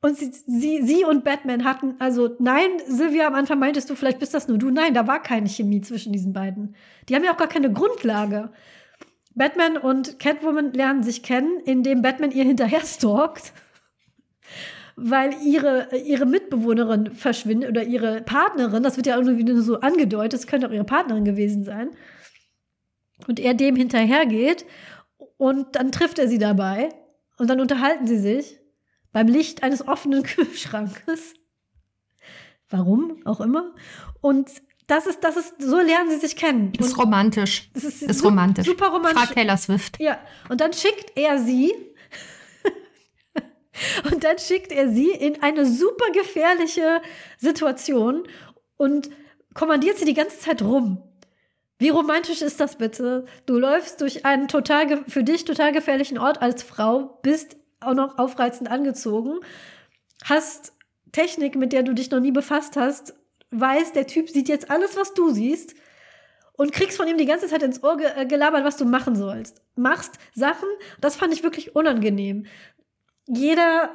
[0.00, 4.20] und sie, sie, sie und Batman hatten, also nein, Sylvia, am Anfang meintest du, vielleicht
[4.20, 4.70] bist das nur du.
[4.70, 6.76] Nein, da war keine Chemie zwischen diesen beiden.
[7.08, 8.52] Die haben ja auch gar keine Grundlage.
[9.34, 13.52] Batman und Catwoman lernen sich kennen, indem Batman ihr hinterher stalkt
[15.02, 20.40] weil ihre, ihre Mitbewohnerin verschwindet oder ihre Partnerin, das wird ja irgendwie nur so angedeutet,
[20.40, 21.90] es könnte auch ihre Partnerin gewesen sein.
[23.26, 24.66] Und er dem hinterhergeht
[25.38, 26.90] und dann trifft er sie dabei
[27.38, 28.58] und dann unterhalten sie sich
[29.12, 31.34] beim Licht eines offenen Kühlschrankes.
[32.68, 33.74] Warum auch immer.
[34.20, 34.50] Und
[34.86, 36.72] das ist, das ist, so lernen sie sich kennen.
[36.78, 37.70] Ist romantisch.
[37.72, 38.66] Das ist, ist romantisch.
[38.66, 39.22] Super romantisch.
[39.22, 39.98] Frag Taylor Swift.
[39.98, 40.18] Ja.
[40.48, 41.72] Und dann schickt er sie
[44.10, 47.00] und dann schickt er sie in eine super gefährliche
[47.38, 48.26] Situation
[48.76, 49.10] und
[49.54, 51.02] kommandiert sie die ganze Zeit rum.
[51.78, 53.24] Wie romantisch ist das bitte?
[53.46, 58.18] Du läufst durch einen total für dich total gefährlichen Ort als Frau, bist auch noch
[58.18, 59.40] aufreizend angezogen,
[60.24, 60.74] hast
[61.12, 63.14] Technik, mit der du dich noch nie befasst hast,
[63.50, 65.74] weißt, der Typ sieht jetzt alles, was du siehst
[66.52, 69.62] und kriegst von ihm die ganze Zeit ins Ohr gelabert, was du machen sollst.
[69.74, 70.68] Machst Sachen,
[71.00, 72.46] das fand ich wirklich unangenehm
[73.32, 73.90] jeder,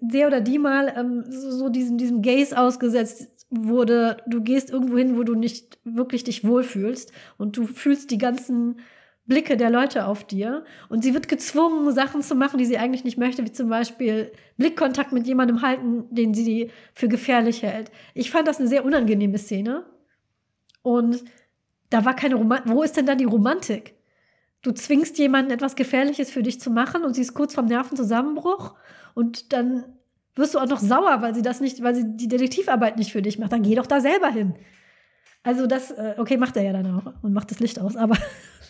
[0.00, 4.96] der oder die mal ähm, so, so diesem, diesem Gaze ausgesetzt wurde, du gehst irgendwo
[4.96, 8.80] hin, wo du nicht wirklich dich wohlfühlst und du fühlst die ganzen
[9.26, 13.04] Blicke der Leute auf dir und sie wird gezwungen, Sachen zu machen, die sie eigentlich
[13.04, 17.90] nicht möchte, wie zum Beispiel Blickkontakt mit jemandem halten, den sie für gefährlich hält.
[18.14, 19.84] Ich fand das eine sehr unangenehme Szene
[20.82, 21.22] und
[21.90, 22.72] da war keine Romantik.
[22.72, 23.94] Wo ist denn da die Romantik?
[24.62, 28.74] Du zwingst jemanden etwas Gefährliches für dich zu machen und sie ist kurz vorm Nervenzusammenbruch
[29.14, 29.84] und dann
[30.34, 33.22] wirst du auch noch sauer, weil sie das nicht, weil sie die Detektivarbeit nicht für
[33.22, 33.52] dich macht.
[33.52, 34.54] Dann geh doch da selber hin.
[35.42, 38.18] Also das, äh, okay, macht er ja dann auch und macht das Licht aus, aber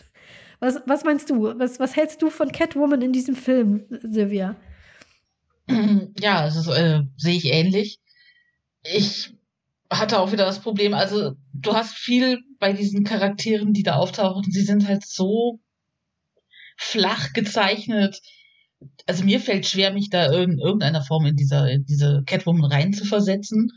[0.61, 1.59] was, was meinst du?
[1.59, 4.57] Was, was hältst du von Catwoman in diesem Film, Silvia?
[6.21, 8.01] Ja, also äh, sehe ich ähnlich.
[8.83, 9.33] Ich
[9.89, 14.45] hatte auch wieder das Problem, also du hast viel bei diesen Charakteren, die da auftauchen,
[14.51, 15.61] sie sind halt so
[16.81, 18.21] flach gezeichnet.
[19.07, 23.71] Also mir fällt schwer, mich da in irgendeiner Form in dieser, in diese Catwoman reinzuversetzen,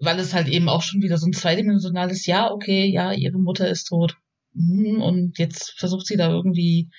[0.00, 3.68] weil es halt eben auch schon wieder so ein zweidimensionales, ja, okay, ja, ihre Mutter
[3.68, 4.16] ist tot.
[4.52, 6.90] Mhm, und jetzt versucht sie da irgendwie,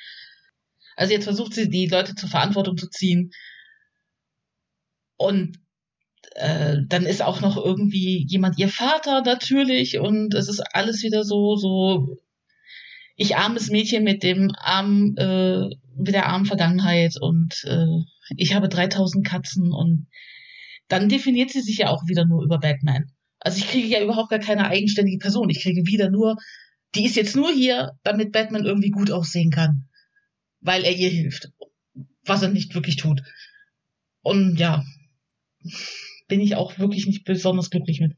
[0.95, 3.31] also jetzt versucht sie, die Leute zur Verantwortung zu ziehen.
[5.18, 5.60] Und
[6.34, 11.23] äh, dann ist auch noch irgendwie jemand ihr Vater natürlich und es ist alles wieder
[11.23, 12.18] so, so
[13.16, 18.04] ich armes Mädchen mit dem armen, äh, mit der armen Vergangenheit und äh,
[18.38, 20.08] ich habe 3000 Katzen und
[20.88, 23.12] dann definiert sie sich ja auch wieder nur über Batman.
[23.40, 25.50] Also ich kriege ja überhaupt gar keine eigenständige Person.
[25.50, 26.38] Ich kriege wieder nur,
[26.96, 29.88] die ist jetzt nur hier, damit Batman irgendwie gut aussehen kann.
[30.60, 31.52] Weil er ihr hilft.
[32.26, 33.22] Was er nicht wirklich tut.
[34.22, 34.84] Und ja,
[36.28, 38.16] bin ich auch wirklich nicht besonders glücklich mit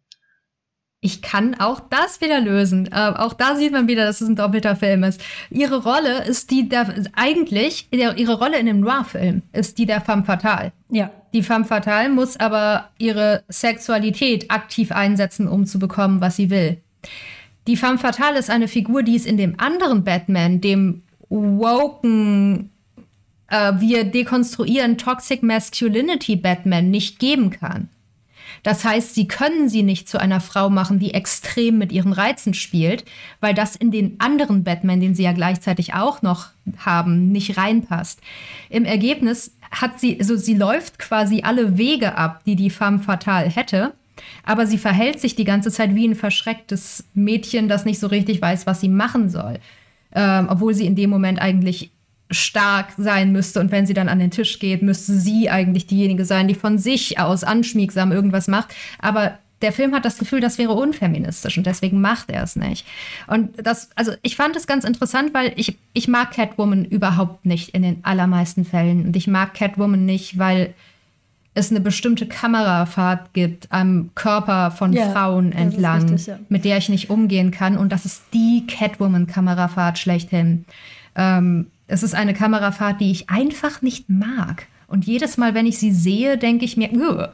[1.04, 2.88] ich kann auch das wieder lösen.
[2.92, 5.22] Äh, auch da sieht man wieder, dass es ein doppelter Film ist.
[5.50, 10.24] Ihre Rolle ist die der, eigentlich, ihre Rolle in dem Noir-Film ist die der femme
[10.24, 10.72] fatale.
[10.90, 11.12] Ja.
[11.34, 16.78] Die femme fatale muss aber ihre Sexualität aktiv einsetzen, um zu bekommen, was sie will.
[17.68, 22.70] Die femme fatale ist eine Figur, die es in dem anderen Batman, dem woken,
[23.50, 27.90] äh, wir dekonstruieren Toxic Masculinity Batman nicht geben kann.
[28.64, 32.54] Das heißt, sie können sie nicht zu einer Frau machen, die extrem mit ihren Reizen
[32.54, 33.04] spielt,
[33.42, 38.22] weil das in den anderen Batman, den sie ja gleichzeitig auch noch haben, nicht reinpasst.
[38.70, 43.50] Im Ergebnis hat sie, also sie läuft quasi alle Wege ab, die die femme fatale
[43.50, 43.94] hätte.
[44.46, 48.42] Aber sie verhält sich die ganze Zeit wie ein verschrecktes Mädchen, das nicht so richtig
[48.42, 49.60] weiß, was sie machen soll.
[50.16, 51.92] Ähm, obwohl sie in dem Moment eigentlich
[52.34, 53.60] stark sein müsste.
[53.60, 56.78] Und wenn sie dann an den Tisch geht, müsste sie eigentlich diejenige sein, die von
[56.78, 58.74] sich aus anschmiegsam irgendwas macht.
[59.00, 62.86] Aber der Film hat das Gefühl, das wäre unfeministisch und deswegen macht er es nicht.
[63.28, 67.70] Und das, also ich fand es ganz interessant, weil ich, ich mag Catwoman überhaupt nicht
[67.70, 69.06] in den allermeisten Fällen.
[69.06, 70.74] Und ich mag Catwoman nicht, weil
[71.56, 76.40] es eine bestimmte Kamerafahrt gibt am Körper von ja, Frauen entlang, richtig, ja.
[76.50, 77.78] mit der ich nicht umgehen kann.
[77.78, 80.66] Und das ist die Catwoman-Kamerafahrt schlechthin.
[81.16, 84.66] Ähm, es ist eine Kamerafahrt, die ich einfach nicht mag.
[84.88, 87.30] Und jedes Mal, wenn ich sie sehe, denke ich mir, Ugh.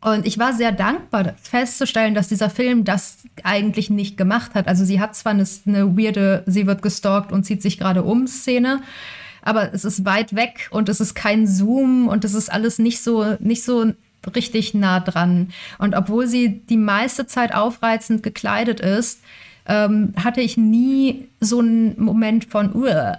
[0.00, 4.68] Und ich war sehr dankbar festzustellen, dass dieser Film das eigentlich nicht gemacht hat.
[4.68, 8.26] Also sie hat zwar eine, eine weirde, sie wird gestalkt und zieht sich gerade um
[8.26, 8.82] Szene,
[9.42, 13.02] aber es ist weit weg und es ist kein Zoom und es ist alles nicht
[13.02, 13.92] so, nicht so
[14.36, 15.52] richtig nah dran.
[15.78, 19.20] Und obwohl sie die meiste Zeit aufreizend gekleidet ist,
[19.66, 23.16] ähm, hatte ich nie so einen Moment von, Ugh,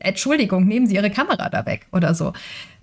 [0.00, 2.32] Entschuldigung, nehmen Sie Ihre Kamera da weg oder so.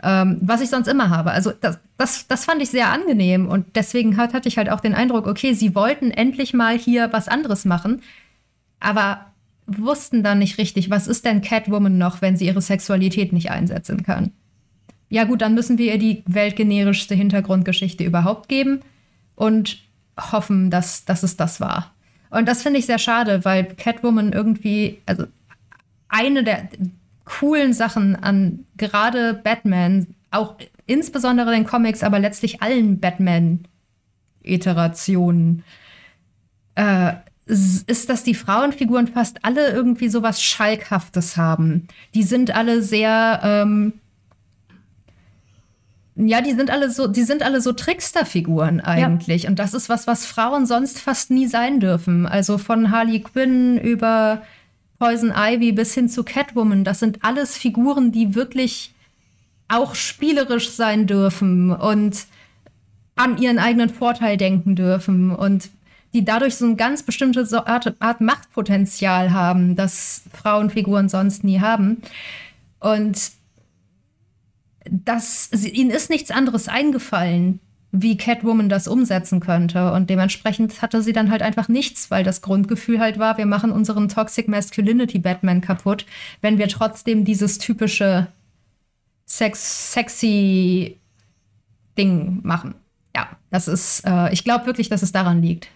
[0.04, 1.32] Ähm, was ich sonst immer habe.
[1.32, 4.82] Also das, das, das fand ich sehr angenehm und deswegen hat, hatte ich halt auch
[4.82, 8.02] den Eindruck, okay, Sie wollten endlich mal hier was anderes machen,
[8.80, 9.26] aber
[9.68, 14.04] wussten dann nicht richtig, was ist denn Catwoman noch, wenn sie ihre Sexualität nicht einsetzen
[14.04, 14.32] kann.
[15.10, 18.82] Ja gut, dann müssen wir ihr die weltgenerischste Hintergrundgeschichte überhaupt geben
[19.36, 19.80] und
[20.20, 21.94] hoffen, dass, dass es das war.
[22.30, 25.26] Und das finde ich sehr schade, weil Catwoman irgendwie, also
[26.10, 26.70] eine der
[27.26, 35.64] coolen Sachen an gerade Batman, auch insbesondere den Comics, aber letztlich allen Batman-Iterationen,
[36.76, 37.14] äh,
[37.48, 41.88] ist, dass die Frauenfiguren fast alle irgendwie so was Schalkhaftes haben.
[42.16, 43.94] Die sind alle sehr, ähm,
[46.16, 49.44] ja, die sind alle so, die sind alle so Tricksterfiguren eigentlich.
[49.44, 49.50] Ja.
[49.50, 52.26] Und das ist was, was Frauen sonst fast nie sein dürfen.
[52.26, 54.42] Also von Harley Quinn über
[55.00, 58.94] Poison Ivy bis hin zu Catwoman, das sind alles Figuren, die wirklich
[59.68, 62.26] auch spielerisch sein dürfen und
[63.16, 65.70] an ihren eigenen Vorteil denken dürfen und
[66.14, 72.02] die dadurch so eine ganz bestimmte Art, Art Machtpotenzial haben, das Frauenfiguren sonst nie haben.
[72.80, 73.32] Und
[74.90, 77.60] das, ihnen ist nichts anderes eingefallen,
[78.02, 79.92] wie Catwoman das umsetzen könnte.
[79.94, 83.72] Und dementsprechend hatte sie dann halt einfach nichts, weil das Grundgefühl halt war, wir machen
[83.72, 86.06] unseren Toxic Masculinity Batman kaputt,
[86.42, 88.28] wenn wir trotzdem dieses typische
[89.26, 91.00] Sex sexy
[91.98, 92.76] Ding machen.
[93.16, 95.70] Ja, das ist, äh, ich glaube wirklich, dass es daran liegt.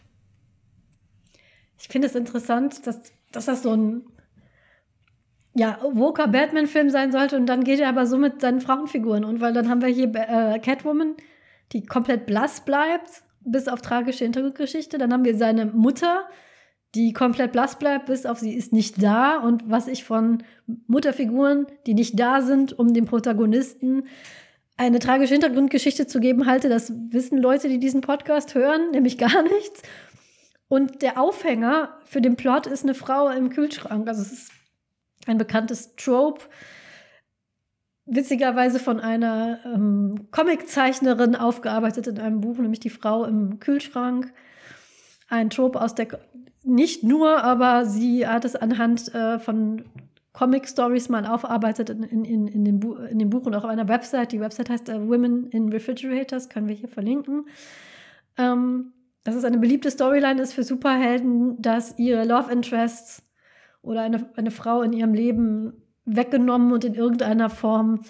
[1.79, 2.99] Ich finde es interessant, dass,
[3.31, 4.01] dass das so ein
[5.55, 9.23] ja, woker Batman-Film sein sollte und dann geht er aber so mit seinen Frauenfiguren.
[9.23, 11.15] Und weil dann haben wir hier äh, Catwoman,
[11.71, 14.97] die komplett blass bleibt, bis auf tragische Hintergrundgeschichte.
[14.97, 16.27] Dann haben wir seine Mutter,
[16.95, 19.37] die komplett blass bleibt, bis auf sie ist nicht da.
[19.37, 20.43] Und was ich von
[20.87, 24.07] Mutterfiguren, die nicht da sind, um dem Protagonisten
[24.77, 29.43] eine tragische Hintergrundgeschichte zu geben halte, das wissen Leute, die diesen Podcast hören, nämlich gar
[29.43, 29.81] nichts.
[30.67, 34.07] Und der Aufhänger für den Plot ist eine Frau im Kühlschrank.
[34.07, 34.51] Also es ist
[35.25, 36.45] ein bekanntes Trope,
[38.09, 44.33] witzigerweise von einer ähm, Comiczeichnerin aufgearbeitet in einem Buch, nämlich die Frau im Kühlschrank.
[45.29, 46.07] Ein Trope aus der,
[46.63, 49.85] nicht nur, aber sie hat es anhand äh, von
[50.33, 54.31] Comic-Stories mal aufarbeitet in, in, in, dem in dem Buch und auch auf einer Website.
[54.31, 57.45] Die Website heißt uh, Women in Refrigerators, können wir hier verlinken.
[58.37, 63.21] Ähm, dass es eine beliebte Storyline ist für Superhelden, dass ihre Love Interests
[63.81, 65.73] oder eine, eine Frau in ihrem Leben
[66.15, 68.01] weggenommen und in irgendeiner Form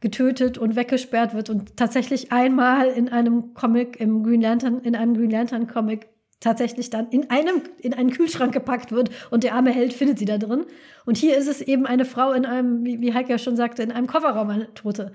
[0.00, 5.14] getötet und weggesperrt wird und tatsächlich einmal in einem Comic im Green Lantern, in einem
[5.14, 6.08] Green Lantern Comic
[6.40, 10.26] tatsächlich dann in einem, in einen Kühlschrank gepackt wird und der arme Held findet sie
[10.26, 10.66] da drin.
[11.06, 13.82] Und hier ist es eben eine Frau in einem, wie, wie Heike ja schon sagte,
[13.82, 15.12] in einem Kofferraum, eine Tote.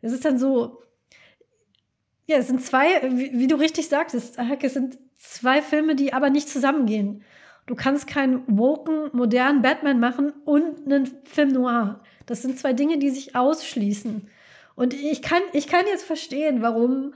[0.00, 0.82] Es ist dann so,
[2.26, 6.12] ja, es sind zwei, wie, wie du richtig sagtest, Heike, es sind zwei Filme, die
[6.12, 7.24] aber nicht zusammengehen.
[7.70, 12.00] Du kannst keinen woken, modernen Batman machen und einen Film noir.
[12.26, 14.28] Das sind zwei Dinge, die sich ausschließen.
[14.74, 17.14] Und ich kann, ich kann jetzt verstehen, warum,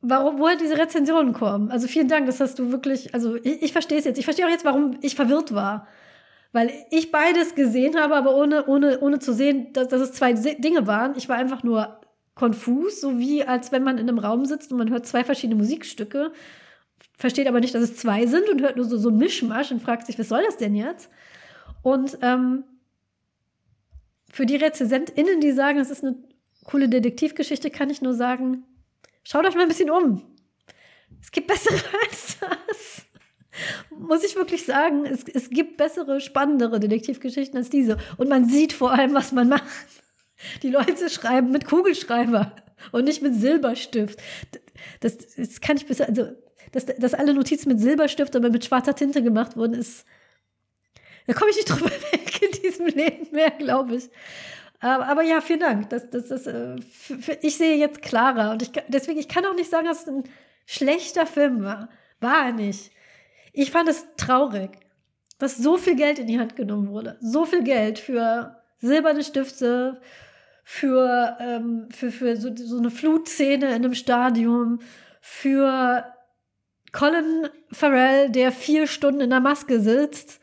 [0.00, 1.70] warum, woher diese Rezensionen kommen.
[1.70, 4.18] Also vielen Dank, das hast du wirklich, also ich, ich verstehe es jetzt.
[4.18, 5.86] Ich verstehe auch jetzt, warum ich verwirrt war.
[6.52, 10.32] Weil ich beides gesehen habe, aber ohne, ohne, ohne zu sehen, dass, dass es zwei
[10.32, 11.14] Dinge waren.
[11.14, 12.00] Ich war einfach nur
[12.34, 15.58] konfus, so wie als wenn man in einem Raum sitzt und man hört zwei verschiedene
[15.58, 16.32] Musikstücke
[17.24, 19.80] versteht aber nicht, dass es zwei sind und hört nur so, so ein Mischmasch und
[19.80, 21.08] fragt sich, was soll das denn jetzt?
[21.80, 22.64] Und ähm,
[24.30, 26.16] für die RezensentInnen, die sagen, es ist eine
[26.64, 28.64] coole Detektivgeschichte, kann ich nur sagen,
[29.22, 30.20] schaut euch mal ein bisschen um.
[31.22, 31.76] Es gibt bessere
[32.06, 33.06] als das.
[33.98, 37.96] Muss ich wirklich sagen, es, es gibt bessere, spannendere Detektivgeschichten als diese.
[38.18, 39.64] Und man sieht vor allem, was man macht.
[40.62, 42.54] Die Leute schreiben mit Kugelschreiber
[42.92, 44.20] und nicht mit Silberstift.
[45.00, 46.43] Das, das kann ich bisher, also
[46.74, 50.04] dass, dass alle Notizen mit Silberstift, aber mit schwarzer Tinte gemacht wurden, ist.
[51.26, 54.10] Da komme ich nicht drüber weg in diesem Leben mehr, glaube ich.
[54.80, 55.88] Aber, aber, ja, vielen Dank.
[55.90, 58.50] Das, das, das, äh, für, für, ich sehe jetzt klarer.
[58.50, 60.24] Und ich, deswegen, ich kann auch nicht sagen, dass es ein
[60.66, 61.88] schlechter Film war.
[62.20, 62.90] War er nicht.
[63.52, 64.70] Ich fand es traurig,
[65.38, 67.16] dass so viel Geld in die Hand genommen wurde.
[67.20, 70.00] So viel Geld für silberne Stifte,
[70.64, 74.80] für, ähm, für, für so, so eine Flutszene in einem Stadion,
[75.20, 76.13] für
[76.94, 80.40] Colin Farrell, der vier Stunden in der Maske sitzt,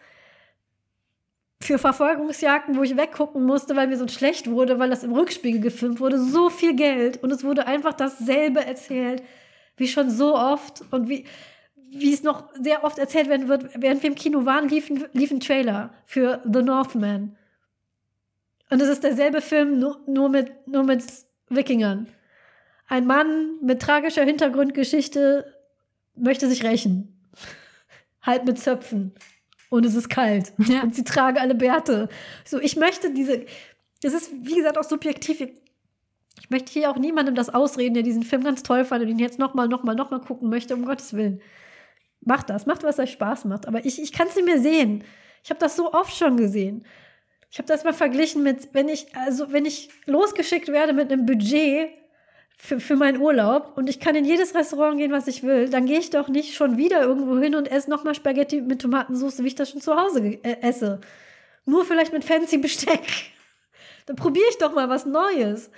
[1.62, 5.62] für Verfolgungsjagden, wo ich weggucken musste, weil mir so schlecht wurde, weil das im Rückspiegel
[5.62, 9.24] gefilmt wurde, so viel Geld und es wurde einfach dasselbe erzählt,
[9.78, 11.26] wie schon so oft und wie,
[11.76, 15.32] wie es noch sehr oft erzählt werden wird, während wir im Kino waren, lief lief
[15.32, 17.38] ein Trailer für The Northman.
[18.70, 21.04] Und es ist derselbe Film, nur, nur, mit, nur mit
[21.50, 22.08] Wikingern.
[22.88, 25.61] Ein Mann mit tragischer Hintergrundgeschichte
[26.16, 27.18] möchte sich rächen.
[28.22, 29.14] halt mit Zöpfen.
[29.70, 30.54] Und es ist kalt.
[30.68, 30.84] Ja.
[30.84, 32.10] Und sie tragen alle Bärte.
[32.46, 33.46] So, ich möchte diese.
[34.02, 35.42] Das ist, wie gesagt, auch subjektiv.
[35.42, 39.20] Ich möchte hier auch niemandem das ausreden, der diesen Film ganz toll fand und ihn
[39.20, 41.42] jetzt nochmal, nochmal, nochmal gucken möchte, um Gottes Willen.
[42.22, 43.68] Macht das, macht, was euch Spaß macht.
[43.68, 45.04] Aber ich, ich kann es nicht mehr sehen.
[45.44, 46.86] Ich habe das so oft schon gesehen.
[47.50, 51.26] Ich habe das mal verglichen mit, wenn ich, also wenn ich losgeschickt werde mit einem
[51.26, 51.90] Budget,
[52.64, 55.88] für, für meinen Urlaub und ich kann in jedes Restaurant gehen, was ich will, dann
[55.88, 59.48] gehe ich doch nicht schon wieder irgendwo hin und esse nochmal Spaghetti mit Tomatensauce, wie
[59.48, 61.02] ich das schon zu Hause äh, esse.
[61.66, 63.02] Nur vielleicht mit fancy Besteck.
[64.06, 65.72] Dann probiere ich doch mal was Neues.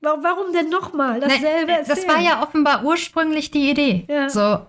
[0.00, 4.06] Warum denn nochmal dasselbe Nein, Das war ja offenbar ursprünglich die Idee.
[4.08, 4.30] Ja.
[4.30, 4.66] So,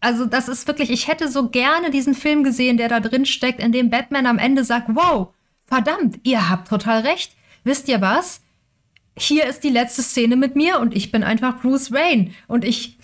[0.00, 3.60] also das ist wirklich, ich hätte so gerne diesen Film gesehen, der da drin steckt,
[3.60, 5.28] in dem Batman am Ende sagt, wow,
[5.64, 7.36] verdammt, ihr habt total recht.
[7.62, 8.40] Wisst ihr was?
[9.22, 12.98] Hier ist die letzte Szene mit mir und ich bin einfach Bruce Wayne und ich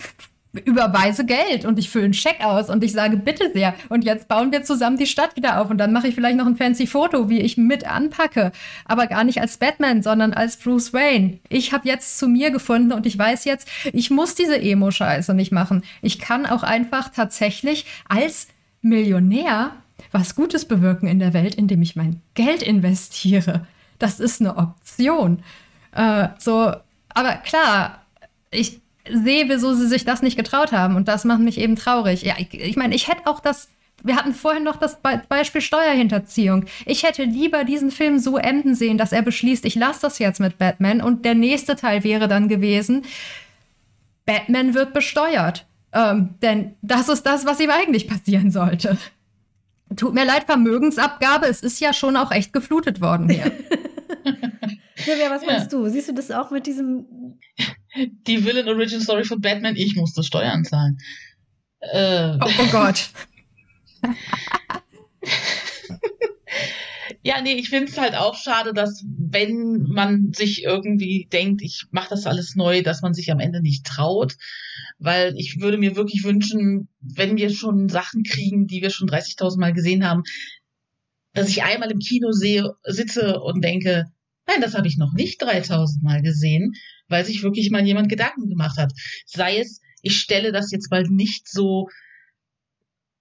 [0.65, 4.29] überweise Geld und ich fülle einen Scheck aus und ich sage bitte sehr und jetzt
[4.29, 6.87] bauen wir zusammen die Stadt wieder auf und dann mache ich vielleicht noch ein fancy
[6.87, 8.53] Foto, wie ich mit anpacke,
[8.85, 11.39] aber gar nicht als Batman, sondern als Bruce Wayne.
[11.49, 15.53] Ich habe jetzt zu mir gefunden und ich weiß jetzt, ich muss diese Emo-Scheiße nicht
[15.53, 15.83] machen.
[16.03, 18.49] Ich kann auch einfach tatsächlich als
[18.81, 19.73] Millionär
[20.13, 23.67] was Gutes bewirken in der Welt, indem ich mein Geld investiere.
[23.99, 25.43] Das ist eine Option.
[25.97, 26.73] Äh, so,
[27.09, 28.03] aber klar,
[28.51, 32.23] ich sehe, wieso sie sich das nicht getraut haben und das macht mich eben traurig.
[32.23, 33.69] Ja, ich, ich meine, ich hätte auch das
[34.03, 36.67] wir hatten vorhin noch das Be Beispiel Steuerhinterziehung.
[36.85, 40.39] Ich hätte lieber diesen Film so enden sehen, dass er beschließt, ich lasse das jetzt
[40.39, 43.05] mit Batman und der nächste Teil wäre dann gewesen,
[44.25, 45.67] Batman wird besteuert.
[45.93, 48.99] Ähm, denn das ist das, was ihm eigentlich passieren sollte.
[49.97, 53.51] Tut mir leid, Vermögensabgabe, es ist ja schon auch echt geflutet worden hier.
[54.97, 55.79] Silvia, was meinst ja.
[55.79, 55.89] du?
[55.89, 57.39] Siehst du das auch mit diesem.
[58.27, 60.99] Die Villain Origin Story von Batman, ich musste Steuern zahlen.
[61.81, 62.37] Äh.
[62.41, 63.11] Oh, oh Gott.
[67.23, 71.87] ja, nee, ich finde es halt auch schade, dass wenn man sich irgendwie denkt, ich
[71.91, 74.37] mache das alles neu, dass man sich am Ende nicht traut
[74.99, 79.59] weil ich würde mir wirklich wünschen, wenn wir schon Sachen kriegen, die wir schon 30.000
[79.59, 80.23] Mal gesehen haben,
[81.33, 84.07] dass ich einmal im Kino sehe, sitze und denke,
[84.47, 86.73] nein, das habe ich noch nicht 3000 Mal gesehen,
[87.09, 88.93] weil sich wirklich mal jemand Gedanken gemacht hat.
[89.27, 91.89] Sei es, ich stelle das jetzt mal nicht so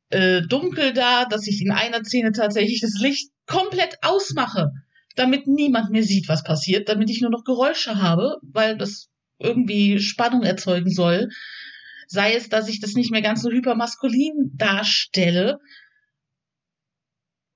[0.10, 4.72] äh, dunkel dar, dass ich in einer Szene tatsächlich das Licht komplett ausmache,
[5.16, 10.00] damit niemand mehr sieht, was passiert, damit ich nur noch Geräusche habe, weil das irgendwie
[10.00, 11.30] Spannung erzeugen soll
[12.08, 15.60] sei es, dass ich das nicht mehr ganz so hypermaskulin darstelle,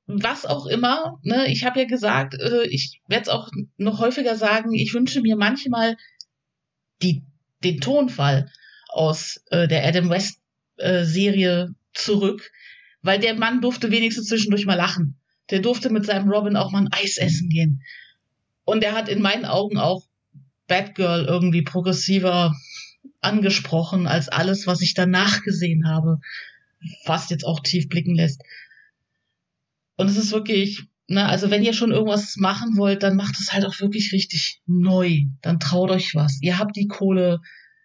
[0.09, 1.19] was auch immer.
[1.21, 1.51] Ne?
[1.51, 5.35] Ich habe ja gesagt, äh, ich werde es auch noch häufiger sagen, ich wünsche mir
[5.35, 5.97] manchmal
[7.03, 7.23] die,
[7.63, 8.51] den Tonfall
[8.87, 10.39] aus äh, der Adam West
[10.77, 12.51] äh, Serie zurück,
[13.03, 15.15] weil der Mann durfte wenigstens zwischendurch mal lachen.
[15.51, 17.83] Der durfte mit seinem Robin auch mal ein Eis essen gehen.
[18.65, 20.05] Und er hat in meinen Augen auch
[20.67, 22.55] Batgirl irgendwie progressiver
[23.21, 26.19] angesprochen als alles, was ich danach gesehen habe,
[27.05, 28.41] was jetzt auch tief blicken lässt.
[29.99, 33.51] Und es ist wirklich, ne, also wenn ihr schon irgendwas machen wollt, dann macht es
[33.51, 35.25] halt auch wirklich richtig neu.
[35.41, 36.39] Dann traut euch was.
[36.41, 37.41] Ihr habt die Kohle,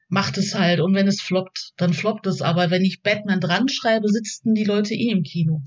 [0.09, 0.78] macht es halt.
[0.78, 2.41] Und wenn es floppt, dann floppt es.
[2.41, 5.61] Aber wenn ich Batman dran schreibe, sitzen die Leute eh im Kino.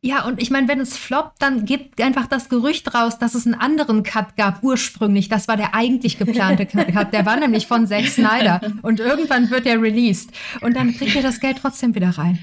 [0.00, 3.44] Ja, und ich meine, wenn es floppt, dann gibt einfach das Gerücht raus, dass es
[3.44, 5.28] einen anderen Cut gab ursprünglich.
[5.28, 6.94] Das war der eigentlich geplante Cut.
[7.12, 8.62] Der war nämlich von Zack Snyder.
[8.80, 10.30] Und irgendwann wird der released.
[10.62, 12.38] Und dann kriegt ihr das Geld trotzdem wieder rein.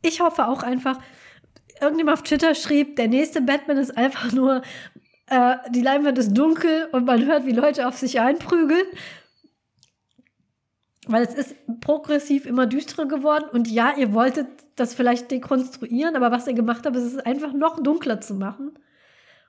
[0.00, 0.98] Ich hoffe auch einfach,
[1.80, 4.62] irgendjemand auf Twitter schrieb, der nächste Batman ist einfach nur,
[5.26, 8.86] äh, die Leinwand ist dunkel und man hört, wie Leute auf sich einprügeln
[11.08, 14.46] weil es ist progressiv immer düsterer geworden und ja, ihr wolltet
[14.76, 18.78] das vielleicht dekonstruieren, aber was ihr gemacht habt, ist es einfach noch dunkler zu machen.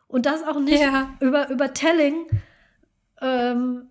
[0.08, 1.14] Und das auch nicht ja.
[1.20, 2.26] über, über Telling,
[3.22, 3.90] ähm,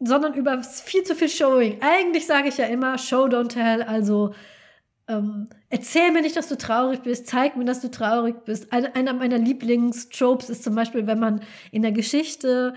[0.00, 1.78] sondern über viel zu viel Showing.
[1.80, 4.34] Eigentlich sage ich ja immer Show, don't tell, also
[5.10, 8.72] ähm, erzähl mir nicht, dass du traurig bist, zeig mir, dass du traurig bist.
[8.72, 11.42] Eine, einer meiner Lieblingstropes ist zum Beispiel, wenn man
[11.72, 12.74] in der Geschichte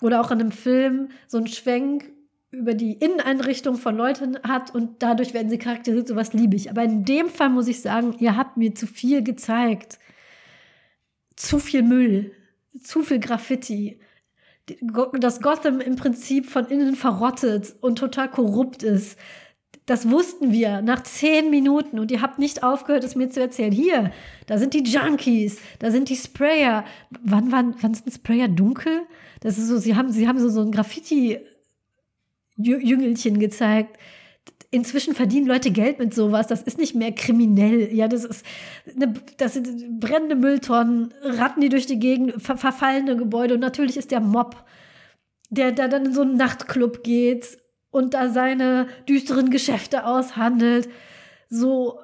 [0.00, 2.10] oder auch in einem Film so einen Schwenk
[2.50, 6.70] über die Inneneinrichtung von Leuten hat und dadurch werden sie charakterisiert, sowas liebe ich.
[6.70, 9.98] Aber in dem Fall muss ich sagen, ihr habt mir zu viel gezeigt.
[11.34, 12.32] Zu viel Müll,
[12.82, 14.00] zu viel Graffiti.
[15.20, 19.18] Dass Gotham im Prinzip von innen verrottet und total korrupt ist.
[19.86, 23.70] Das wussten wir nach zehn Minuten und ihr habt nicht aufgehört, es mir zu erzählen.
[23.70, 24.10] Hier,
[24.46, 26.84] da sind die Junkies, da sind die Sprayer.
[27.22, 29.02] Wann, wann, wann sind Sprayer dunkel?
[29.40, 31.38] Das ist so, sie haben, sie haben so, so ein Graffiti
[32.56, 33.96] Jüngelchen gezeigt.
[34.72, 36.48] Inzwischen verdienen Leute Geld mit sowas.
[36.48, 37.94] Das ist nicht mehr kriminell.
[37.94, 38.44] Ja, das ist,
[38.92, 43.54] eine, das sind brennende Mülltonnen, Ratten, die durch die Gegend, ver verfallene Gebäude.
[43.54, 44.64] Und natürlich ist der Mob,
[45.48, 47.58] der da dann in so einen Nachtclub geht
[47.96, 50.88] und da seine düsteren Geschäfte aushandelt.
[51.48, 51.98] So,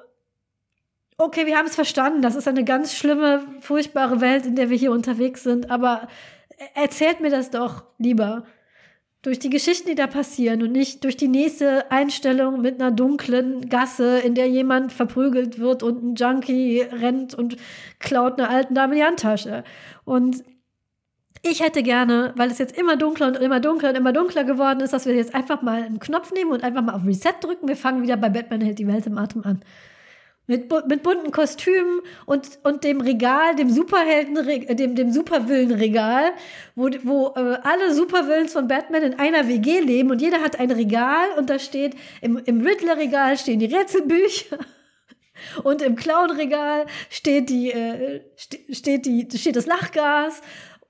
[1.17, 2.23] okay, wir haben es verstanden.
[2.23, 5.69] Das ist eine ganz schlimme, furchtbare Welt, in der wir hier unterwegs sind.
[5.69, 6.07] Aber
[6.73, 8.45] erzählt mir das doch lieber
[9.21, 13.69] durch die Geschichten, die da passieren und nicht durch die nächste Einstellung mit einer dunklen
[13.69, 17.55] Gasse, in der jemand verprügelt wird und ein Junkie rennt und
[17.99, 19.63] klaut einer alten Dame die Handtasche.
[20.05, 20.43] Und
[21.45, 24.79] ich hätte gerne, weil es jetzt immer dunkler und immer dunkler und immer dunkler geworden
[24.79, 27.67] ist, dass wir jetzt einfach mal einen Knopf nehmen und einfach mal auf Reset drücken.
[27.67, 29.61] Wir fangen wieder bei Batman hält die Welt im Atem an.
[30.47, 36.31] Mit, mit bunten Kostümen und, und dem Regal, dem Superhelden, äh, dem, dem Supervillenregal,
[36.75, 40.71] wo, wo äh, alle Supervillains von Batman in einer WG leben und jeder hat ein
[40.71, 44.57] Regal und da steht, im, im Riddler-Regal stehen die Rätselbücher
[45.63, 48.21] und im Clown-Regal steht die, äh,
[48.69, 50.41] steht die, steht das Lachgas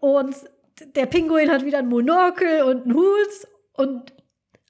[0.04, 0.36] und
[0.98, 4.12] der Pinguin hat wieder ein Monokel und einen Hut und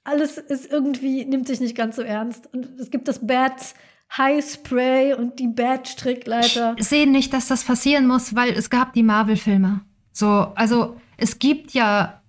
[0.04, 2.48] alles ist irgendwie, nimmt sich nicht ganz so ernst.
[2.54, 3.74] Und es gibt das Bats
[4.16, 6.76] High Spray und die Bad Strickleiter.
[6.78, 9.80] Ich sehe nicht, dass das passieren muss, weil es gab die Marvel-Filme.
[10.12, 12.22] So, also es gibt ja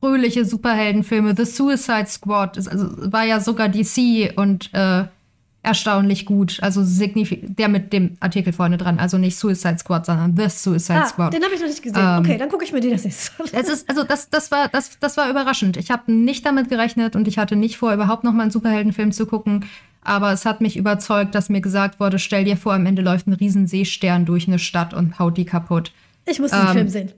[0.00, 1.36] fröhliche Superheldenfilme.
[1.36, 5.04] The Suicide Squad also, war ja sogar DC und äh,
[5.66, 6.58] erstaunlich gut.
[6.62, 8.98] Also der mit dem Artikel vorne dran.
[8.98, 11.34] Also nicht Suicide Squad, sondern The Suicide ah, Squad.
[11.34, 12.00] Den habe ich noch nicht gesehen.
[12.00, 14.68] Ähm, okay, dann gucke ich mir den das nächste Es ist, also das, das, war,
[14.68, 15.76] das, das war überraschend.
[15.76, 19.12] Ich habe nicht damit gerechnet und ich hatte nicht vor, überhaupt noch mal einen Superheldenfilm
[19.12, 19.66] zu gucken.
[20.02, 23.26] Aber es hat mich überzeugt, dass mir gesagt wurde, stell dir vor, am Ende läuft
[23.26, 25.92] ein riesen Seestern durch eine Stadt und haut die kaputt.
[26.24, 27.12] Ich muss den ähm, Film sehen.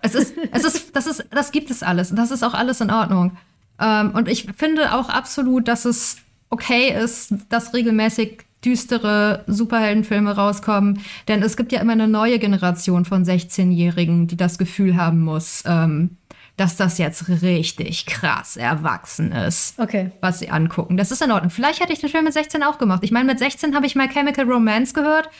[0.00, 2.14] Es ist, es ist, das ist, das gibt es alles.
[2.14, 3.36] Das ist auch alles in Ordnung.
[3.78, 6.16] Ähm, und ich finde auch absolut, dass es
[6.50, 11.00] okay ist, dass regelmäßig düstere Superheldenfilme rauskommen.
[11.28, 15.62] Denn es gibt ja immer eine neue Generation von 16-Jährigen, die das Gefühl haben muss,
[15.66, 16.18] ähm,
[16.56, 20.10] dass das jetzt richtig krass erwachsen ist, okay.
[20.20, 20.98] was sie angucken.
[20.98, 21.50] Das ist in Ordnung.
[21.50, 23.02] Vielleicht hätte ich den Film mit 16 auch gemacht.
[23.02, 25.30] Ich meine, mit 16 habe ich mal Chemical Romance gehört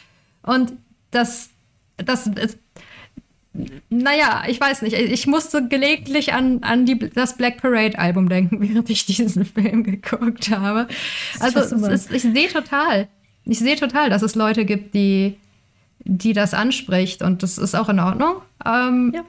[0.42, 0.72] und
[1.10, 1.50] das,
[1.98, 2.58] das, ist,
[3.88, 4.94] naja, ich weiß nicht.
[4.94, 9.82] Ich musste gelegentlich an, an die, das Black Parade Album denken, während ich diesen Film
[9.82, 10.86] geguckt habe.
[11.40, 13.08] Also ist, ich sehe total,
[13.44, 15.36] ich sehe total, dass es Leute gibt, die,
[16.04, 18.36] die das anspricht und das ist auch in Ordnung.
[18.64, 19.24] Ähm, ja.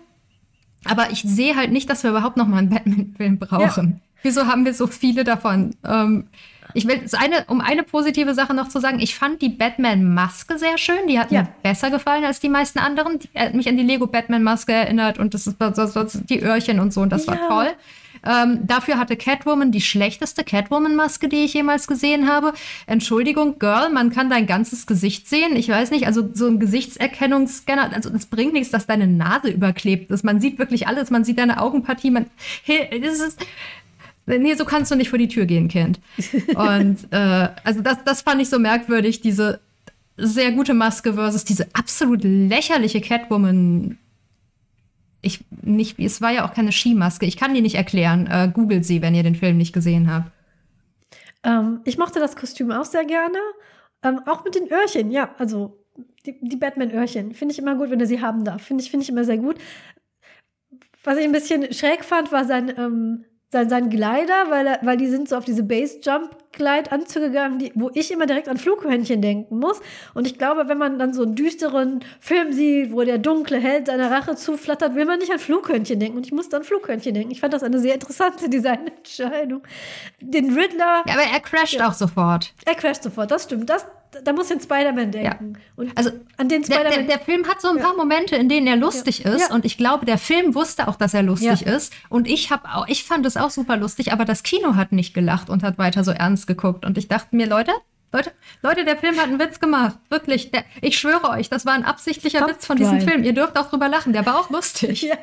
[0.85, 3.87] Aber ich sehe halt nicht, dass wir überhaupt noch mal einen Batman-Film brauchen.
[3.87, 3.99] Ja.
[4.23, 5.75] Wieso haben wir so viele davon?
[5.83, 6.27] Ähm,
[6.73, 10.77] ich will eine, um eine positive Sache noch zu sagen, ich fand die Batman-Maske sehr
[10.77, 11.07] schön.
[11.07, 11.43] Die hat ja.
[11.43, 13.19] mir besser gefallen als die meisten anderen.
[13.19, 16.79] Die hat mich an die Lego Batman-Maske erinnert und das ist das, das, die Öhrchen
[16.79, 17.33] und so und das ja.
[17.33, 17.73] war toll.
[18.23, 22.53] Ähm, dafür hatte Catwoman die schlechteste Catwoman-Maske, die ich jemals gesehen habe.
[22.85, 25.55] Entschuldigung, Girl, man kann dein ganzes Gesicht sehen.
[25.55, 30.11] Ich weiß nicht, also so ein Gesichtserkennungsscanner, also es bringt nichts, dass deine Nase überklebt
[30.11, 30.23] ist.
[30.23, 32.27] Man sieht wirklich alles, man sieht deine Augenpartie, man.
[32.63, 33.39] Hey, das ist,
[34.25, 35.99] Nee, so kannst du nicht vor die Tür gehen, Kind.
[36.55, 39.59] Und äh, also das, das fand ich so merkwürdig, diese
[40.17, 43.97] sehr gute Maske versus diese absolut lächerliche Catwoman
[45.21, 47.25] ich nicht, es war ja auch keine Skimaske.
[47.25, 48.27] Ich kann die nicht erklären.
[48.27, 50.31] Äh, googelt sie, wenn ihr den Film nicht gesehen habt.
[51.43, 53.37] Ähm, ich mochte das Kostüm auch sehr gerne.
[54.03, 55.33] Ähm, auch mit den Öhrchen, ja.
[55.37, 55.77] Also
[56.25, 57.33] die, die Batman-Öhrchen.
[57.33, 58.63] Finde ich immer gut, wenn er sie haben darf.
[58.63, 59.57] Finde ich, find ich immer sehr gut.
[61.03, 64.95] Was ich ein bisschen schräg fand, war sein ähm, sein, sein Glider, weil, er, weil
[64.95, 69.59] die sind so auf diese Base-Jump-Glide-Anzüge gegangen, die, wo ich immer direkt an Flughörnchen denken
[69.59, 69.81] muss.
[70.13, 73.87] Und ich glaube, wenn man dann so einen düsteren Film sieht, wo der dunkle Held
[73.87, 76.17] seiner Rache zuflattert, will man nicht an Flughörnchen denken.
[76.17, 77.31] Und ich muss an Flughörnchen denken.
[77.31, 79.63] Ich fand das eine sehr interessante Designentscheidung.
[80.21, 81.03] Den Riddler.
[81.05, 82.53] Ja, aber er crasht ja, auch sofort.
[82.65, 83.69] Er crasht sofort, das stimmt.
[83.69, 83.85] Das,
[84.23, 85.57] da muss ich an Spider-Man denken.
[85.77, 85.91] Ja.
[85.95, 86.91] Also an den Spider-Man.
[86.91, 89.33] Der, der, der, Film hat so ein paar Momente, in denen er lustig ja.
[89.33, 89.51] ist.
[89.51, 91.93] Und ich glaube, der Film wusste auch, dass er lustig ist.
[92.09, 95.13] Und ich habe auch, ich fand es auch super lustig, aber das Kino hat nicht
[95.13, 96.85] gelacht und hat weiter so ernst geguckt.
[96.85, 97.71] Und ich dachte mir, Leute,
[98.13, 98.31] Leute,
[98.61, 99.97] Leute, der Film hat einen Witz gemacht.
[100.09, 100.51] Wirklich.
[100.51, 103.09] Der, ich schwöre euch, das war ein absichtlicher Top Witz von diesem Drive.
[103.09, 103.23] Film.
[103.23, 104.11] Ihr dürft auch drüber lachen.
[104.11, 105.01] Der war auch lustig.
[105.11, 105.15] Ja,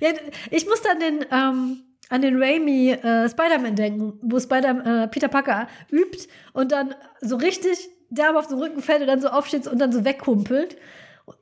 [0.00, 0.14] ja
[0.50, 5.28] ich musste an den, ähm, an den Raimi äh, Spider-Man denken, wo Spider äh, Peter
[5.28, 9.66] Parker übt und dann so richtig derbe auf den Rücken fällt und dann so aufsteht
[9.66, 10.76] und dann so wegkumpelt.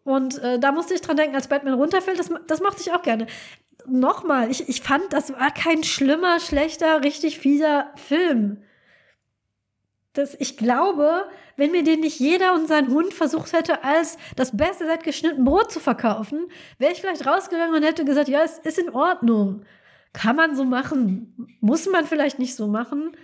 [0.05, 3.03] Und äh, da musste ich dran denken, als Batman runterfällt, das, das mochte ich auch
[3.03, 3.27] gerne.
[3.87, 8.63] Nochmal, ich, ich fand, das war kein schlimmer, schlechter, richtig fieser Film.
[10.13, 11.25] Das, ich glaube,
[11.57, 15.45] wenn mir den nicht jeder und sein Hund versucht hätte, als das Beste seit geschnitten
[15.45, 16.47] Brot zu verkaufen,
[16.79, 19.65] wäre ich vielleicht rausgegangen und hätte gesagt, ja, es ist in Ordnung.
[20.13, 21.49] Kann man so machen.
[21.61, 23.17] Muss man vielleicht nicht so machen.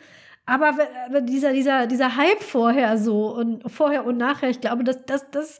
[0.48, 0.72] Aber
[1.20, 5.58] dieser, dieser, dieser Hype vorher so und vorher und nachher, ich glaube, das, das, das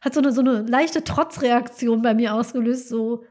[0.00, 3.24] hat so eine, so eine leichte Trotzreaktion bei mir ausgelöst, so,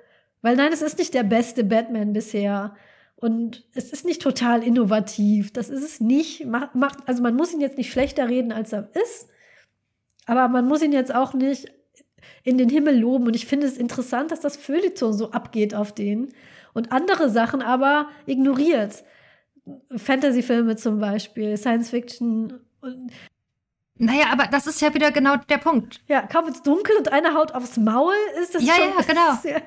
[0.44, 2.76] weil nein, es ist nicht der beste Batman bisher.
[3.16, 5.52] Und es ist nicht total innovativ.
[5.52, 6.46] Das ist es nicht.
[6.46, 9.30] Macht, macht, also man muss ihn jetzt nicht schlechter reden, als er ist.
[10.28, 11.74] Aber man muss ihn jetzt auch nicht
[12.44, 13.26] in den Himmel loben.
[13.26, 16.34] Und ich finde es interessant, dass das Feuilleton so abgeht auf den
[16.74, 19.04] und andere Sachen aber ignoriert.
[19.96, 22.54] Fantasy-Filme zum Beispiel, Science-Fiction.
[23.98, 26.02] Naja, aber das ist ja wieder genau der Punkt.
[26.08, 28.90] Ja, kaum wird's dunkel und einer haut aufs Maul, ist das ja, schon...
[28.98, 29.60] Ja, genau.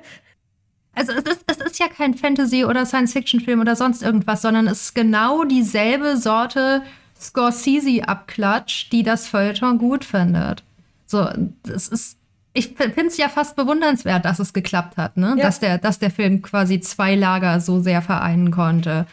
[0.94, 4.82] Also es ist, es ist ja kein Fantasy- oder Science-Fiction-Film oder sonst irgendwas, sondern es
[4.82, 6.82] ist genau dieselbe Sorte
[7.18, 10.64] Scorsese-Abklatsch, die das Feuilleton gut findet.
[11.06, 11.28] So,
[11.62, 12.18] das ist,
[12.52, 15.34] ich finde es ja fast bewundernswert, dass es geklappt hat, ne?
[15.38, 15.44] Ja.
[15.44, 19.06] Dass, der, dass der Film quasi zwei Lager so sehr vereinen konnte.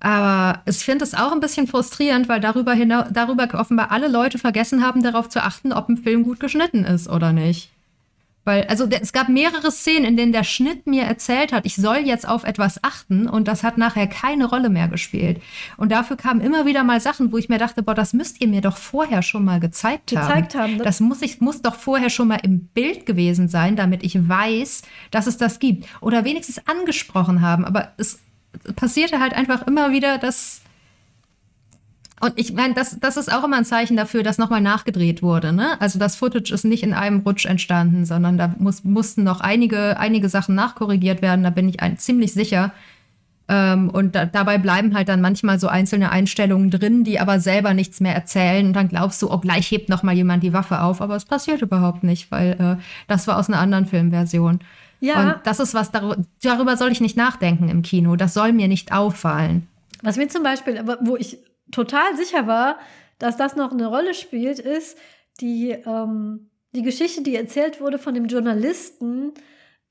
[0.00, 4.38] Aber ich finde es auch ein bisschen frustrierend, weil darüber, hinaus, darüber offenbar alle Leute
[4.38, 7.70] vergessen haben, darauf zu achten, ob ein Film gut geschnitten ist oder nicht.
[8.44, 11.98] Weil, also es gab mehrere Szenen, in denen der Schnitt mir erzählt hat, ich soll
[11.98, 15.42] jetzt auf etwas achten und das hat nachher keine Rolle mehr gespielt.
[15.76, 18.48] Und dafür kamen immer wieder mal Sachen, wo ich mir dachte, boah, das müsst ihr
[18.48, 20.26] mir doch vorher schon mal gezeigt haben.
[20.26, 20.76] Gezeigt haben.
[20.78, 20.84] Ne?
[20.84, 24.82] Das muss ich, muss doch vorher schon mal im Bild gewesen sein, damit ich weiß,
[25.10, 25.86] dass es das gibt.
[26.00, 27.66] Oder wenigstens angesprochen haben.
[27.66, 28.20] Aber es
[28.76, 30.62] passierte halt einfach immer wieder, dass
[32.20, 35.54] und ich meine, das, das ist auch immer ein Zeichen dafür, dass nochmal nachgedreht wurde.
[35.54, 35.80] Ne?
[35.80, 39.98] Also das Footage ist nicht in einem Rutsch entstanden, sondern da muss, mussten noch einige,
[39.98, 41.42] einige Sachen nachkorrigiert werden.
[41.42, 42.72] Da bin ich ein, ziemlich sicher.
[43.48, 47.72] Ähm, und da, dabei bleiben halt dann manchmal so einzelne Einstellungen drin, die aber selber
[47.72, 48.66] nichts mehr erzählen.
[48.66, 51.00] Und dann glaubst du, oh, gleich hebt nochmal jemand die Waffe auf.
[51.00, 54.60] Aber es passiert überhaupt nicht, weil äh, das war aus einer anderen Filmversion.
[55.00, 55.34] Ja.
[55.34, 58.16] Und das ist was, darüber, soll ich nicht nachdenken im Kino.
[58.16, 59.66] Das soll mir nicht auffallen.
[60.02, 61.38] Was mir zum Beispiel, wo ich
[61.72, 62.78] total sicher war,
[63.18, 64.98] dass das noch eine Rolle spielt, ist
[65.40, 69.32] die, ähm, die Geschichte, die erzählt wurde von dem Journalisten,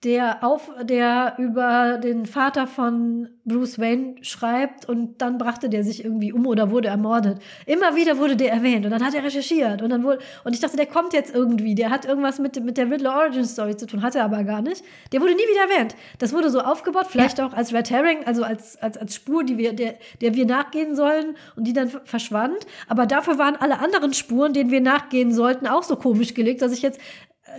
[0.03, 6.05] der auf, der über den Vater von Bruce Wayne schreibt und dann brachte der sich
[6.05, 7.39] irgendwie um oder wurde ermordet.
[7.65, 10.61] Immer wieder wurde der erwähnt und dann hat er recherchiert und dann wurde, und ich
[10.61, 13.87] dachte, der kommt jetzt irgendwie, der hat irgendwas mit, mit der Riddler Origin Story zu
[13.87, 14.85] tun, hat er aber gar nicht.
[15.11, 15.95] Der wurde nie wieder erwähnt.
[16.19, 17.47] Das wurde so aufgebaut, vielleicht ja.
[17.47, 20.95] auch als Red Herring, also als, als, als Spur, die wir, der, der wir nachgehen
[20.95, 22.65] sollen und die dann verschwand.
[22.87, 26.71] Aber dafür waren alle anderen Spuren, denen wir nachgehen sollten, auch so komisch gelegt, dass
[26.71, 27.01] ich jetzt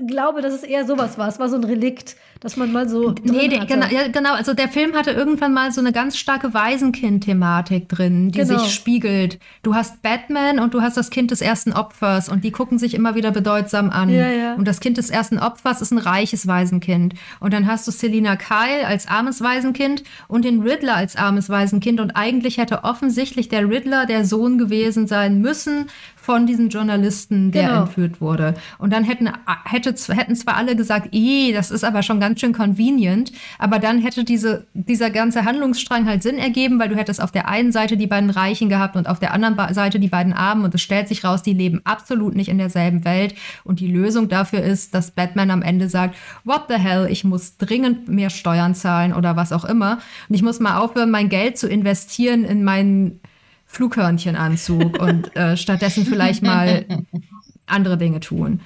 [0.07, 1.29] glaube, dass es eher sowas war.
[1.29, 3.15] Es war so ein Relikt, dass man mal so.
[3.23, 4.33] Nee, der, genau, ja, genau.
[4.33, 8.59] Also der Film hatte irgendwann mal so eine ganz starke Waisenkind-Thematik drin, die genau.
[8.59, 9.39] sich spiegelt.
[9.63, 12.95] Du hast Batman und du hast das Kind des ersten Opfers und die gucken sich
[12.95, 14.09] immer wieder bedeutsam an.
[14.09, 14.55] Ja, ja.
[14.55, 17.15] Und das Kind des ersten Opfers ist ein reiches Waisenkind.
[17.41, 22.01] Und dann hast du Selina Kyle als armes Waisenkind und den Riddler als armes Waisenkind.
[22.01, 27.69] Und eigentlich hätte offensichtlich der Riddler der Sohn gewesen sein müssen von diesem Journalisten, der
[27.69, 27.83] genau.
[27.83, 28.55] entführt wurde.
[28.79, 29.31] Und dann hätten,
[29.65, 34.01] hätte, hätten zwar alle gesagt, eh, das ist aber schon ganz schön convenient, aber dann
[34.01, 37.97] hätte diese, dieser ganze Handlungsstrang halt Sinn ergeben, weil du hättest auf der einen Seite
[37.97, 40.65] die beiden Reichen gehabt und auf der anderen Seite die beiden Armen.
[40.65, 43.35] Und es stellt sich raus, die leben absolut nicht in derselben Welt.
[43.65, 47.57] Und die Lösung dafür ist, dass Batman am Ende sagt, what the hell, ich muss
[47.57, 49.99] dringend mehr Steuern zahlen oder was auch immer.
[50.29, 53.21] Und ich muss mal aufhören, mein Geld zu investieren in meinen
[53.67, 56.85] Flughörnchenanzug und äh, stattdessen vielleicht mal
[57.67, 58.61] andere Dinge tun.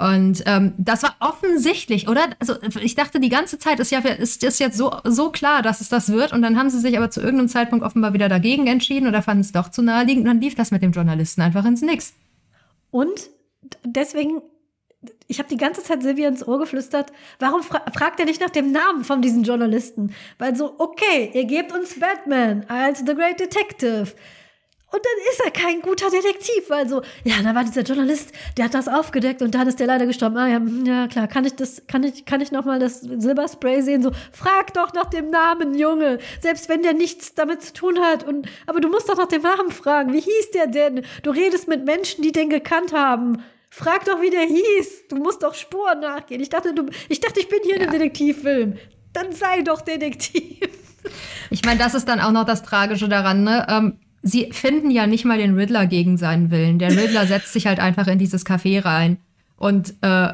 [0.00, 2.22] Und ähm, das war offensichtlich, oder?
[2.38, 5.82] Also ich dachte die ganze Zeit, ist ja ist, ist jetzt so, so klar, dass
[5.82, 6.32] es das wird.
[6.32, 9.42] Und dann haben sie sich aber zu irgendeinem Zeitpunkt offenbar wieder dagegen entschieden oder fanden
[9.42, 10.24] es doch zu naheliegend.
[10.24, 12.14] Und dann lief das mit dem Journalisten einfach ins Nix.
[12.90, 13.28] Und
[13.84, 14.40] deswegen,
[15.26, 18.50] ich habe die ganze Zeit Silvia ins Ohr geflüstert, warum fra fragt er nicht nach
[18.50, 20.14] dem Namen von diesem Journalisten?
[20.38, 24.14] Weil so, okay, ihr gebt uns Batman als The Great Detective.
[24.92, 28.64] Und dann ist er kein guter Detektiv, weil so, ja, da war dieser Journalist, der
[28.64, 30.36] hat das aufgedeckt und dann ist der leider gestorben.
[30.36, 33.82] Ah, ja, hm, ja klar, kann ich das, kann ich, kann ich nochmal das Silberspray
[33.82, 34.02] sehen?
[34.02, 36.18] So, frag doch nach dem Namen, Junge.
[36.40, 38.24] Selbst wenn der nichts damit zu tun hat.
[38.24, 40.12] Und, aber du musst doch nach dem Namen fragen.
[40.12, 41.04] Wie hieß der denn?
[41.22, 43.44] Du redest mit Menschen, die den gekannt haben.
[43.70, 45.06] Frag doch, wie der hieß.
[45.08, 46.40] Du musst doch Spuren nachgehen.
[46.40, 47.82] Ich dachte, du, ich dachte, ich bin hier ja.
[47.82, 48.76] in einem Detektivfilm.
[49.12, 50.68] Dann sei doch Detektiv.
[51.50, 53.66] Ich meine, das ist dann auch noch das Tragische daran, ne?
[53.70, 56.78] Ähm sie finden ja nicht mal den Riddler gegen seinen Willen.
[56.78, 59.18] Der Riddler setzt sich halt einfach in dieses Café rein
[59.56, 60.28] und äh,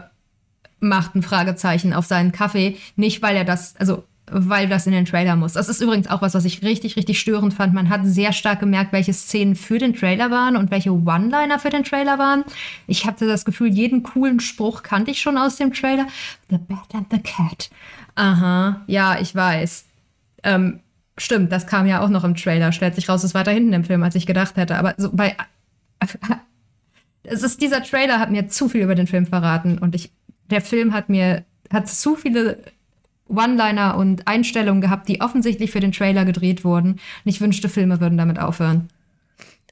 [0.80, 2.76] macht ein Fragezeichen auf seinen Kaffee.
[2.96, 5.52] Nicht, weil er das, also weil das in den Trailer muss.
[5.52, 7.74] Das ist übrigens auch was, was ich richtig, richtig störend fand.
[7.74, 11.70] Man hat sehr stark gemerkt, welche Szenen für den Trailer waren und welche One-Liner für
[11.70, 12.44] den Trailer waren.
[12.88, 16.06] Ich hatte das Gefühl, jeden coolen Spruch kannte ich schon aus dem Trailer.
[16.50, 17.70] The Bat and the Cat.
[18.16, 19.84] Aha, ja, ich weiß.
[20.42, 20.80] Ähm,
[21.18, 22.72] Stimmt, das kam ja auch noch im Trailer.
[22.72, 24.76] Stellt sich raus, es weiter hinten im Film, als ich gedacht hätte.
[24.76, 25.36] Aber so bei.
[27.28, 30.12] Es ist, dieser Trailer hat mir zu viel über den Film verraten und ich,
[30.48, 32.62] der Film hat mir, hat zu viele
[33.28, 36.92] One-Liner und Einstellungen gehabt, die offensichtlich für den Trailer gedreht wurden.
[36.92, 38.88] Und ich wünschte, Filme würden damit aufhören.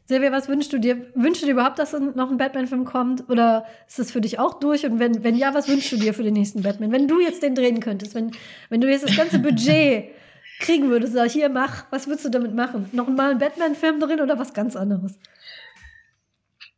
[0.06, 0.96] Silvia, was wünschst du dir?
[1.14, 3.30] Wünschst du dir überhaupt, dass noch ein Batman-Film kommt?
[3.30, 4.84] Oder ist das für dich auch durch?
[4.84, 6.92] Und wenn, wenn ja, was wünschst du dir für den nächsten Batman?
[6.92, 8.32] Wenn du jetzt den drehen könntest, wenn,
[8.68, 10.06] wenn du jetzt das ganze Budget
[10.60, 12.88] kriegen würdest, sag hier, mach, was würdest du damit machen?
[12.92, 15.18] Noch mal einen Batman-Film drin oder was ganz anderes?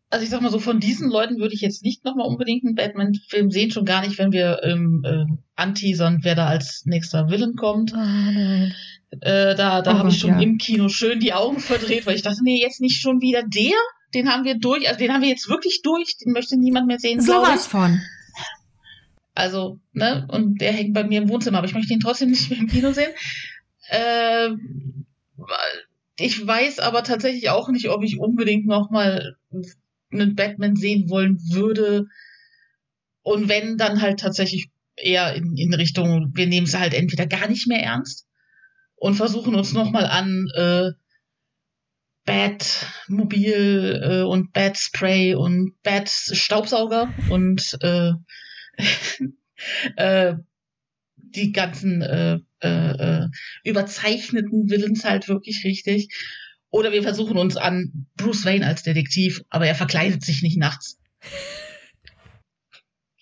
[0.09, 2.77] Also ich sag mal so, von diesen Leuten würde ich jetzt nicht nochmal unbedingt einen
[2.77, 5.25] Batman-Film sehen, schon gar nicht, wenn wir ähm, äh,
[5.57, 7.93] anteasern, wer da als nächster Villain kommt.
[7.93, 8.73] Oh nein.
[9.21, 10.41] Äh, da da Oh habe ich schon ja.
[10.41, 13.77] im Kino schön die Augen verdreht, weil ich dachte, nee, jetzt nicht schon wieder der.
[14.15, 16.99] Den haben wir durch, also den haben wir jetzt wirklich durch, den möchte niemand mehr
[16.99, 17.21] sehen.
[17.21, 17.71] Sowas ich.
[17.71, 18.01] von.
[19.35, 22.49] Also, ne, und der hängt bei mir im Wohnzimmer, aber ich möchte ihn trotzdem nicht
[22.49, 23.11] mehr im Kino sehen.
[23.91, 25.07] Ähm,
[26.19, 29.37] ich weiß aber tatsächlich auch nicht, ob ich unbedingt nochmal
[30.11, 32.07] einen Batman sehen wollen würde.
[33.23, 37.49] Und wenn, dann halt tatsächlich eher in, in Richtung, wir nehmen es halt entweder gar
[37.49, 38.27] nicht mehr ernst
[38.95, 40.93] und versuchen uns nochmal an äh,
[42.25, 48.13] Batmobil äh, und Batspray und Bat-Staubsauger und äh,
[49.97, 50.35] äh,
[51.15, 53.29] die ganzen äh, äh, äh,
[53.65, 56.09] überzeichneten Villains halt wirklich richtig.
[56.71, 60.99] Oder wir versuchen uns an Bruce Wayne als Detektiv, aber er verkleidet sich nicht nachts.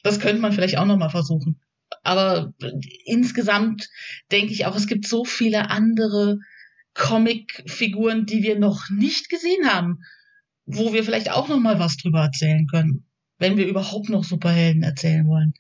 [0.03, 1.61] Das könnte man vielleicht auch nochmal versuchen.
[2.03, 2.53] Aber
[3.05, 3.89] insgesamt
[4.31, 6.39] denke ich auch, es gibt so viele andere
[6.95, 10.03] Comic-Figuren, die wir noch nicht gesehen haben,
[10.67, 13.07] wo wir vielleicht auch nochmal was drüber erzählen können,
[13.39, 15.55] wenn wir überhaupt noch Superhelden erzählen wollen.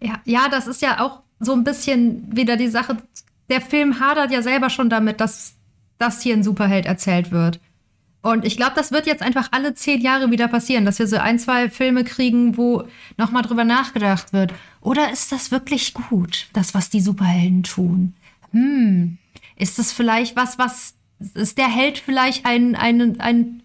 [0.00, 2.96] Ja, ja, das ist ja auch so ein bisschen wieder die Sache.
[3.48, 5.54] Der Film hadert ja selber schon damit, dass
[5.98, 7.60] das hier ein Superheld erzählt wird.
[8.22, 11.16] Und ich glaube, das wird jetzt einfach alle zehn Jahre wieder passieren, dass wir so
[11.16, 12.84] ein, zwei Filme kriegen, wo
[13.16, 14.54] nochmal drüber nachgedacht wird.
[14.80, 18.14] Oder ist das wirklich gut, das, was die Superhelden tun?
[18.52, 19.18] Hm,
[19.56, 20.94] ist das vielleicht was, was
[21.34, 23.62] ist der Held vielleicht ein, ein, ein,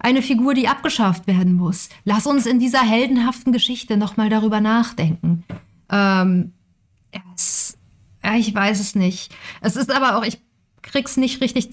[0.00, 1.88] eine Figur, die abgeschafft werden muss?
[2.04, 5.44] Lass uns in dieser heldenhaften Geschichte nochmal darüber nachdenken.
[5.90, 6.52] Ähm,
[7.34, 7.76] es,
[8.24, 9.34] ja, ich weiß es nicht.
[9.60, 10.40] Es ist aber auch, ich
[10.82, 11.68] krieg's nicht richtig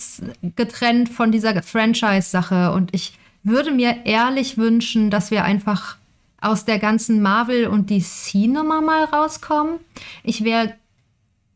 [0.56, 5.98] getrennt von dieser Franchise-Sache und ich würde mir ehrlich wünschen, dass wir einfach
[6.42, 9.80] aus der ganzen Marvel- und DC-Nummer mal rauskommen.
[10.24, 10.76] Ich wäre,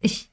[0.01, 0.30] ich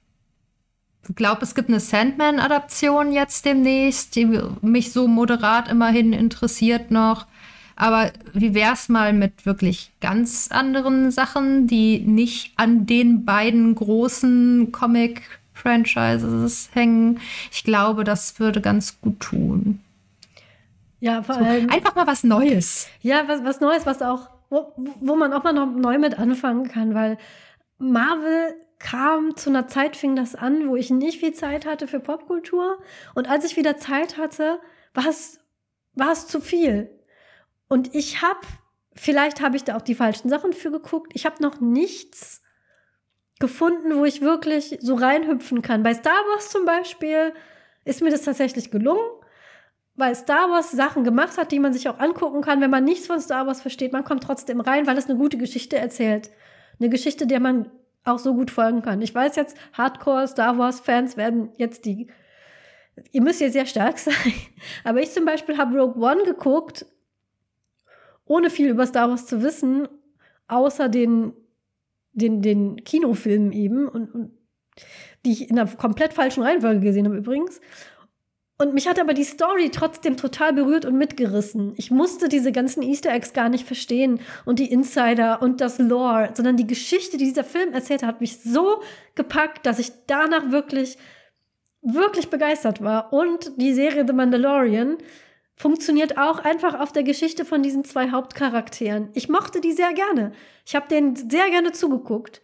[1.14, 7.26] glaube, es gibt eine Sandman-Adaption jetzt demnächst, die mich so moderat immerhin interessiert noch.
[7.76, 14.70] Aber wie wär's mal mit wirklich ganz anderen Sachen, die nicht an den beiden großen
[14.72, 17.20] Comic-Franchises hängen?
[17.50, 19.80] Ich glaube, das würde ganz gut tun.
[21.00, 21.68] Ja, vor So, allem.
[21.70, 22.88] einfach mal was Neues.
[23.02, 26.68] Ja, was, was Neues, was auch, wo, wo man auch mal noch neu mit anfangen
[26.68, 27.18] kann, weil
[27.78, 32.00] Marvel kam zu einer Zeit, fing das an, wo ich nicht viel Zeit hatte für
[32.00, 32.78] Popkultur.
[33.14, 34.58] Und als ich wieder Zeit hatte,
[34.94, 35.38] war es,
[35.94, 36.90] war es zu viel.
[37.68, 38.40] Und ich habe,
[38.94, 42.42] vielleicht habe ich da auch die falschen Sachen für geguckt, ich habe noch nichts
[43.40, 45.82] gefunden, wo ich wirklich so reinhüpfen kann.
[45.82, 47.32] Bei Star Wars zum Beispiel
[47.84, 49.04] ist mir das tatsächlich gelungen
[49.96, 53.06] weil Star Wars Sachen gemacht hat, die man sich auch angucken kann, wenn man nichts
[53.06, 53.92] von Star Wars versteht.
[53.92, 56.30] Man kommt trotzdem rein, weil es eine gute Geschichte erzählt.
[56.80, 57.70] Eine Geschichte, der man
[58.04, 59.00] auch so gut folgen kann.
[59.02, 62.08] Ich weiß jetzt, Hardcore Star Wars Fans werden jetzt die,
[63.12, 64.34] ihr müsst ja sehr stark sein.
[64.82, 66.86] Aber ich zum Beispiel habe Rogue One geguckt,
[68.26, 69.88] ohne viel über Star Wars zu wissen,
[70.48, 71.32] außer den,
[72.12, 74.30] den, den Kinofilmen eben und, und
[75.24, 77.60] die ich in einer komplett falschen Reihenfolge gesehen habe übrigens.
[78.56, 81.74] Und mich hat aber die Story trotzdem total berührt und mitgerissen.
[81.76, 86.30] Ich musste diese ganzen Easter Eggs gar nicht verstehen und die Insider und das Lore,
[86.34, 88.80] sondern die Geschichte, die dieser Film erzählt hat, hat mich so
[89.16, 90.98] gepackt, dass ich danach wirklich,
[91.82, 93.12] wirklich begeistert war.
[93.12, 94.98] Und die Serie The Mandalorian
[95.56, 99.10] funktioniert auch einfach auf der Geschichte von diesen zwei Hauptcharakteren.
[99.14, 100.32] Ich mochte die sehr gerne.
[100.66, 102.42] Ich habe denen sehr gerne zugeguckt.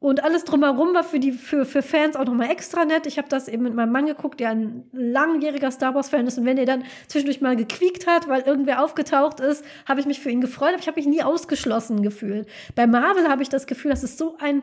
[0.00, 3.06] Und alles drumherum war für die für, für Fans auch nochmal extra nett.
[3.06, 6.38] Ich habe das eben mit meinem Mann geguckt, der ein langjähriger Star Wars-Fan ist.
[6.38, 10.20] Und wenn er dann zwischendurch mal gequiekt hat, weil irgendwer aufgetaucht ist, habe ich mich
[10.20, 10.70] für ihn gefreut.
[10.74, 12.48] Aber ich habe mich nie ausgeschlossen gefühlt.
[12.76, 14.62] Bei Marvel habe ich das Gefühl, das ist so ein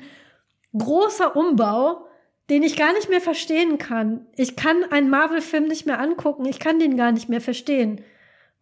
[0.78, 2.08] großer Umbau,
[2.50, 4.28] den ich gar nicht mehr verstehen kann.
[4.36, 6.46] Ich kann einen Marvel-Film nicht mehr angucken.
[6.46, 8.02] Ich kann den gar nicht mehr verstehen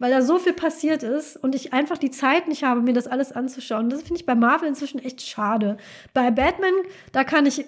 [0.03, 3.07] weil da so viel passiert ist und ich einfach die Zeit nicht habe, mir das
[3.07, 3.89] alles anzuschauen.
[3.89, 5.77] Das finde ich bei Marvel inzwischen echt schade.
[6.13, 6.73] Bei Batman,
[7.13, 7.65] da kann ich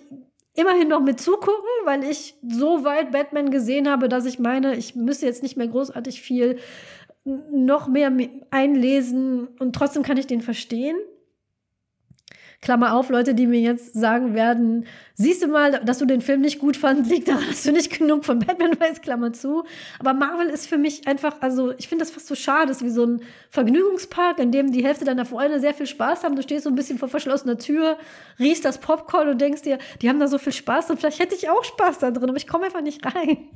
[0.53, 4.95] immerhin noch mit zugucken, weil ich so weit Batman gesehen habe, dass ich meine, ich
[4.95, 6.57] müsste jetzt nicht mehr großartig viel
[7.23, 8.11] noch mehr
[8.51, 10.97] einlesen und trotzdem kann ich den verstehen.
[12.65, 16.41] Klammer auf, Leute, die mir jetzt sagen werden, siehst du mal, dass du den Film
[16.41, 19.65] nicht gut fandst, liegt daran, dass du nicht genug von Batman weißt, Klammer zu.
[19.99, 22.89] Aber Marvel ist für mich einfach, also ich finde das fast so schade, ist wie
[22.89, 23.21] so ein
[23.51, 26.35] Vergnügungspark, in dem die Hälfte deiner Freunde sehr viel Spaß haben.
[26.35, 27.99] Du stehst so ein bisschen vor verschlossener Tür,
[28.39, 31.35] riechst das Popcorn und denkst dir, die haben da so viel Spaß und vielleicht hätte
[31.35, 33.47] ich auch Spaß da drin, aber ich komme einfach nicht rein.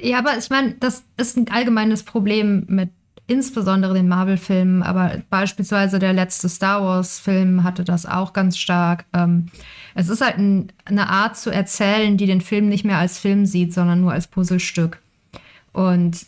[0.00, 2.90] Ja, aber ich meine, das ist ein allgemeines Problem mit
[3.30, 9.04] insbesondere den Marvel-Filmen, aber beispielsweise der letzte Star Wars-Film hatte das auch ganz stark.
[9.12, 9.46] Ähm,
[9.94, 13.46] es ist halt ein, eine Art zu erzählen, die den Film nicht mehr als Film
[13.46, 14.98] sieht, sondern nur als Puzzlestück.
[15.72, 16.26] Und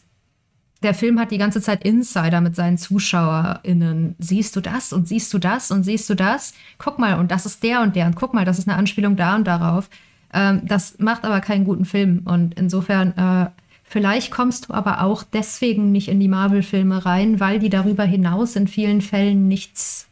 [0.85, 4.15] der Film hat die ganze Zeit Insider mit seinen ZuschauerInnen.
[4.20, 6.55] Siehst du das und siehst du das und siehst du das?
[6.79, 9.16] Guck mal, und das ist der und der und guck mal, das ist eine Anspielung
[9.16, 9.91] da und darauf.
[10.33, 12.23] Ähm, das macht aber keinen guten Film.
[12.24, 13.51] Und insofern, äh,
[13.93, 18.56] vielleicht kommst du aber auch deswegen nicht in die Marvel-Filme rein, weil die darüber hinaus
[18.56, 20.09] in vielen Fällen nichts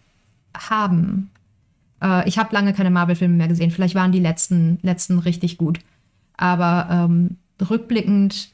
[0.55, 1.31] haben.
[2.02, 3.70] Äh, ich habe lange keine Marvel-Filme mehr gesehen.
[3.70, 5.78] Vielleicht waren die letzten, letzten richtig gut.
[6.36, 7.39] Aber ähm,
[7.70, 8.51] rückblickend,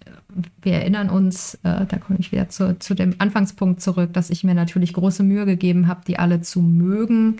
[0.63, 4.45] wir erinnern uns, äh, da komme ich wieder zu, zu dem Anfangspunkt zurück, dass ich
[4.45, 7.39] mir natürlich große Mühe gegeben habe, die alle zu mögen.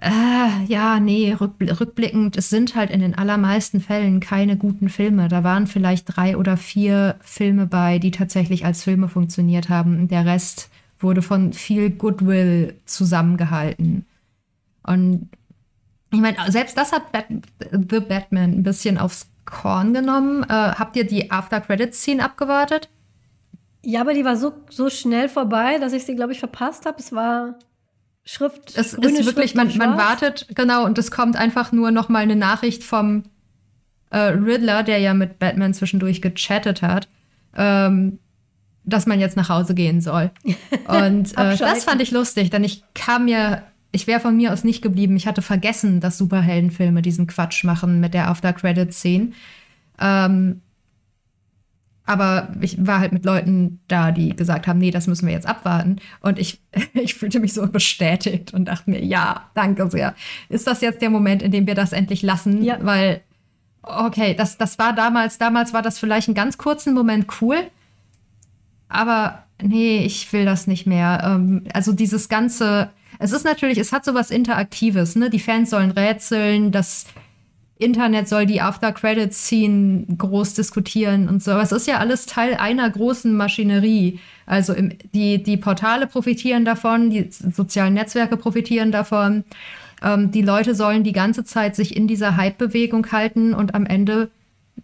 [0.00, 5.28] Äh, ja, nee, rückblickend, es sind halt in den allermeisten Fällen keine guten Filme.
[5.28, 10.06] Da waren vielleicht drei oder vier Filme bei, die tatsächlich als Filme funktioniert haben.
[10.06, 10.70] Der Rest
[11.00, 14.06] wurde von viel Goodwill zusammengehalten.
[14.84, 15.28] Und
[16.12, 17.26] ich meine, selbst das hat Bat
[17.72, 20.44] The Batman ein bisschen aufs Korn genommen.
[20.44, 22.88] Äh, habt ihr die After-Credits-Scene abgewartet?
[23.82, 26.98] Ja, aber die war so, so schnell vorbei, dass ich sie, glaube ich, verpasst habe.
[26.98, 27.54] Es war
[28.28, 28.76] Schrift.
[28.76, 32.36] Es ist wirklich, man, man, wartet, genau, und es kommt einfach nur noch mal eine
[32.36, 33.22] Nachricht vom
[34.10, 37.08] äh, Riddler, der ja mit Batman zwischendurch gechattet hat,
[37.56, 38.18] ähm,
[38.84, 40.30] dass man jetzt nach Hause gehen soll.
[40.88, 44.62] Und äh, das fand ich lustig, denn ich kam mir ich wäre von mir aus
[44.62, 45.16] nicht geblieben.
[45.16, 49.32] Ich hatte vergessen, dass Superheldenfilme diesen Quatsch machen mit der After-Credit-Szene.
[49.98, 50.60] Ähm,
[52.08, 55.46] aber ich war halt mit Leuten da, die gesagt haben, nee, das müssen wir jetzt
[55.46, 55.96] abwarten.
[56.20, 56.60] Und ich,
[56.94, 60.14] ich fühlte mich so bestätigt und dachte mir, ja, danke sehr.
[60.48, 62.62] Ist das jetzt der Moment, in dem wir das endlich lassen?
[62.62, 62.78] Ja.
[62.80, 63.20] Weil,
[63.82, 67.58] okay, das, das war damals, damals war das vielleicht einen ganz kurzen Moment cool.
[68.88, 71.20] Aber nee, ich will das nicht mehr.
[71.24, 75.28] Ähm, also dieses ganze es ist natürlich, es hat so was Interaktives, ne?
[75.28, 77.06] Die Fans sollen rätseln, das
[77.78, 81.52] Internet soll die After-Credits-Scene groß diskutieren und so.
[81.52, 84.18] Aber es ist ja alles Teil einer großen Maschinerie.
[84.46, 89.44] Also im, die, die Portale profitieren davon, die sozialen Netzwerke profitieren davon.
[90.02, 94.30] Ähm, die Leute sollen die ganze Zeit sich in dieser Hype-Bewegung halten und am Ende,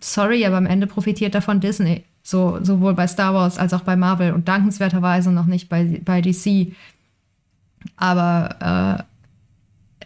[0.00, 2.04] sorry, aber am Ende profitiert davon Disney.
[2.22, 6.20] So, sowohl bei Star Wars als auch bei Marvel und dankenswerterweise noch nicht bei, bei
[6.20, 6.72] DC.
[7.96, 9.04] Aber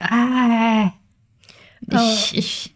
[0.00, 0.90] äh, äh,
[1.90, 2.74] ich, ich,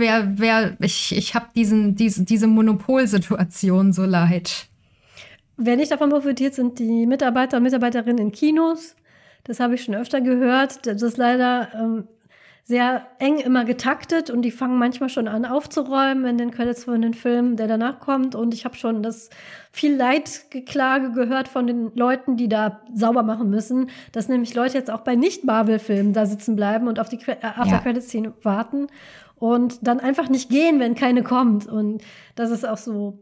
[0.00, 4.66] wer, wer, ich, ich habe diesen, diese, diese Monopolsituation so leid.
[5.56, 8.96] Wer nicht davon profitiert, sind die Mitarbeiter und Mitarbeiterinnen in Kinos.
[9.44, 10.86] Das habe ich schon öfter gehört.
[10.86, 12.08] Das ist leider ähm,
[12.64, 17.02] sehr eng immer getaktet und die fangen manchmal schon an aufzuräumen in den Credits von
[17.02, 18.34] den Filmen, der danach kommt.
[18.34, 19.28] Und ich habe schon das
[19.72, 24.90] viel Leidgeklage gehört von den Leuten, die da sauber machen müssen, dass nämlich Leute jetzt
[24.90, 28.44] auch bei Nicht-Marvel-Filmen da sitzen bleiben und auf die äh, After-Credit-Szene ja.
[28.44, 28.86] warten
[29.40, 31.66] und dann einfach nicht gehen, wenn keine kommt.
[31.66, 32.02] Und
[32.36, 33.18] das ist auch so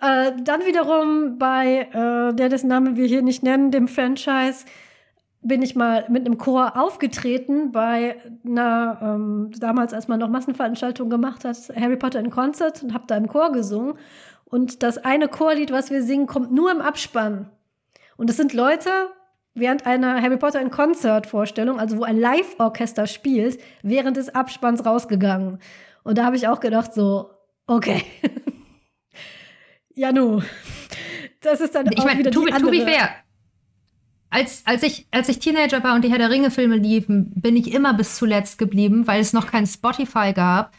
[0.00, 4.66] äh, dann wiederum bei äh, der dessen Namen wir hier nicht nennen, dem Franchise,
[5.40, 8.16] bin ich mal mit einem Chor aufgetreten bei
[8.46, 13.04] einer, ähm, damals als man noch Massenveranstaltungen gemacht hat, Harry Potter in Concert und habe
[13.06, 13.94] da im Chor gesungen.
[14.46, 17.50] Und das eine Chorlied, was wir singen, kommt nur im Abspann.
[18.16, 18.90] Und es sind Leute
[19.54, 24.84] während einer Harry Potter in Concert Vorstellung, also wo ein Live-Orchester spielt, während des Abspanns
[24.84, 25.58] rausgegangen.
[26.02, 27.30] Und da habe ich auch gedacht so,
[27.66, 28.02] okay.
[29.94, 30.42] ja, nu.
[31.40, 32.72] Das ist dann ich auch mein, wieder to, die andere.
[32.72, 33.10] To be fair,
[34.34, 37.72] als, als, ich, als ich Teenager war und die Herr der Ringe-Filme liefen, bin ich
[37.72, 40.72] immer bis zuletzt geblieben, weil es noch kein Spotify gab.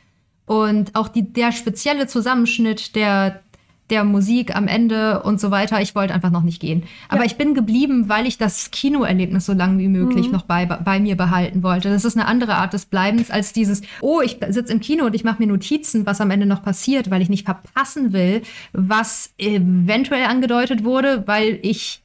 [0.46, 3.44] Und auch die, der spezielle Zusammenschnitt der,
[3.90, 6.84] der Musik am Ende und so weiter, ich wollte einfach noch nicht gehen.
[7.08, 7.26] Aber ja.
[7.26, 10.34] ich bin geblieben, weil ich das Kinoerlebnis so lange wie möglich mhm.
[10.34, 11.90] noch bei, bei mir behalten wollte.
[11.90, 15.14] Das ist eine andere Art des Bleibens als dieses, oh, ich sitze im Kino und
[15.14, 18.42] ich mache mir Notizen, was am Ende noch passiert, weil ich nicht verpassen will,
[18.74, 22.02] was eventuell angedeutet wurde, weil ich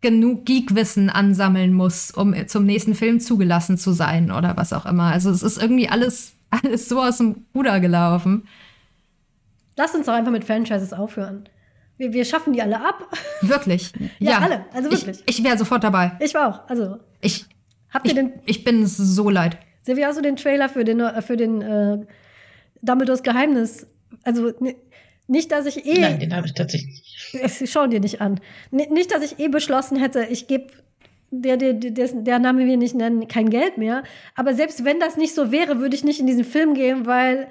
[0.00, 5.04] genug Geekwissen ansammeln muss, um zum nächsten Film zugelassen zu sein oder was auch immer.
[5.04, 8.44] Also es ist irgendwie alles, alles so aus dem Ruder gelaufen.
[9.76, 11.48] Lass uns doch einfach mit Franchises aufhören.
[11.98, 13.10] Wir, wir schaffen die alle ab.
[13.42, 13.92] Wirklich?
[14.18, 14.64] ja, ja, alle.
[14.72, 15.22] Also wirklich.
[15.26, 16.12] Ich, ich wäre sofort dabei.
[16.20, 16.68] Ich war auch.
[16.68, 16.98] Also.
[17.20, 17.46] Ich.
[17.90, 18.32] Habt ihr ich, den?
[18.44, 19.58] Ich bin so leid.
[19.82, 21.98] Silvia, hast du den Trailer für den, äh, für den äh,
[22.82, 23.86] Dumbledores Geheimnis?
[24.24, 24.52] Also
[25.28, 26.00] nicht, dass ich eh.
[26.00, 27.70] Nein, den habe ich tatsächlich nicht.
[27.70, 28.40] Schau dir nicht an.
[28.70, 30.66] Nicht, dass ich eh beschlossen hätte, ich gebe
[31.30, 34.04] der, der, der, der Name wir nicht nennen, kein Geld mehr.
[34.34, 37.48] Aber selbst wenn das nicht so wäre, würde ich nicht in diesen Film gehen, weil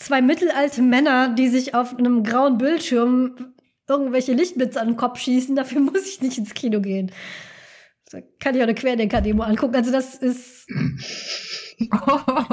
[0.00, 3.54] zwei mittelalte Männer, die sich auf einem grauen Bildschirm
[3.88, 7.12] irgendwelche Lichtblitze an den Kopf schießen, dafür muss ich nicht ins Kino gehen.
[8.10, 9.76] Da kann ich auch eine Querdenker-Demo angucken.
[9.76, 10.68] Also das ist.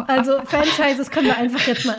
[0.07, 1.97] Also Franchises können wir einfach jetzt mal.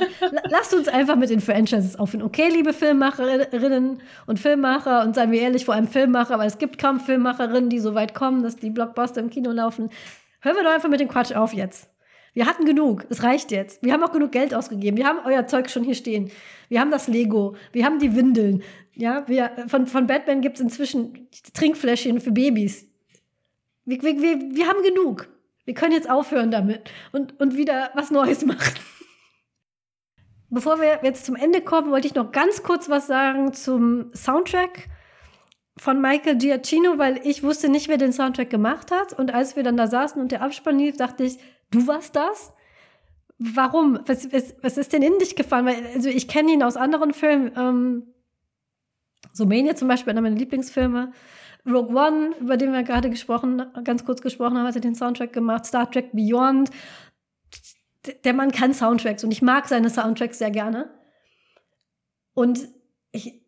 [0.49, 2.23] Lasst uns einfach mit den Franchises aufhören.
[2.23, 6.79] Okay, liebe Filmemacherinnen und Filmemacher, und seien wir ehrlich, vor allem Filmemacher, weil es gibt
[6.79, 9.91] kaum Filmemacherinnen, die so weit kommen, dass die Blockbuster im Kino laufen.
[10.41, 11.91] Hören wir doch einfach mit dem Quatsch auf jetzt.
[12.39, 13.05] Wir hatten genug.
[13.09, 13.83] Es reicht jetzt.
[13.83, 14.97] Wir haben auch genug Geld ausgegeben.
[14.97, 16.31] Wir haben euer Zeug schon hier stehen.
[16.69, 17.57] Wir haben das Lego.
[17.73, 18.63] Wir haben die Windeln.
[18.95, 22.87] Ja, wir, von, von Batman gibt es inzwischen Trinkfläschchen für Babys.
[23.85, 25.29] Wir, wir, wir, wir haben genug.
[25.65, 28.79] Wir können jetzt aufhören damit und, und wieder was Neues machen.
[30.49, 34.89] Bevor wir jetzt zum Ende kommen, wollte ich noch ganz kurz was sagen zum Soundtrack
[35.77, 39.13] von Michael Giacchino, weil ich wusste nicht, wer den Soundtrack gemacht hat.
[39.13, 41.39] Und als wir dann da saßen und der Abspann lief, dachte ich,
[41.71, 42.53] du warst das?
[43.39, 44.01] Warum?
[44.07, 45.67] Was, was, was ist denn in dich gefallen?
[45.67, 47.53] Weil, also ich kenne ihn aus anderen Filmen.
[47.57, 48.15] Ähm,
[49.33, 51.13] so Mania zum Beispiel, einer meiner Lieblingsfilme.
[51.67, 55.33] Rogue One, über den wir gerade gesprochen, ganz kurz gesprochen haben, hat er den Soundtrack
[55.33, 55.67] gemacht.
[55.67, 56.71] Star Trek Beyond.
[58.25, 60.91] Der Mann kann Soundtracks und ich mag seine Soundtracks sehr gerne.
[62.33, 62.69] Und
[63.13, 63.43] ich,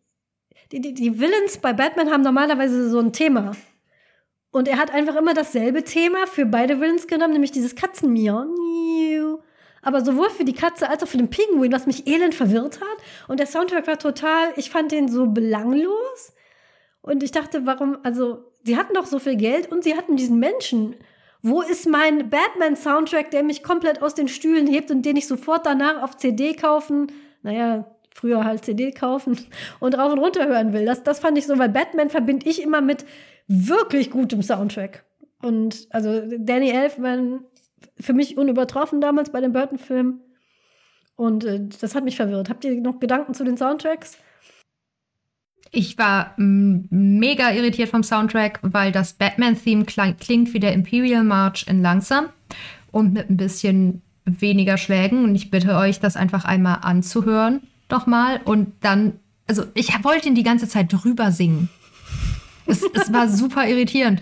[0.71, 3.53] die, die, die Villains bei Batman haben normalerweise so ein Thema.
[4.51, 8.45] Und er hat einfach immer dasselbe Thema für beide Villains genommen, nämlich dieses Katzenmiau.
[9.81, 12.97] Aber sowohl für die Katze als auch für den Pinguin, was mich elend verwirrt hat.
[13.27, 16.33] Und der Soundtrack war total, ich fand den so belanglos.
[17.01, 20.37] Und ich dachte, warum, also, sie hatten doch so viel Geld und sie hatten diesen
[20.37, 20.95] Menschen.
[21.41, 25.65] Wo ist mein Batman-Soundtrack, der mich komplett aus den Stühlen hebt und den ich sofort
[25.65, 27.11] danach auf CD kaufen,
[27.41, 29.39] naja, früher halt CD kaufen
[29.79, 30.85] und rauf und runter hören will?
[30.85, 33.05] Das, das fand ich so, weil Batman verbinde ich immer mit
[33.51, 35.03] wirklich gutem Soundtrack.
[35.41, 37.41] Und also Danny Elfman,
[37.99, 40.21] für mich unübertroffen damals bei den Burton-Filmen.
[41.15, 42.49] Und äh, das hat mich verwirrt.
[42.49, 44.17] Habt ihr noch Gedanken zu den Soundtracks?
[45.73, 51.81] Ich war mega irritiert vom Soundtrack, weil das Batman-Theme klingt wie der Imperial March in
[51.81, 52.25] langsam
[52.91, 55.23] und mit ein bisschen weniger Schlägen.
[55.23, 58.41] Und ich bitte euch, das einfach einmal anzuhören, doch mal.
[58.43, 61.69] Und dann, also ich wollte ihn die ganze Zeit drüber singen.
[62.71, 64.21] Es, es war super irritierend.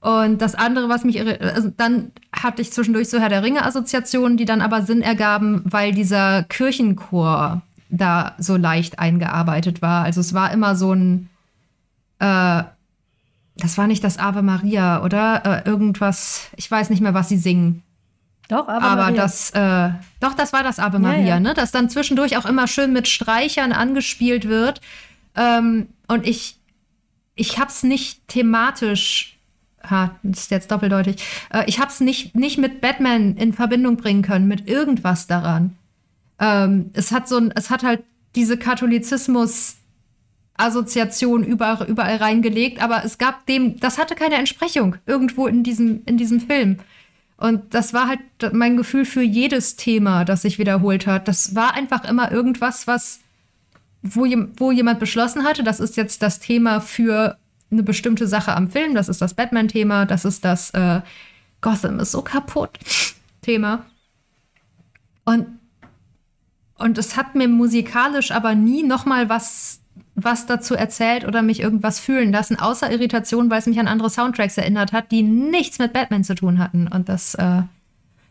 [0.00, 4.38] Und das andere, was mich irritiert, also dann hatte ich zwischendurch so Herr der Ringe-Assoziationen,
[4.38, 7.60] die dann aber Sinn ergaben, weil dieser Kirchenchor
[7.90, 10.04] da so leicht eingearbeitet war.
[10.04, 11.28] Also es war immer so ein,
[12.18, 12.62] äh,
[13.56, 15.44] das war nicht das Ave Maria, oder?
[15.44, 17.82] Äh, irgendwas, ich weiß nicht mehr, was sie singen.
[18.48, 19.16] Doch, Ave aber Maria.
[19.16, 19.90] das, äh,
[20.20, 21.40] doch, das war das Ave Maria, ja, ja.
[21.40, 21.52] ne?
[21.54, 24.80] Das dann zwischendurch auch immer schön mit Streichern angespielt wird.
[25.36, 26.59] Ähm, und ich,
[27.40, 29.38] ich hab's nicht thematisch
[29.82, 31.24] ha, das ist jetzt doppeldeutig.
[31.52, 35.76] Äh, ich habe es nicht, nicht mit Batman in Verbindung bringen können, mit irgendwas daran
[36.40, 38.02] ähm, es hat so ein, es hat halt
[38.34, 39.76] diese Katholizismus
[40.56, 46.02] Assoziation überall, überall reingelegt, aber es gab dem, das hatte keine Entsprechung irgendwo in diesem,
[46.06, 46.78] in diesem Film.
[47.36, 48.20] Und das war halt
[48.52, 51.28] mein Gefühl für jedes Thema, das sich wiederholt hat.
[51.28, 53.20] Das war einfach immer irgendwas, was,
[54.02, 57.36] wo, wo jemand beschlossen hatte, das ist jetzt das Thema für
[57.70, 58.94] eine bestimmte Sache am Film.
[58.94, 61.00] Das ist das Batman-Thema, das ist das äh,
[61.60, 62.78] Gotham ist so kaputt
[63.42, 63.86] Thema.
[65.24, 65.46] Und
[66.80, 69.80] und es hat mir musikalisch aber nie noch mal was,
[70.14, 74.08] was dazu erzählt oder mich irgendwas fühlen lassen, außer Irritation, weil es mich an andere
[74.08, 76.88] Soundtracks erinnert hat, die nichts mit Batman zu tun hatten.
[76.88, 77.62] Und das, äh,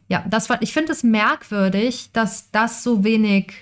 [0.08, 3.54] ja, das war, ich finde es merkwürdig, dass das so wenig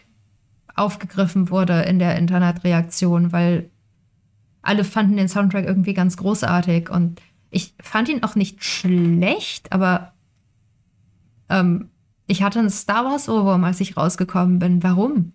[0.77, 3.69] aufgegriffen wurde in der Internetreaktion, weil
[4.61, 10.13] alle fanden den Soundtrack irgendwie ganz großartig und ich fand ihn auch nicht schlecht, aber
[11.49, 11.89] ähm,
[12.27, 14.83] ich hatte einen Star Wars Ohrwurm, als ich rausgekommen bin.
[14.83, 15.33] Warum?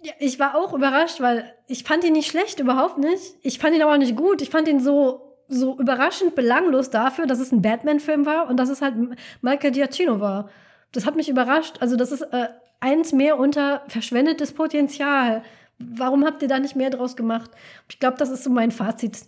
[0.00, 3.34] Ja, ich war auch überrascht, weil ich fand ihn nicht schlecht, überhaupt nicht.
[3.42, 4.40] Ich fand ihn aber auch nicht gut.
[4.40, 8.68] Ich fand ihn so, so überraschend belanglos dafür, dass es ein Batman-Film war und dass
[8.68, 8.94] es halt
[9.42, 10.48] Michael Giacchino war.
[10.92, 11.78] Das hat mich überrascht.
[11.80, 12.48] Also, das ist äh,
[12.80, 15.42] eins mehr unter verschwendetes Potenzial.
[15.78, 17.50] Warum habt ihr da nicht mehr draus gemacht?
[17.88, 19.18] Ich glaube, das ist so mein Fazit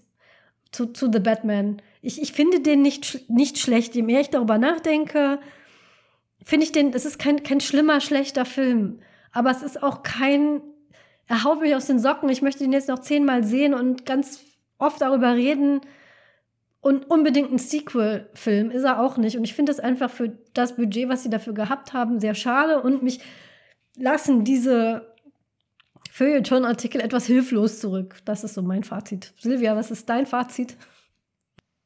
[0.72, 1.82] zu, zu The Batman.
[2.02, 3.94] Ich, ich finde den nicht, nicht schlecht.
[3.94, 5.38] Je mehr ich darüber nachdenke,
[6.42, 9.00] finde ich den, es ist kein, kein schlimmer, schlechter Film.
[9.32, 10.62] Aber es ist auch kein,
[11.26, 12.28] er haut mich aus den Socken.
[12.28, 14.40] Ich möchte ihn jetzt noch zehnmal sehen und ganz
[14.78, 15.80] oft darüber reden.
[16.80, 19.36] Und unbedingt ein Sequel-Film ist er auch nicht.
[19.36, 22.80] Und ich finde es einfach für das Budget, was sie dafür gehabt haben, sehr schade.
[22.80, 23.20] Und mich
[23.96, 25.14] lassen diese
[26.10, 28.20] Feuilleton-Artikel etwas hilflos zurück.
[28.24, 29.34] Das ist so mein Fazit.
[29.36, 30.76] Silvia, was ist dein Fazit?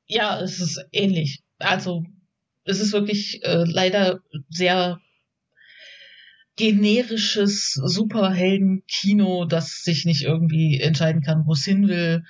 [0.07, 1.43] Ja, es ist ähnlich.
[1.59, 2.05] Also
[2.65, 5.01] es ist wirklich äh, leider sehr
[6.57, 12.25] generisches Superhelden-Kino, das sich nicht irgendwie entscheiden kann, wo es hin will.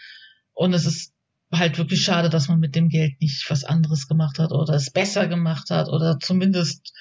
[0.53, 1.14] Und es ist
[1.59, 4.91] halt wirklich schade, dass man mit dem Geld nicht was anderes gemacht hat oder es
[4.91, 6.93] besser gemacht hat oder zumindest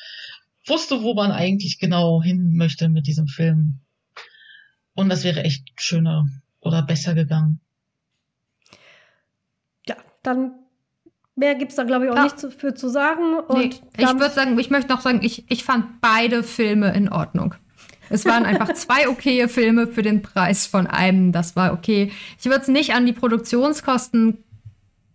[0.68, 3.80] wusste, wo man eigentlich genau hin möchte mit diesem Film.
[4.96, 6.28] Und das wäre echt schöner
[6.60, 7.60] oder besser gegangen.
[9.88, 10.54] Ja, dann
[11.36, 12.24] mehr gibt es da, glaube ich, auch Ja.
[12.24, 13.40] nicht zu, für zu sagen.
[13.40, 17.10] Und Nee, ich würde sagen, ich möchte noch sagen, ich, ich fand beide Filme in
[17.10, 17.56] Ordnung.
[18.10, 21.32] Es waren einfach zwei okaye Filme für den Preis von einem.
[21.32, 22.12] Das war okay.
[22.40, 24.38] Ich würde es nicht an die Produktionskosten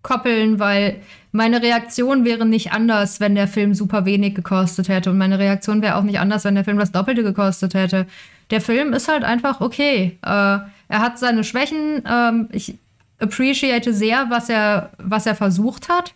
[0.03, 1.01] koppeln, weil
[1.33, 5.11] meine Reaktion wäre nicht anders, wenn der Film super wenig gekostet hätte.
[5.11, 8.07] Und meine Reaktion wäre auch nicht anders, wenn der Film das Doppelte gekostet hätte.
[8.51, 10.19] Der Film ist halt einfach okay.
[10.23, 12.03] Äh, er hat seine Schwächen.
[12.11, 12.79] Ähm, ich
[13.21, 16.15] appreciate sehr, was er, was er versucht hat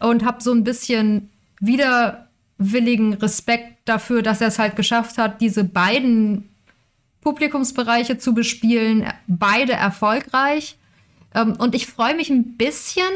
[0.00, 1.30] und habe so ein bisschen
[1.60, 6.48] widerwilligen Respekt dafür, dass er es halt geschafft hat, diese beiden
[7.20, 10.78] Publikumsbereiche zu bespielen, beide erfolgreich.
[11.34, 13.10] Ähm, und ich freue mich ein bisschen,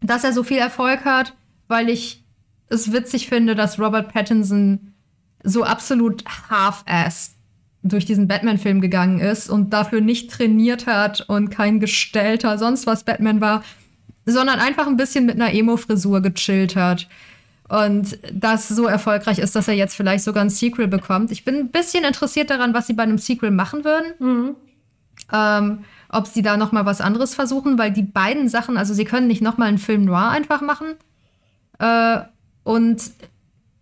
[0.00, 1.34] dass er so viel Erfolg hat,
[1.68, 2.22] weil ich
[2.68, 4.92] es witzig finde, dass Robert Pattinson
[5.42, 7.34] so absolut half-assed
[7.82, 13.04] durch diesen Batman-Film gegangen ist und dafür nicht trainiert hat und kein gestellter sonst was
[13.04, 13.64] Batman war,
[14.24, 17.08] sondern einfach ein bisschen mit einer Emo-Frisur gechillt hat.
[17.72, 21.30] Und das so erfolgreich ist, dass er jetzt vielleicht sogar ein Sequel bekommt.
[21.32, 24.12] Ich bin ein bisschen interessiert daran, was sie bei einem Sequel machen würden.
[24.18, 24.56] Mhm.
[25.32, 25.78] Ähm,
[26.10, 29.26] ob sie da noch mal was anderes versuchen, weil die beiden Sachen, also sie können
[29.26, 30.96] nicht noch mal einen Film noir einfach machen.
[31.78, 32.18] Äh,
[32.62, 33.10] und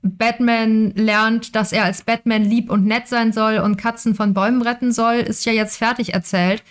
[0.03, 4.63] Batman lernt, dass er als Batman lieb und nett sein soll und Katzen von Bäumen
[4.63, 6.63] retten soll, ist ja jetzt fertig erzählt.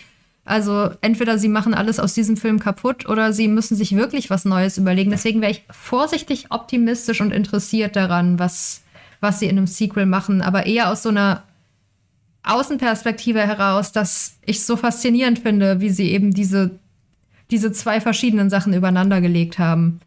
[0.50, 4.44] Also entweder sie machen alles aus diesem Film kaputt oder sie müssen sich wirklich was
[4.44, 5.12] Neues überlegen.
[5.12, 8.82] Deswegen wäre ich vorsichtig optimistisch und interessiert daran, was,
[9.20, 11.44] was sie in einem Sequel machen, aber eher aus so einer
[12.42, 16.80] Außenperspektive heraus, dass ich so faszinierend finde, wie sie eben diese,
[17.52, 20.00] diese zwei verschiedenen Sachen übereinander gelegt haben.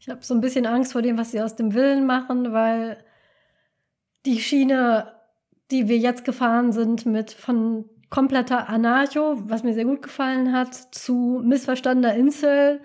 [0.00, 2.96] Ich habe so ein bisschen Angst vor dem, was sie aus dem Willen machen, weil
[4.24, 5.12] die Schiene,
[5.70, 10.74] die wir jetzt gefahren sind, mit von kompletter Anarcho, was mir sehr gut gefallen hat,
[10.94, 12.80] zu missverstandener Insel.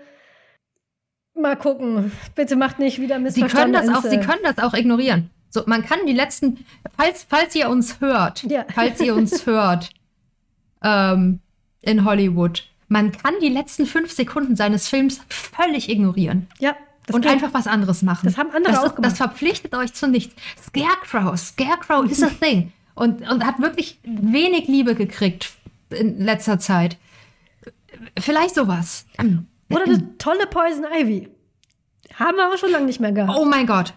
[1.35, 2.11] Mal gucken.
[2.35, 4.11] Bitte macht nicht wieder Sie können das auch, Insel.
[4.11, 5.29] sie können das auch ignorieren.
[5.51, 6.65] So, man kann die letzten,
[6.97, 8.65] falls, falls ihr uns hört, Ja.
[8.73, 9.89] falls ihr uns hört
[10.83, 11.39] ähm,
[11.81, 16.47] in Hollywood, man kann die letzten fünf Sekunden seines Films völlig ignorieren.
[16.59, 16.75] ja,
[17.05, 17.31] das und geht.
[17.31, 18.25] einfach was anderes machen.
[18.25, 19.11] Das haben andere das auch ist, gemacht.
[19.11, 20.35] Das verpflichtet euch zu nichts.
[20.63, 22.71] Scarecrow, Scarecrow is a thing.
[22.99, 25.51] Und, und hat wirklich wenig Liebe gekriegt
[25.89, 26.97] in letzter Zeit.
[28.19, 29.05] Vielleicht sowas.
[29.71, 31.29] Oder eine tolle Poison Ivy.
[32.15, 33.37] Haben wir aber schon lange nicht mehr gehabt.
[33.39, 33.93] Oh mein Gott.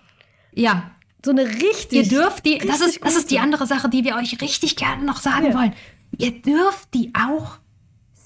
[0.54, 0.90] Ja,
[1.24, 1.92] So eine richtig.
[1.92, 5.04] ihr dürft die, das ist, das ist die andere Sache, die wir euch richtig gerne
[5.04, 5.54] noch sagen Ja.
[5.54, 5.72] wollen.
[6.18, 7.58] Ihr dürft die auch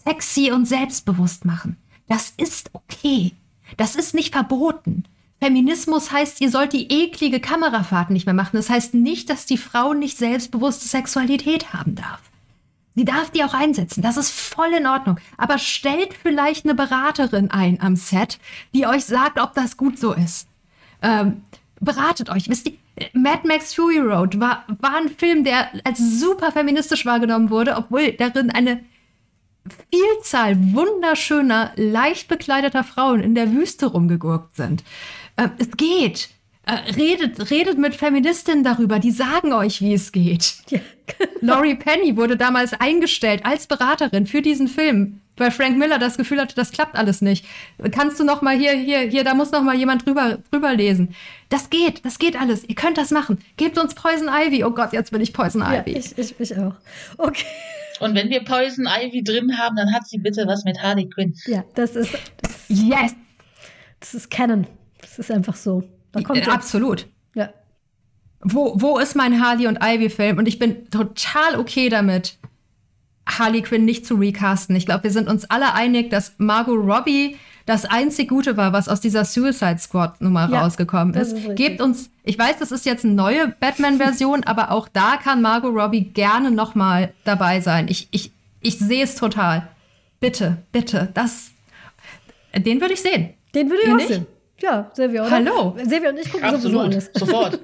[0.04, 1.76] sexy und selbstbewusst machen.
[2.08, 3.32] Das ist okay.
[3.76, 5.04] Das ist nicht verboten.
[5.40, 8.56] Feminismus heißt, ihr sollt die eklige Kamerafahrt nicht mehr machen.
[8.56, 12.20] Das heißt nicht, dass die Frau nicht selbstbewusste Sexualität haben darf.
[12.94, 14.00] Sie darf die auch einsetzen.
[14.00, 15.18] Das ist voll in Ordnung.
[15.36, 18.38] Aber stellt vielleicht eine Beraterin ein am Set,
[18.74, 20.48] die euch sagt, ob das gut so ist.
[21.02, 21.42] Ähm,
[21.78, 22.48] beratet euch.
[22.48, 22.72] Wisst ihr,
[23.12, 28.12] Mad Max Fury Road war, war ein Film, der als super feministisch wahrgenommen wurde, obwohl
[28.12, 28.82] darin eine
[29.92, 34.84] Vielzahl wunderschöner, leicht bekleideter Frauen in der Wüste rumgegurkt sind.
[35.36, 36.30] Ähm, es geht.
[36.68, 40.54] Äh, redet, redet mit Feministinnen darüber, die sagen euch, wie es geht.
[40.68, 40.80] Ja.
[41.40, 46.40] Laurie Penny wurde damals eingestellt als Beraterin für diesen Film, weil Frank Miller das Gefühl
[46.40, 47.44] hatte, das klappt alles nicht.
[47.92, 51.14] Kannst du noch mal hier, hier, hier, da muss noch mal jemand drüber, drüber lesen.
[51.50, 52.64] Das geht, das geht alles.
[52.64, 53.38] Ihr könnt das machen.
[53.56, 54.64] Gebt uns Poison Ivy.
[54.64, 55.92] Oh Gott, jetzt will ich Poison ja, Ivy.
[55.92, 56.74] ich, ich, ich auch.
[57.16, 57.46] Okay.
[58.00, 61.34] Und wenn wir Poison Ivy drin haben, dann hat sie bitte was mit Harley Quinn.
[61.46, 63.14] Ja, das ist, das, yes,
[64.00, 64.66] das ist Canon.
[65.00, 65.82] Das ist einfach so.
[66.12, 66.52] Da kommt Äh, ja.
[66.52, 67.06] absolut.
[67.34, 67.50] ja.
[68.40, 70.38] Wo, wo ist mein Harley und Ivy-Film?
[70.38, 72.38] Und ich bin total okay damit,
[73.26, 74.76] Harley Quinn nicht zu recasten.
[74.76, 78.88] Ich glaube, wir sind uns alle einig, dass Margot Robbie das einzig Gute war, was
[78.88, 81.32] aus dieser Suicide Squad-Nummer Ja, rausgekommen ist.
[81.32, 81.56] ist.
[81.56, 85.74] Gebt uns, ich weiß, das ist jetzt eine neue Batman-Version, aber auch da kann Margot
[85.74, 87.88] Robbie gerne noch mal dabei sein.
[87.88, 89.66] Ich, ich, ich sehe es total.
[90.20, 91.50] Bitte, bitte, das,
[92.56, 93.30] den würde ich sehen.
[93.56, 94.08] Den würde ich Ihr auch nicht?
[94.08, 94.26] sehen.
[94.60, 95.30] Ja, Silvia, oder?
[95.30, 95.76] Hallo.
[95.82, 96.92] Silvia und ich gucken sowieso Absolut.
[96.92, 97.10] alles.
[97.14, 97.60] Sofort.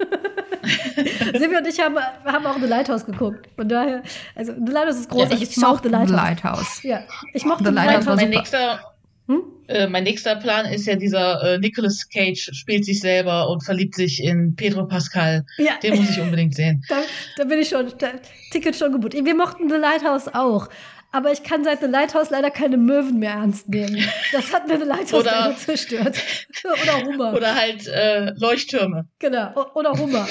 [1.38, 3.48] Silvia und ich haben, haben auch The Lighthouse geguckt.
[3.56, 4.02] Von daher,
[4.34, 5.40] also The Lighthouse ist großartig.
[5.40, 6.10] Ja, ich, mag The Lighthouse.
[6.10, 6.82] Lighthouse.
[6.82, 7.00] Ja,
[7.32, 8.20] ich mochte The The Lighthouse Lighthouse.
[8.20, 8.92] mein nächster,
[9.28, 9.42] Hm?
[9.68, 13.94] Äh, mein nächster Plan ist ja dieser äh, Nicolas Cage spielt sich selber und verliebt
[13.94, 15.46] sich in Pedro Pascal.
[15.58, 15.78] Ja.
[15.82, 16.84] Den muss ich unbedingt sehen.
[16.88, 16.96] da,
[17.36, 18.08] da bin ich schon, da,
[18.50, 19.14] Ticket schon gebucht.
[19.14, 20.68] Wir mochten The Lighthouse auch.
[21.14, 24.02] Aber ich kann seit The Lighthouse leider keine Möwen mehr ernst nehmen.
[24.32, 26.18] Das hat mir The Lighthouse oder, leider zerstört.
[26.64, 27.34] oder Hummer.
[27.34, 29.06] Oder halt äh, Leuchttürme.
[29.18, 29.52] Genau.
[29.54, 30.26] O oder Hummer.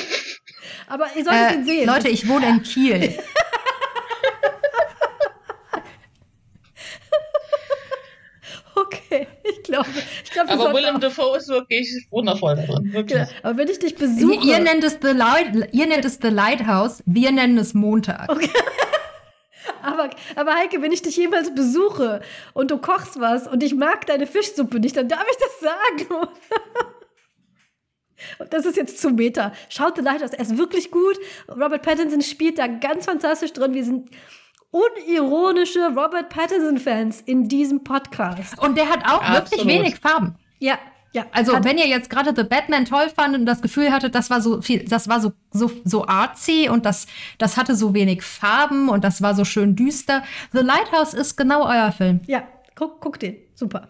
[0.87, 1.85] Aber ihr solltet äh, ihn sehen.
[1.85, 3.13] Leute, ich wohne in Kiel.
[8.75, 9.85] okay, ich glaube.
[10.23, 12.91] Ich glaub, aber Willem Dafoe ist wirklich wundervoll drin.
[12.91, 13.19] Wirklich.
[13.19, 13.29] Genau.
[13.43, 14.47] Aber wenn ich dich besuche.
[14.47, 18.31] Ihr nennt, es The Light, ihr nennt es The Lighthouse, wir nennen es Montag.
[18.31, 18.49] Okay.
[19.81, 22.21] Aber, aber Heike, wenn ich dich jemals besuche
[22.53, 26.27] und du kochst was und ich mag deine Fischsuppe nicht, dann darf ich das sagen.
[28.49, 29.51] Das ist jetzt zu Meta.
[29.69, 31.17] Schaut The Lighthouse, er ist wirklich gut.
[31.49, 33.73] Robert Pattinson spielt da ganz fantastisch drin.
[33.73, 34.11] Wir sind
[34.71, 38.57] unironische Robert Pattinson-Fans in diesem Podcast.
[38.59, 39.51] Und der hat auch Absolut.
[39.51, 40.35] wirklich wenig Farben.
[40.59, 40.77] Ja,
[41.13, 44.29] ja, also wenn ihr jetzt gerade The Batman toll fandet und das Gefühl hattet, das
[44.29, 47.05] war so viel, das war so so so artsy und das
[47.37, 50.23] das hatte so wenig Farben und das war so schön düster.
[50.53, 52.21] The Lighthouse ist genau euer Film.
[52.27, 52.43] Ja,
[52.75, 53.89] guck, guck den, super.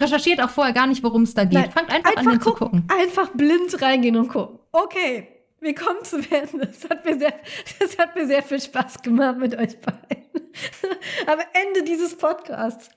[0.00, 1.54] Recherchiert auch vorher gar nicht, worum es da geht.
[1.54, 2.88] Nein, Fangt einfach, einfach an, den gucken, zu gucken.
[3.00, 4.60] Einfach blind reingehen und gucken.
[4.70, 5.26] Okay,
[5.58, 6.60] wir kommen zu werden.
[6.70, 7.34] Das hat mir sehr,
[7.80, 10.24] das hat mir sehr viel Spaß gemacht mit euch beiden.
[11.26, 12.90] Am Ende dieses Podcasts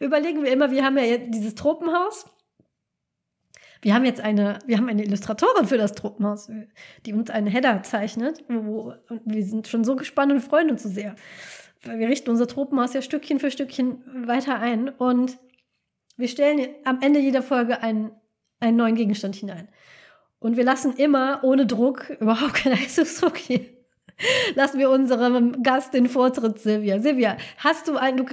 [0.00, 2.26] überlegen wir immer, wir haben ja jetzt dieses Tropenhaus
[3.80, 6.50] wir haben jetzt eine, wir haben eine Illustratorin für das Truppenhaus,
[7.06, 8.44] die uns einen Header zeichnet.
[8.48, 11.14] Wo, und wir sind schon so gespannt und freuen uns so sehr.
[11.82, 15.38] Wir richten unser Truppenhaus ja Stückchen für Stückchen weiter ein und
[16.16, 18.10] wir stellen am Ende jeder Folge einen,
[18.58, 19.68] einen neuen Gegenstand hinein.
[20.40, 23.60] Und wir lassen immer ohne Druck, überhaupt keinen Leistungsdruck hier,
[24.56, 27.00] lassen wir unserem Gast den Vortritt, Silvia.
[27.00, 28.24] Silvia, hast du ein, du,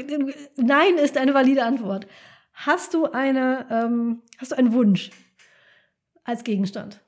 [0.56, 2.08] nein ist eine valide Antwort.
[2.54, 5.12] Hast du eine, ähm, hast du einen Wunsch?
[6.26, 7.00] Als Gegenstand.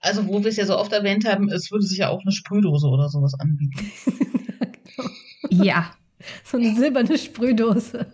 [0.00, 2.30] Also, wo wir es ja so oft erwähnt haben, es würde sich ja auch eine
[2.30, 3.90] Sprühdose oder sowas anbieten.
[5.50, 5.90] ja.
[6.44, 8.06] So eine silberne Sprühdose.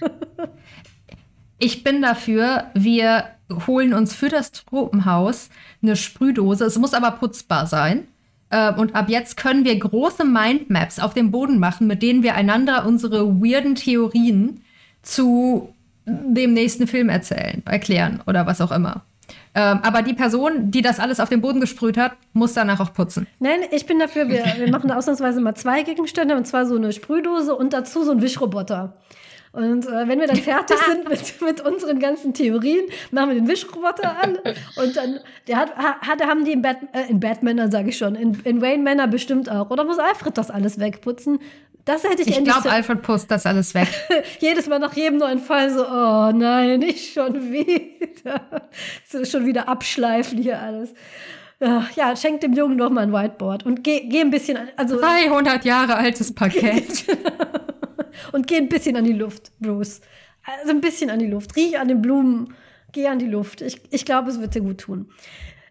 [1.58, 3.24] ich bin dafür, wir
[3.66, 5.48] holen uns für das Tropenhaus
[5.82, 6.64] eine Sprühdose.
[6.64, 8.08] Es muss aber putzbar sein.
[8.50, 12.34] Ähm, und ab jetzt können wir große Mindmaps auf dem Boden machen, mit denen wir
[12.34, 14.62] einander unsere weirden Theorien
[15.02, 15.74] zu
[16.08, 19.04] dem nächsten Film erzählen, erklären oder was auch immer.
[19.54, 22.92] Ähm, aber die Person, die das alles auf den Boden gesprüht hat, muss danach auch
[22.92, 23.26] putzen.
[23.40, 26.92] Nein, ich bin dafür, wir, wir machen ausnahmsweise mal zwei Gegenstände, und zwar so eine
[26.92, 28.94] Sprühdose und dazu so ein Wischroboter.
[29.52, 33.48] Und äh, wenn wir dann fertig sind mit, mit unseren ganzen Theorien, machen wir den
[33.48, 34.38] Wischroboter an.
[34.76, 38.14] Und dann, der hat, hat haben die in, Bat, äh, in Batman, sage ich schon,
[38.14, 39.70] in, in Wayne Manor bestimmt auch.
[39.70, 41.38] Oder muss Alfred das alles wegputzen?
[41.88, 43.88] Das hätte ich Ich glaube, Alfred putzt das alles weg.
[44.40, 48.68] Jedes Mal nach jedem neuen Fall so, oh nein, nicht schon wieder.
[49.08, 50.92] so schon wieder abschleifen hier alles.
[51.60, 55.64] Ja, schenk dem Jungen doch mal ein Whiteboard und geh, geh ein bisschen, also 300
[55.64, 57.06] Jahre altes Paket.
[58.32, 60.02] und geh ein bisschen an die Luft, Bruce.
[60.44, 61.56] Also ein bisschen an die Luft.
[61.56, 62.54] Riech an den Blumen,
[62.92, 63.62] geh an die Luft.
[63.62, 65.10] Ich, ich glaube, es wird dir gut tun.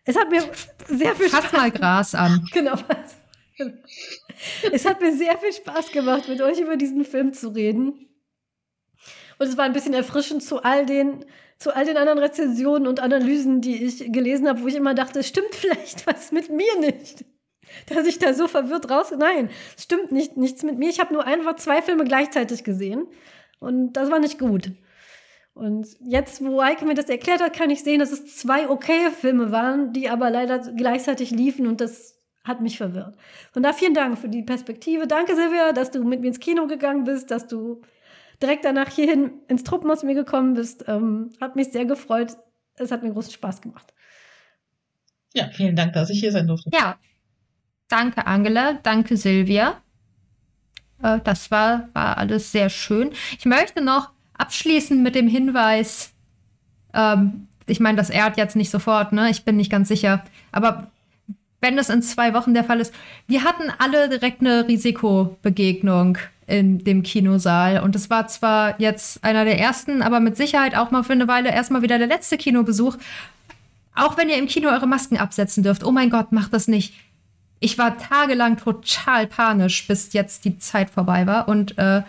[0.03, 0.41] Es hat mir
[0.87, 1.45] sehr viel Spaß.
[1.45, 2.43] Fass mal Gras an.
[2.53, 2.73] Genau.
[4.71, 8.07] Es hat mir sehr viel Spaß gemacht, mit euch über diesen Film zu reden.
[9.39, 11.25] Und es war ein bisschen erfrischend zu all den,
[11.57, 15.23] zu all den anderen Rezensionen und Analysen, die ich gelesen habe, wo ich immer dachte,
[15.23, 17.25] stimmt vielleicht was mit mir nicht.
[17.89, 19.11] Dass ich da so verwirrt raus.
[19.17, 20.89] Nein, es stimmt nicht, nichts mit mir.
[20.89, 23.07] Ich habe nur einfach zwei Filme gleichzeitig gesehen.
[23.59, 24.71] Und das war nicht gut.
[25.53, 29.09] Und jetzt, wo Eike mir das erklärt hat, kann ich sehen, dass es zwei okaye
[29.11, 32.16] Filme waren, die aber leider gleichzeitig liefen und das
[32.47, 33.15] hat mich verwirrt.
[33.51, 35.07] Von da vielen Dank für die Perspektive.
[35.07, 37.81] Danke, Silvia, dass du mit mir ins Kino gegangen bist, dass du
[38.41, 40.85] direkt danach hierhin ins Truppenhaus mir gekommen bist.
[40.87, 42.37] Ähm, hat mich sehr gefreut.
[42.75, 43.93] Es hat mir großen Spaß gemacht.
[45.33, 46.69] Ja, vielen Dank, dass ich hier sein durfte.
[46.73, 46.97] Ja.
[47.89, 48.73] Danke, Angela.
[48.83, 49.81] Danke, Silvia.
[51.01, 53.11] Äh, das war, war alles sehr schön.
[53.37, 56.13] Ich möchte noch abschließen mit dem Hinweis,
[56.93, 59.29] ähm, ich meine, das ehrt jetzt nicht sofort, ne?
[59.29, 60.23] Ich bin nicht ganz sicher.
[60.51, 60.91] Aber
[61.61, 62.93] wenn das in zwei Wochen der Fall ist.
[63.27, 66.17] Wir hatten alle direkt eine Risikobegegnung
[66.47, 67.81] in dem Kinosaal.
[67.81, 71.27] Und es war zwar jetzt einer der ersten, aber mit Sicherheit auch mal für eine
[71.27, 72.97] Weile erstmal wieder der letzte Kinobesuch.
[73.95, 75.83] Auch wenn ihr im Kino eure Masken absetzen dürft.
[75.83, 76.93] Oh mein Gott, macht das nicht.
[77.59, 81.49] Ich war tagelang total panisch, bis jetzt die Zeit vorbei war.
[81.49, 82.03] Und äh,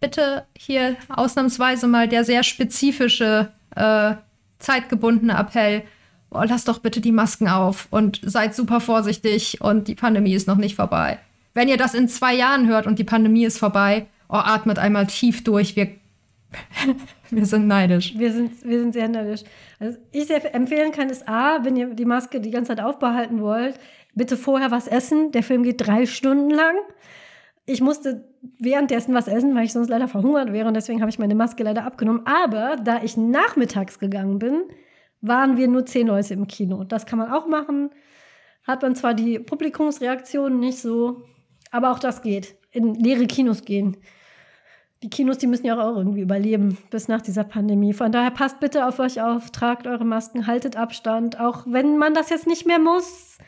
[0.00, 4.14] bitte hier ausnahmsweise mal der sehr spezifische, äh,
[4.58, 5.84] zeitgebundene Appell
[6.30, 10.48] oh, lasst doch bitte die Masken auf und seid super vorsichtig und die Pandemie ist
[10.48, 11.18] noch nicht vorbei.
[11.54, 15.06] Wenn ihr das in zwei Jahren hört und die Pandemie ist vorbei, Oh, atmet einmal
[15.08, 15.74] tief durch.
[15.74, 15.88] Wir,
[17.30, 18.16] wir sind neidisch.
[18.16, 19.42] Wir sind, wir sind sehr neidisch.
[19.80, 23.40] Also ich sehr empfehlen kann, ist A, wenn ihr die Maske die ganze Zeit aufbehalten
[23.40, 23.74] wollt,
[24.14, 25.32] bitte vorher was essen.
[25.32, 26.76] Der Film geht drei Stunden lang.
[27.66, 28.24] Ich musste
[28.58, 31.64] währenddessen was essen, weil ich sonst leider verhungert wäre und deswegen habe ich meine Maske
[31.64, 32.24] leider abgenommen.
[32.24, 34.62] Aber da ich nachmittags gegangen bin,
[35.20, 36.84] waren wir nur zehn Leute im Kino.
[36.84, 37.90] Das kann man auch machen.
[38.66, 41.22] Hat man zwar die Publikumsreaktionen nicht so,
[41.70, 42.56] aber auch das geht.
[42.72, 43.96] In leere Kinos gehen.
[45.02, 47.94] Die Kinos, die müssen ja auch irgendwie überleben bis nach dieser Pandemie.
[47.94, 52.12] Von daher passt bitte auf euch auf, tragt eure Masken, haltet Abstand, auch wenn man
[52.12, 53.38] das jetzt nicht mehr muss.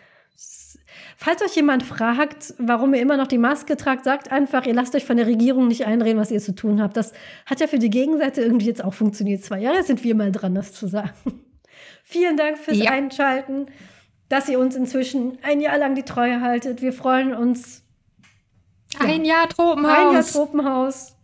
[1.19, 4.95] Falls euch jemand fragt, warum ihr immer noch die Maske tragt, sagt einfach, ihr lasst
[4.95, 6.97] euch von der Regierung nicht einreden, was ihr zu tun habt.
[6.97, 7.13] Das
[7.47, 9.45] hat ja für die Gegenseite irgendwie jetzt auch funktioniert.
[9.45, 11.13] Zwei Jahre sind wir mal dran, das zu sagen.
[12.13, 12.91] Vielen Dank fürs ja.
[12.91, 13.69] Einschalten,
[14.29, 16.83] dass ihr uns inzwischen ein Jahr lang die Treue haltet.
[16.83, 17.83] Wir freuen uns.
[18.99, 19.99] Ein Jahr Tropenhaus.
[19.99, 21.17] Ein Jahr Tropenhaus.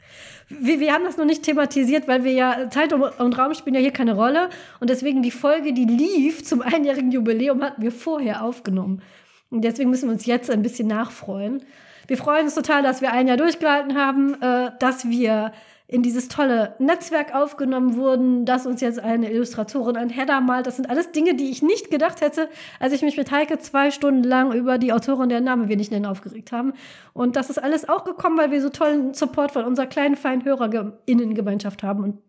[0.49, 3.83] Wir, wir, haben das noch nicht thematisiert, weil wir ja Zeit und Raum spielen ja
[3.83, 4.49] hier keine Rolle.
[4.81, 9.03] Und deswegen die Folge, die lief zum einjährigen Jubiläum, hatten wir vorher aufgenommen.
[9.51, 11.63] Und deswegen müssen wir uns jetzt ein bisschen nachfreuen.
[12.07, 15.53] Wir freuen uns total, dass wir ein Jahr durchgehalten haben, äh, dass wir
[15.91, 20.67] in dieses tolle Netzwerk aufgenommen wurden, dass uns jetzt eine Illustratorin ein Header malt.
[20.67, 23.91] Das sind alles Dinge, die ich nicht gedacht hätte, als ich mich mit Heike zwei
[23.91, 26.75] Stunden lang über die Autorin, deren Name wir nicht nennen, aufgeregt haben.
[27.15, 30.45] Und das ist alles auch gekommen, weil wir so tollen Support von unserer kleinen, feinen
[30.45, 32.05] HörerInnengemeinschaft haben.
[32.05, 32.23] Und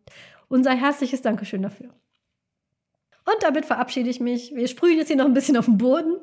[0.48, 1.90] unser herzliches Dankeschön dafür.
[3.26, 4.56] Und damit verabschiede ich mich.
[4.56, 6.16] Wir sprühen jetzt hier noch ein bisschen auf den Boden.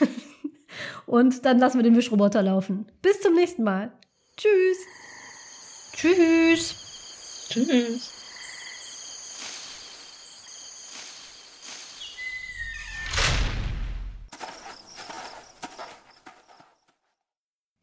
[1.06, 2.86] Und dann lassen wir den Wischroboter laufen.
[3.00, 3.92] Bis zum nächsten Mal.
[4.36, 4.99] Tschüss.
[6.00, 7.46] Tschüss.
[7.50, 8.10] Tschüss.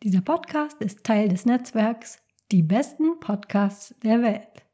[0.02, 2.18] Dieser Podcast ist Teil des Netzwerks
[2.52, 4.65] Die besten Podcasts der Welt.